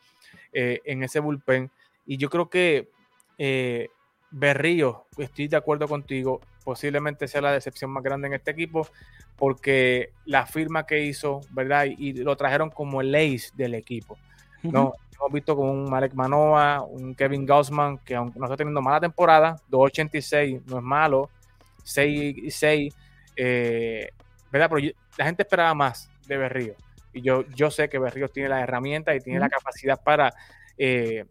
eh, 0.53 0.81
en 0.85 1.05
ese 1.05 1.21
bullpen. 1.21 1.71
Y 2.07 2.17
yo 2.17 2.29
creo 2.31 2.49
que 2.51 2.91
eh, 3.39 3.89
Berrío, 4.31 5.07
estoy 5.19 5.49
de 5.49 5.57
acuerdo 5.57 5.87
contigo, 5.89 6.41
posiblemente 6.65 7.29
sea 7.29 7.41
la 7.41 7.53
decepción 7.53 7.91
más 7.91 8.03
grande 8.03 8.29
en 8.29 8.35
este 8.35 8.51
equipo, 8.53 8.87
porque 9.37 10.11
la 10.25 10.47
firma 10.47 10.87
que 10.87 11.05
hizo, 11.05 11.41
¿verdad? 11.51 11.87
Y, 11.87 12.11
y 12.11 12.13
lo 12.15 12.37
trajeron 12.37 12.71
como 12.71 13.01
el 13.01 13.15
ace 13.15 13.51
del 13.55 13.75
equipo. 13.75 14.17
No, 14.73 14.93
hemos 15.19 15.33
visto 15.33 15.57
con 15.57 15.69
un 15.69 15.91
Marek 15.91 16.15
Manoa, 16.15 16.83
un 16.83 17.15
Kevin 17.15 17.45
Gaussman, 17.47 17.99
que 17.99 18.15
aunque 18.15 18.39
no 18.39 18.45
está 18.47 18.57
teniendo 18.57 18.81
mala 18.81 19.01
temporada, 19.01 19.57
2.86 19.71 20.63
no 20.67 20.79
es 20.79 20.83
malo, 20.85 21.31
6 21.83 22.37
y 22.39 22.51
6, 22.51 22.95
eh, 23.37 24.11
¿verdad? 24.53 24.69
Pero 24.69 24.79
yo- 24.79 24.93
la 25.17 25.25
gente 25.25 25.43
esperaba 25.43 25.75
más 25.75 26.09
de 26.27 26.37
Berrío. 26.37 26.75
Y 27.13 27.23
yo, 27.23 27.45
yo 27.57 27.71
sé 27.71 27.89
que 27.89 27.99
Berrío 27.99 28.29
tiene 28.29 28.49
las 28.49 28.63
herramientas 28.63 29.17
y 29.17 29.21
tiene 29.21 29.41
la 29.41 29.49
capacidad 29.49 30.01
para 30.03 30.33
eh, 30.79 31.25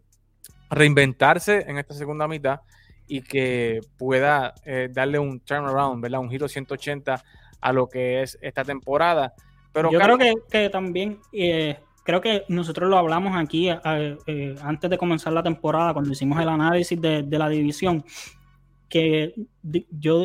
reinventarse 0.72 1.64
en 1.68 1.78
esta 1.78 1.94
segunda 1.94 2.26
mitad 2.26 2.60
y 3.06 3.20
que 3.22 3.80
pueda 3.98 4.54
eh, 4.64 4.88
darle 4.90 5.18
un 5.18 5.40
turnaround, 5.40 6.02
¿verdad? 6.02 6.20
Un 6.20 6.30
giro 6.30 6.48
180 6.48 7.22
a 7.60 7.72
lo 7.72 7.88
que 7.88 8.22
es 8.22 8.38
esta 8.40 8.64
temporada. 8.64 9.34
Pero 9.72 9.90
Yo 9.90 9.98
Carlos, 9.98 10.18
creo 10.18 10.34
que, 10.36 10.42
que 10.50 10.70
también, 10.70 11.18
eh, 11.32 11.78
creo 12.04 12.20
que 12.20 12.44
nosotros 12.48 12.88
lo 12.88 12.96
hablamos 12.96 13.36
aquí 13.36 13.68
eh, 13.68 14.56
antes 14.62 14.90
de 14.90 14.98
comenzar 14.98 15.32
la 15.32 15.42
temporada, 15.42 15.92
cuando 15.92 16.12
hicimos 16.12 16.40
el 16.40 16.48
análisis 16.48 17.00
de, 17.00 17.22
de 17.22 17.38
la 17.38 17.48
división, 17.48 18.04
que 18.88 19.34
yo, 19.90 20.24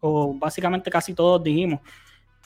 o 0.00 0.34
básicamente 0.34 0.90
casi 0.90 1.14
todos 1.14 1.42
dijimos, 1.42 1.80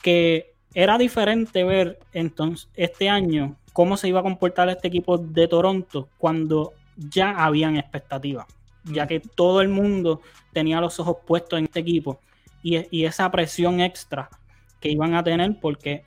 que 0.03 0.55
era 0.75 0.99
diferente 0.99 1.65
ver 1.65 1.99
entonces 2.13 2.69
este 2.75 3.09
año 3.09 3.57
cómo 3.73 3.97
se 3.97 4.09
iba 4.09 4.21
a 4.21 4.23
comportar 4.23 4.69
este 4.69 4.89
equipo 4.89 5.19
de 5.19 5.49
Toronto 5.49 6.09
cuando 6.19 6.73
ya 6.97 7.31
habían 7.45 7.77
expectativas, 7.77 8.47
ya 8.85 9.07
que 9.07 9.21
todo 9.21 9.61
el 9.61 9.69
mundo 9.69 10.21
tenía 10.53 10.81
los 10.81 10.99
ojos 11.01 11.19
puestos 11.27 11.59
en 11.59 11.67
este 11.67 11.81
equipo 11.81 12.21
y, 12.63 12.87
y 12.97 13.05
esa 13.05 13.31
presión 13.31 13.81
extra 13.81 14.29
que 14.81 14.89
iban 14.91 15.15
a 15.15 15.25
tener 15.25 15.59
porque 15.61 16.05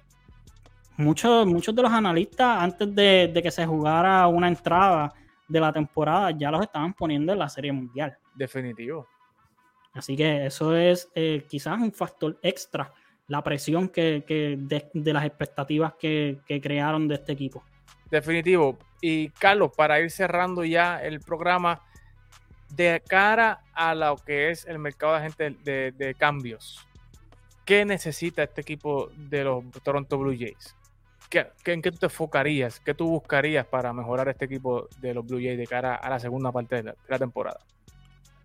muchos, 0.98 1.46
muchos 1.46 1.74
de 1.76 1.82
los 1.82 1.92
analistas 1.92 2.62
antes 2.62 2.94
de, 2.94 3.32
de 3.34 3.42
que 3.42 3.52
se 3.52 3.66
jugara 3.66 4.28
una 4.28 4.48
entrada 4.48 5.14
de 5.48 5.60
la 5.60 5.72
temporada 5.72 6.32
ya 6.32 6.52
los 6.52 6.62
estaban 6.62 6.94
poniendo 6.94 7.32
en 7.32 7.40
la 7.40 7.50
Serie 7.50 7.72
Mundial. 7.72 8.18
Definitivo. 8.36 9.08
Así 9.94 10.16
que 10.16 10.46
eso 10.46 10.76
es 10.76 11.10
eh, 11.16 11.46
quizás 11.50 11.80
un 11.80 11.92
factor 11.92 12.38
extra, 12.42 12.94
la 13.28 13.44
presión 13.44 13.90
que, 13.90 14.24
que 14.28 14.56
de, 14.60 14.90
de 14.94 15.14
las 15.14 15.26
expectativas 15.26 15.94
que, 15.96 16.40
que 16.46 16.62
crearon 16.62 17.08
de 17.08 17.16
este 17.16 17.32
equipo. 17.34 17.64
Definitivo. 18.10 18.78
Y 19.02 19.30
Carlos, 19.30 19.72
para 19.76 20.00
ir 20.00 20.12
cerrando 20.12 20.64
ya 20.64 21.02
el 21.02 21.20
programa, 21.20 21.82
de 22.70 23.02
cara 23.08 23.62
a 23.74 23.96
lo 23.96 24.18
que 24.18 24.50
es 24.50 24.66
el 24.66 24.80
mercado 24.80 25.14
de 25.14 25.20
agentes 25.20 25.64
de, 25.64 25.94
de 25.98 26.16
cambios, 26.16 26.86
¿qué 27.66 27.86
necesita 27.86 28.44
este 28.44 28.62
equipo 28.62 29.10
de 29.16 29.44
los 29.44 29.64
Toronto 29.84 30.18
Blue 30.18 30.36
Jays? 30.38 30.76
¿Qué, 31.30 31.48
en 31.66 31.82
qué 31.82 31.92
te 31.92 32.06
enfocarías? 32.06 32.80
¿Qué 32.80 32.94
tú 32.94 33.10
buscarías 33.10 33.66
para 33.66 33.92
mejorar 33.92 34.30
este 34.30 34.46
equipo 34.46 34.88
de 35.02 35.14
los 35.14 35.26
Blue 35.26 35.40
Jays 35.40 35.58
de 35.58 35.68
cara 35.68 35.96
a 35.96 36.10
la 36.10 36.20
segunda 36.20 36.52
parte 36.52 36.82
de 36.82 36.94
la, 37.08 37.20
temporada? 37.20 37.60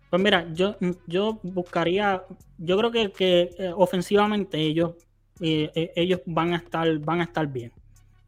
Pues 0.09 0.21
mira, 0.21 0.45
yo, 0.53 0.75
yo 1.07 1.39
buscaría, 1.43 2.23
yo 2.57 2.77
creo 2.77 2.91
que, 2.91 3.11
que 3.11 3.49
eh, 3.57 3.71
ofensivamente 3.73 4.57
ellos, 4.57 4.95
eh, 5.39 5.71
eh, 5.73 5.93
ellos 5.95 6.21
van 6.25 6.53
a 6.53 6.57
estar, 6.57 6.99
van 6.99 7.21
a 7.21 7.23
estar 7.23 7.47
bien. 7.47 7.71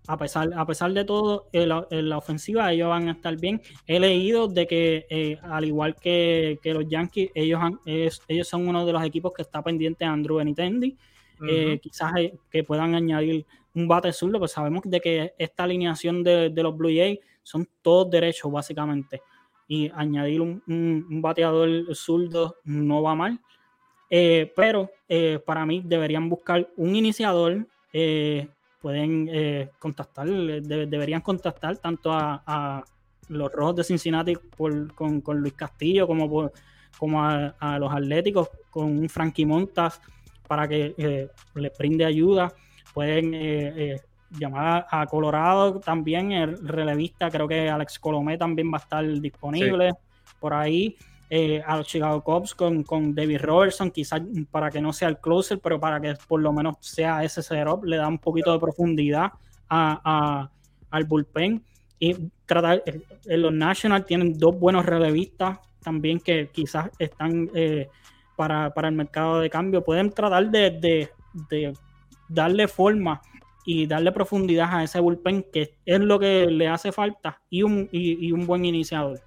A 0.07 0.17
pesar, 0.17 0.51
a 0.55 0.65
pesar 0.65 0.93
de 0.93 1.03
todo, 1.05 1.47
en 1.51 1.69
la, 1.69 1.87
en 1.89 2.09
la 2.09 2.17
ofensiva 2.17 2.71
ellos 2.71 2.89
van 2.89 3.09
a 3.09 3.13
estar 3.13 3.35
bien. 3.37 3.61
He 3.87 3.99
leído 3.99 4.47
de 4.47 4.67
que, 4.67 5.05
eh, 5.09 5.37
al 5.41 5.65
igual 5.65 5.95
que, 5.95 6.59
que 6.61 6.73
los 6.73 6.87
Yankees, 6.87 7.31
ellos, 7.33 7.59
han, 7.61 7.79
ellos, 7.85 8.21
ellos, 8.27 8.47
son 8.47 8.67
uno 8.67 8.85
de 8.85 8.93
los 8.93 9.03
equipos 9.03 9.33
que 9.33 9.41
está 9.41 9.61
pendiente 9.61 10.05
a 10.05 10.11
Andrew 10.11 10.37
Benitendi. 10.37 10.95
Uh 11.37 11.43
-huh. 11.43 11.79
quizás 11.81 12.13
que 12.49 12.63
puedan 12.63 12.95
añadir 12.95 13.45
un 13.73 13.89
bate 13.89 14.13
zurdo, 14.13 14.39
pues 14.39 14.51
sabemos 14.53 14.83
de 14.85 15.01
que 15.01 15.33
esta 15.37 15.63
alineación 15.63 16.23
de, 16.23 16.49
de 16.49 16.63
los 16.63 16.77
Blue 16.77 16.95
Jays 16.95 17.19
son 17.43 17.67
todos 17.81 18.09
derechos, 18.09 18.49
básicamente 18.49 19.21
y 19.67 19.89
añadir 19.95 20.41
un, 20.41 20.61
un, 20.67 21.07
un 21.09 21.21
bateador 21.21 21.95
zurdo 21.95 22.57
no 22.63 23.01
va 23.01 23.15
mal. 23.15 23.39
Eh, 24.09 24.51
pero 24.55 24.91
eh, 25.09 25.39
para 25.45 25.65
mí 25.65 25.81
deberían 25.83 26.29
buscar 26.29 26.69
un 26.77 26.95
iniciador. 26.95 27.67
Eh, 27.91 28.47
pueden 28.85 29.27
eh, 29.31 29.71
contactar, 29.79 30.27
de, 30.27 30.85
deberían 30.85 31.21
contactar 31.21 31.75
tanto 31.77 32.11
a, 32.11 32.43
a, 32.45 32.83
los 33.29 33.51
Rojos 33.51 33.77
de 33.77 33.83
Cincinnati 33.83 34.35
por, 34.35 34.93
con, 34.93 35.21
con, 35.21 35.39
Luis 35.39 35.53
Castillo 35.53 36.05
como, 36.05 36.29
por, 36.29 36.53
como 36.99 37.23
a, 37.23 37.55
a, 37.57 37.79
los 37.79 37.91
Atléticos 37.91 38.47
con 38.69 38.99
un 38.99 39.09
Frankie 39.09 39.43
Montas 39.43 39.99
para 40.47 40.67
que 40.67 40.93
eh, 40.99 41.27
les 41.55 41.75
brinde 41.75 42.05
ayuda. 42.05 42.53
Pueden 42.93 43.99
llamar 44.37 44.85
a 44.91 45.07
Colorado 45.07 45.79
también, 45.79 46.31
el 46.31 46.67
relevista, 46.67 47.31
creo 47.31 47.47
que 47.47 47.67
Alex 47.67 47.97
Colomé 47.97 48.37
también 48.37 48.71
va 48.71 48.77
a 48.77 48.81
estar 48.81 49.03
disponible 49.19 49.93
sí. 49.93 50.33
por 50.39 50.53
ahí. 50.53 50.95
Eh, 51.27 51.63
a 51.65 51.77
los 51.77 51.87
Chicago 51.87 52.23
Cubs 52.23 52.53
con, 52.53 52.83
con, 52.83 53.15
David 53.15 53.39
Robertson, 53.41 53.89
quizás 53.89 54.21
para 54.51 54.69
que 54.69 54.79
no 54.79 54.93
sea 54.93 55.07
el 55.07 55.17
closer, 55.17 55.59
pero 55.59 55.79
para 55.79 55.99
que 55.99 56.13
por 56.27 56.39
lo 56.39 56.53
menos 56.53 56.75
sea 56.81 57.23
ese 57.23 57.41
setup, 57.41 57.83
le 57.83 57.97
da 57.97 58.07
un 58.07 58.19
poquito 58.19 58.53
de 58.53 58.59
profundidad 58.59 59.31
a, 59.67 60.49
al 60.91 61.03
bullpen. 61.05 61.63
Y 61.97 62.15
tratar, 62.45 62.83
eh, 62.85 63.01
en 63.25 63.41
los 63.41 63.53
Nationals 63.53 64.05
tienen 64.05 64.37
dos 64.37 64.59
buenos 64.59 64.85
relevistas 64.85 65.59
también 65.81 66.19
que 66.19 66.49
quizás 66.51 66.91
están 66.99 67.49
eh, 67.55 67.89
para, 68.35 68.71
para, 68.71 68.89
el 68.89 68.95
mercado 68.95 69.39
de 69.39 69.49
cambio. 69.49 69.83
Pueden 69.83 70.11
tratar 70.11 70.51
de, 70.51 71.09
de, 71.49 71.73
darle 72.29 72.67
forma 72.67 73.21
y 73.65 73.87
darle 73.87 74.11
profundidad 74.11 74.69
a 74.71 74.83
ese 74.83 74.99
bullpen 74.99 75.45
que 75.51 75.75
es 75.85 75.99
lo 75.99 76.19
que 76.19 76.45
le 76.45 76.67
hace 76.67 76.91
falta 76.91 77.41
y 77.49 77.63
un, 77.63 77.89
y 77.91 78.31
un 78.31 78.45
buen 78.45 78.63
iniciador. 78.63 79.21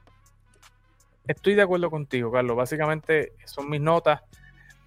Estoy 1.28 1.54
de 1.54 1.62
acuerdo 1.62 1.90
contigo, 1.90 2.32
Carlos. 2.32 2.56
Básicamente 2.56 3.34
son 3.44 3.68
mis 3.68 3.80
notas. 3.80 4.22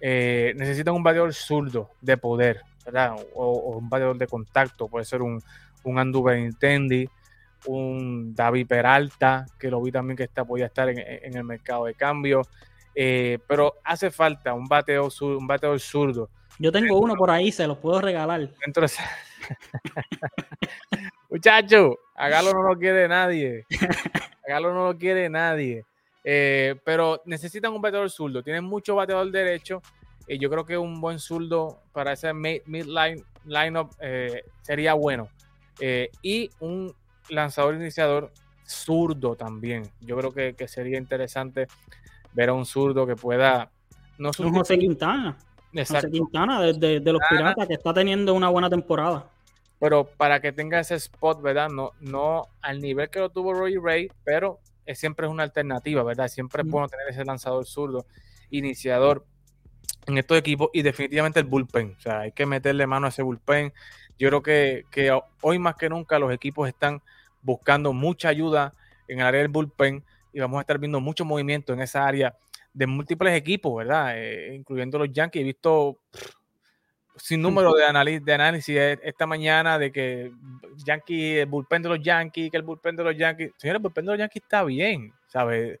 Eh, 0.00 0.52
necesitan 0.56 0.94
un 0.94 1.02
bateador 1.04 1.32
zurdo 1.32 1.90
de 2.00 2.16
poder, 2.16 2.62
¿verdad? 2.84 3.14
O, 3.34 3.46
o, 3.46 3.78
un 3.78 3.88
bateador 3.88 4.18
de 4.18 4.26
contacto. 4.26 4.88
Puede 4.88 5.04
ser 5.04 5.22
un, 5.22 5.40
un 5.84 5.98
Andu 6.00 6.24
Benintendi, 6.24 7.08
un 7.66 8.34
David 8.34 8.66
Peralta, 8.66 9.46
que 9.56 9.70
lo 9.70 9.80
vi 9.80 9.92
también 9.92 10.16
que 10.16 10.24
está, 10.24 10.44
podía 10.44 10.66
estar 10.66 10.88
en, 10.88 10.98
en 10.98 11.36
el 11.36 11.44
mercado 11.44 11.84
de 11.84 11.94
cambio. 11.94 12.42
Eh, 12.94 13.38
pero 13.46 13.76
hace 13.84 14.10
falta 14.10 14.52
un 14.52 14.66
bateador, 14.66 15.12
un 15.20 15.46
bateador 15.46 15.78
zurdo. 15.78 16.28
Yo 16.58 16.72
tengo 16.72 16.98
uno 16.98 17.14
por 17.14 17.30
ahí, 17.30 17.52
se 17.52 17.68
los 17.68 17.78
puedo 17.78 18.00
regalar. 18.00 18.50
Entonces, 18.66 18.98
muchacho, 21.30 21.98
hágalo 22.16 22.52
no 22.52 22.62
lo 22.62 22.76
quiere 22.76 23.06
nadie. 23.06 23.64
Hágalo 24.44 24.74
no 24.74 24.86
lo 24.86 24.98
quiere 24.98 25.28
nadie. 25.30 25.84
Eh, 26.24 26.76
pero 26.84 27.22
necesitan 27.26 27.72
un 27.72 27.82
bateador 27.82 28.10
zurdo. 28.10 28.42
Tienen 28.42 28.64
mucho 28.64 28.94
bateador 28.94 29.30
derecho. 29.30 29.82
Y 30.28 30.38
yo 30.38 30.48
creo 30.50 30.64
que 30.64 30.78
un 30.78 31.00
buen 31.00 31.18
zurdo 31.18 31.82
para 31.92 32.12
ese 32.12 32.32
mid-line 32.32 33.24
lineup 33.44 33.90
eh, 34.00 34.44
sería 34.62 34.94
bueno. 34.94 35.28
Eh, 35.80 36.10
y 36.22 36.50
un 36.60 36.94
lanzador 37.28 37.74
iniciador 37.74 38.32
zurdo 38.64 39.34
también. 39.34 39.82
Yo 40.00 40.16
creo 40.16 40.32
que, 40.32 40.54
que, 40.54 40.68
sería 40.68 40.98
interesante 40.98 41.66
ver 42.32 42.50
a 42.50 42.52
un 42.52 42.66
zurdo 42.66 43.06
que 43.06 43.16
pueda. 43.16 43.70
No 44.18 44.30
un 44.38 44.54
José 44.54 44.78
Quintana. 44.78 45.36
Exacto. 45.72 46.08
José 46.08 46.18
Quintana 46.18 46.60
de, 46.60 46.72
de, 46.74 47.00
de 47.00 47.12
los 47.12 47.22
Piratas 47.28 47.66
que 47.66 47.74
está 47.74 47.92
teniendo 47.92 48.34
una 48.34 48.48
buena 48.48 48.70
temporada. 48.70 49.26
Pero 49.80 50.04
para 50.04 50.40
que 50.40 50.52
tenga 50.52 50.78
ese 50.78 50.94
spot, 50.94 51.42
¿verdad? 51.42 51.68
No, 51.68 51.90
no 52.00 52.46
al 52.60 52.80
nivel 52.80 53.10
que 53.10 53.18
lo 53.18 53.30
tuvo 53.30 53.52
Roy 53.52 53.76
Ray, 53.82 54.08
pero 54.22 54.60
es, 54.86 54.98
siempre 54.98 55.26
es 55.26 55.32
una 55.32 55.42
alternativa, 55.42 56.02
¿verdad? 56.02 56.28
Siempre 56.28 56.62
es 56.62 56.68
bueno 56.68 56.88
tener 56.88 57.08
ese 57.08 57.24
lanzador 57.24 57.66
zurdo, 57.66 58.06
iniciador 58.50 59.24
en 60.06 60.18
estos 60.18 60.38
equipos 60.38 60.70
y 60.72 60.82
definitivamente 60.82 61.40
el 61.40 61.46
bullpen. 61.46 61.94
O 61.98 62.00
sea, 62.00 62.20
hay 62.20 62.32
que 62.32 62.46
meterle 62.46 62.86
mano 62.86 63.06
a 63.06 63.08
ese 63.10 63.22
bullpen. 63.22 63.72
Yo 64.18 64.28
creo 64.28 64.42
que, 64.42 64.84
que 64.90 65.18
hoy 65.40 65.58
más 65.58 65.76
que 65.76 65.88
nunca 65.88 66.18
los 66.18 66.32
equipos 66.32 66.68
están 66.68 67.02
buscando 67.42 67.92
mucha 67.92 68.28
ayuda 68.28 68.74
en 69.08 69.20
el 69.20 69.26
área 69.26 69.40
del 69.40 69.48
bullpen 69.48 70.04
y 70.32 70.40
vamos 70.40 70.58
a 70.58 70.60
estar 70.62 70.78
viendo 70.78 71.00
mucho 71.00 71.24
movimiento 71.24 71.72
en 71.72 71.80
esa 71.80 72.06
área 72.06 72.36
de 72.72 72.86
múltiples 72.86 73.34
equipos, 73.34 73.76
¿verdad? 73.76 74.14
Eh, 74.16 74.54
incluyendo 74.54 74.98
los 74.98 75.12
Yankees. 75.12 75.42
He 75.42 75.44
visto 75.44 75.98
pff, 76.10 76.41
sin 77.16 77.42
número 77.42 77.72
de, 77.74 77.84
análisis, 77.84 78.24
de 78.24 78.32
análisis 78.32 78.76
esta 79.02 79.26
mañana 79.26 79.78
de 79.78 79.92
que 79.92 80.32
Yankee, 80.84 81.38
el 81.38 81.46
bullpen 81.46 81.82
de 81.82 81.88
los 81.90 82.00
Yankees, 82.00 82.50
que 82.50 82.56
el 82.56 82.62
bullpen 82.62 82.96
de 82.96 83.04
los 83.04 83.16
Yankees. 83.16 83.52
Señores, 83.56 83.78
el 83.78 83.82
bullpen 83.82 84.04
de 84.04 84.12
los 84.12 84.18
Yankees 84.18 84.42
está 84.42 84.64
bien, 84.64 85.12
¿sabes? 85.26 85.78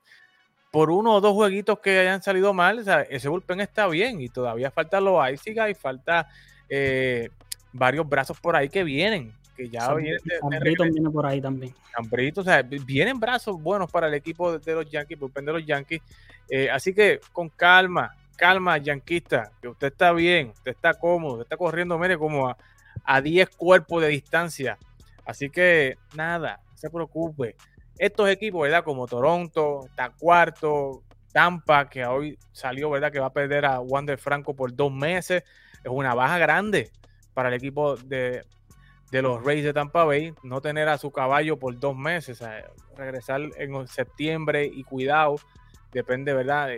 Por 0.70 0.90
uno 0.90 1.14
o 1.14 1.20
dos 1.20 1.32
jueguitos 1.34 1.78
que 1.80 1.98
hayan 1.98 2.22
salido 2.22 2.52
mal, 2.54 2.84
¿sabes? 2.84 3.08
ese 3.10 3.28
bullpen 3.28 3.60
está 3.60 3.86
bien 3.88 4.20
y 4.20 4.28
todavía 4.28 4.70
falta 4.70 5.00
los 5.00 5.30
Iciga 5.30 5.68
y 5.68 5.74
falta 5.74 6.28
eh, 6.68 7.28
varios 7.72 8.08
brazos 8.08 8.38
por 8.40 8.56
ahí 8.56 8.68
que 8.68 8.84
vienen. 8.84 9.34
Que 9.56 9.68
ya 9.68 9.82
San, 9.82 9.98
vienen 9.98 10.20
de, 10.24 10.90
viene 10.90 11.10
por 11.10 11.26
ahí 11.26 11.40
también. 11.40 11.74
Cambrito, 11.92 12.40
o 12.40 12.44
sea, 12.44 12.62
vienen 12.62 13.20
brazos 13.20 13.60
buenos 13.60 13.90
para 13.90 14.08
el 14.08 14.14
equipo 14.14 14.58
de 14.58 14.74
los 14.74 14.90
Yankees, 14.90 15.18
bullpen 15.18 15.44
de 15.44 15.52
los 15.52 15.66
Yankees. 15.66 16.00
Eh, 16.48 16.70
así 16.70 16.94
que 16.94 17.20
con 17.32 17.48
calma, 17.50 18.14
calma, 18.42 18.76
yanquista, 18.76 19.52
que 19.60 19.68
usted 19.68 19.86
está 19.86 20.12
bien, 20.12 20.48
usted 20.48 20.72
está 20.72 20.94
cómodo, 20.94 21.34
usted 21.34 21.44
está 21.44 21.56
corriendo, 21.56 21.96
mire, 21.96 22.18
como 22.18 22.48
a, 22.48 22.56
a 23.04 23.20
10 23.20 23.50
cuerpos 23.50 24.02
de 24.02 24.08
distancia. 24.08 24.78
Así 25.24 25.48
que 25.48 25.96
nada, 26.16 26.60
no 26.68 26.76
se 26.76 26.90
preocupe. 26.90 27.54
Estos 27.98 28.28
equipos, 28.28 28.62
¿verdad? 28.62 28.82
Como 28.82 29.06
Toronto, 29.06 29.86
está 29.86 30.10
cuarto, 30.10 31.04
Tampa, 31.32 31.88
que 31.88 32.04
hoy 32.04 32.36
salió, 32.50 32.90
¿verdad? 32.90 33.12
Que 33.12 33.20
va 33.20 33.26
a 33.26 33.32
perder 33.32 33.64
a 33.64 33.78
Wander 33.78 34.18
Franco 34.18 34.56
por 34.56 34.74
dos 34.74 34.92
meses. 34.92 35.44
Es 35.84 35.90
una 35.92 36.12
baja 36.12 36.36
grande 36.38 36.90
para 37.34 37.48
el 37.48 37.54
equipo 37.54 37.94
de, 37.94 38.44
de 39.12 39.22
los 39.22 39.44
Rays 39.44 39.62
de 39.62 39.72
Tampa 39.72 40.02
Bay. 40.02 40.34
No 40.42 40.60
tener 40.60 40.88
a 40.88 40.98
su 40.98 41.12
caballo 41.12 41.60
por 41.60 41.78
dos 41.78 41.96
meses. 41.96 42.42
Regresar 42.96 43.40
en 43.56 43.86
septiembre 43.86 44.64
y 44.64 44.82
cuidado. 44.82 45.36
Depende, 45.92 46.34
¿verdad? 46.34 46.70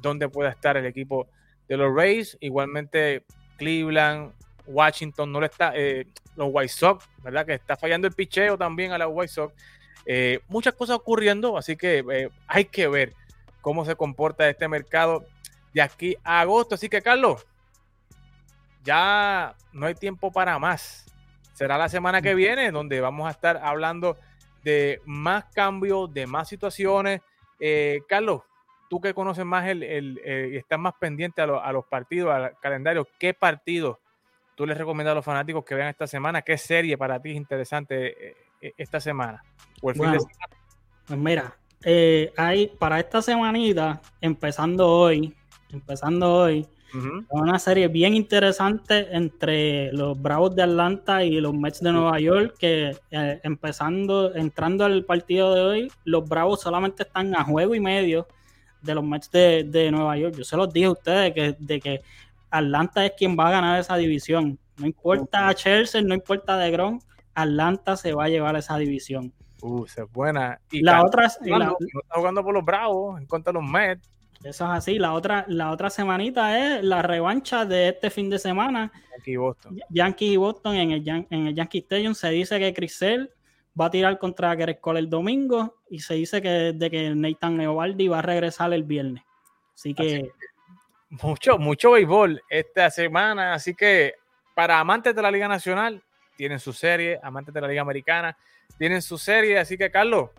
Dónde 0.00 0.28
pueda 0.28 0.50
estar 0.50 0.76
el 0.76 0.86
equipo 0.86 1.28
de 1.68 1.76
los 1.76 1.94
Rays. 1.94 2.36
Igualmente 2.40 3.24
Cleveland, 3.56 4.32
Washington, 4.66 5.32
no 5.32 5.40
le 5.40 5.46
está, 5.46 5.72
eh, 5.74 6.06
los 6.36 6.48
White 6.50 6.72
Sox, 6.72 7.08
¿verdad? 7.22 7.46
Que 7.46 7.54
está 7.54 7.76
fallando 7.76 8.06
el 8.06 8.14
picheo 8.14 8.58
también 8.58 8.92
a 8.92 8.98
los 8.98 9.08
White 9.10 9.32
Sox. 9.32 9.54
Eh, 10.04 10.40
muchas 10.48 10.74
cosas 10.74 10.96
ocurriendo, 10.96 11.56
así 11.56 11.76
que 11.76 12.04
eh, 12.10 12.30
hay 12.46 12.66
que 12.66 12.88
ver 12.88 13.14
cómo 13.60 13.84
se 13.84 13.96
comporta 13.96 14.48
este 14.48 14.68
mercado 14.68 15.26
de 15.72 15.82
aquí 15.82 16.16
a 16.22 16.40
agosto. 16.40 16.74
Así 16.74 16.88
que, 16.88 17.02
Carlos, 17.02 17.46
ya 18.84 19.54
no 19.72 19.86
hay 19.86 19.94
tiempo 19.94 20.30
para 20.30 20.58
más. 20.58 21.06
Será 21.54 21.78
la 21.78 21.88
semana 21.88 22.22
que 22.22 22.34
viene 22.34 22.70
donde 22.70 23.00
vamos 23.00 23.26
a 23.26 23.30
estar 23.30 23.56
hablando 23.56 24.16
de 24.62 25.00
más 25.06 25.46
cambios, 25.54 26.12
de 26.12 26.26
más 26.26 26.48
situaciones. 26.48 27.22
Carlos, 28.06 28.42
tú 28.88 29.00
que 29.00 29.14
conoces 29.14 29.44
más 29.44 29.66
el, 29.68 29.82
el, 29.82 30.20
el 30.24 30.56
estás 30.56 30.78
más 30.78 30.94
pendiente 30.98 31.42
a, 31.42 31.46
lo, 31.46 31.62
a, 31.62 31.72
los 31.72 31.84
partidos, 31.86 32.32
al 32.32 32.58
calendario, 32.60 33.06
¿qué 33.18 33.34
partidos 33.34 33.98
tú 34.54 34.66
les 34.66 34.76
recomiendas 34.76 35.12
a 35.12 35.16
los 35.16 35.24
fanáticos 35.24 35.64
que 35.64 35.74
vean 35.74 35.88
esta 35.88 36.06
semana? 36.06 36.42
¿Qué 36.42 36.56
serie 36.58 36.96
para 36.96 37.20
ti 37.20 37.30
es 37.30 37.36
interesante 37.36 38.28
eh, 38.30 38.36
eh, 38.60 38.72
esta 38.76 39.00
semana? 39.00 39.42
O 39.82 39.90
el 39.90 39.96
fin 39.96 40.12
de 40.12 40.20
semana. 40.20 40.56
Pues 41.06 41.18
mira, 41.18 41.56
eh, 41.84 42.32
hay 42.36 42.66
para 42.66 42.98
esta 42.98 43.22
semanita, 43.22 44.00
empezando 44.20 44.88
hoy, 44.88 45.34
empezando 45.70 46.34
hoy, 46.34 46.66
una 47.30 47.58
serie 47.58 47.88
bien 47.88 48.14
interesante 48.14 49.08
entre 49.14 49.92
los 49.92 50.20
Bravos 50.20 50.54
de 50.56 50.62
Atlanta 50.62 51.22
y 51.24 51.40
los 51.40 51.52
Mets 51.52 51.80
de 51.80 51.92
Nueva 51.92 52.18
York, 52.20 52.56
que 52.58 52.96
eh, 53.10 53.40
empezando, 53.42 54.34
entrando 54.34 54.84
al 54.84 55.04
partido 55.04 55.54
de 55.54 55.60
hoy, 55.60 55.92
los 56.04 56.26
Bravos 56.26 56.62
solamente 56.62 57.02
están 57.02 57.34
a 57.34 57.44
juego 57.44 57.74
y 57.74 57.80
medio 57.80 58.26
de 58.86 58.94
los 58.94 59.04
Mets 59.04 59.30
de, 59.30 59.64
de 59.64 59.90
Nueva 59.90 60.16
York. 60.16 60.34
Yo 60.38 60.44
se 60.44 60.56
los 60.56 60.72
dije 60.72 60.86
a 60.86 60.90
ustedes 60.92 61.34
que, 61.34 61.56
de 61.58 61.80
que 61.80 62.00
Atlanta 62.50 63.04
es 63.04 63.12
quien 63.18 63.36
va 63.38 63.48
a 63.48 63.50
ganar 63.50 63.80
esa 63.80 63.96
división. 63.96 64.58
No 64.78 64.86
importa 64.86 65.48
a 65.48 65.54
Chelsea, 65.54 66.00
no 66.02 66.14
importa 66.14 66.56
de 66.56 66.70
Gron, 66.70 67.00
Atlanta 67.34 67.96
se 67.96 68.12
va 68.14 68.24
a 68.24 68.28
llevar 68.28 68.56
esa 68.56 68.78
división. 68.78 69.32
Uh, 69.62 69.84
esa 69.84 70.04
es 70.04 70.12
buena. 70.12 70.60
Y 70.70 70.82
La 70.82 70.92
Carlos 70.92 71.08
otra, 71.08 71.24
y 71.44 71.48
la- 71.50 71.56
jugando- 71.56 71.76
no 71.80 72.00
está 72.00 72.14
jugando 72.16 72.44
por 72.44 72.54
los 72.54 72.64
Bravos 72.64 73.20
en 73.20 73.26
contra 73.26 73.52
de 73.52 73.58
los 73.60 73.68
Mets. 73.70 74.10
eso 74.44 74.64
es 74.64 74.70
así, 74.70 74.98
la 74.98 75.12
otra, 75.14 75.44
la 75.48 75.70
otra 75.70 75.90
semanita 75.90 76.76
es 76.76 76.84
la 76.84 77.02
revancha 77.02 77.64
de 77.64 77.88
este 77.88 78.10
fin 78.10 78.28
de 78.30 78.38
semana 78.38 78.92
Aquí 79.18 79.36
Boston. 79.36 79.78
Yankees 79.88 80.32
y 80.32 80.36
Boston 80.36 80.76
en 80.76 80.90
el, 80.92 81.08
en 81.30 81.46
el 81.48 81.54
Yankee 81.54 81.78
Stadium 81.78 82.14
se 82.14 82.28
dice 82.30 82.58
que 82.58 82.72
Crisel 82.74 83.30
va 83.78 83.86
a 83.86 83.90
tirar 83.90 84.18
contra 84.18 84.54
Gareth 84.54 84.80
Cole 84.80 85.00
el 85.00 85.10
domingo 85.10 85.76
y 85.90 86.00
se 86.00 86.14
dice 86.14 86.40
que 86.40 86.72
de 86.74 86.90
que 86.90 87.14
Nathan 87.14 87.60
Eovaldi 87.60 88.08
va 88.08 88.20
a 88.20 88.22
regresar 88.22 88.72
el 88.72 88.84
viernes. 88.84 89.22
Así 89.74 89.94
que 89.94 90.30
Mucho, 91.22 91.58
mucho 91.58 91.92
béisbol 91.92 92.42
esta 92.48 92.90
semana. 92.90 93.54
Así 93.54 93.74
que 93.74 94.14
para 94.54 94.80
amantes 94.80 95.14
de 95.14 95.22
la 95.22 95.30
Liga 95.30 95.48
Nacional, 95.48 96.02
tienen 96.36 96.58
su 96.58 96.72
serie. 96.72 97.20
Amantes 97.22 97.54
de 97.54 97.60
la 97.60 97.68
Liga 97.68 97.82
Americana, 97.82 98.36
tienen 98.78 99.02
su 99.02 99.18
serie. 99.18 99.58
Así 99.58 99.78
que, 99.78 99.90
Carlos, 99.90 100.30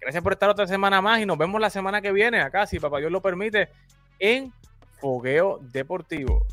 gracias 0.00 0.22
por 0.22 0.32
estar 0.32 0.50
otra 0.50 0.66
semana 0.66 1.00
más 1.00 1.20
y 1.20 1.26
nos 1.26 1.38
vemos 1.38 1.60
la 1.60 1.70
semana 1.70 2.00
que 2.00 2.12
viene 2.12 2.40
acá, 2.40 2.66
si 2.66 2.78
papá 2.78 2.98
Dios 2.98 3.10
lo 3.10 3.22
permite, 3.22 3.70
en 4.18 4.52
Fogueo 5.00 5.58
Deportivo. 5.62 6.44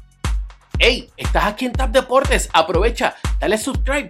Hey, 0.80 1.09
estás 1.18 1.45
aquí 1.45 1.66
en 1.66 1.74
Tap 1.74 1.91
Deportes, 1.91 2.49
aprovecha, 2.51 3.16
dale 3.39 3.57
subscribe, 3.57 4.09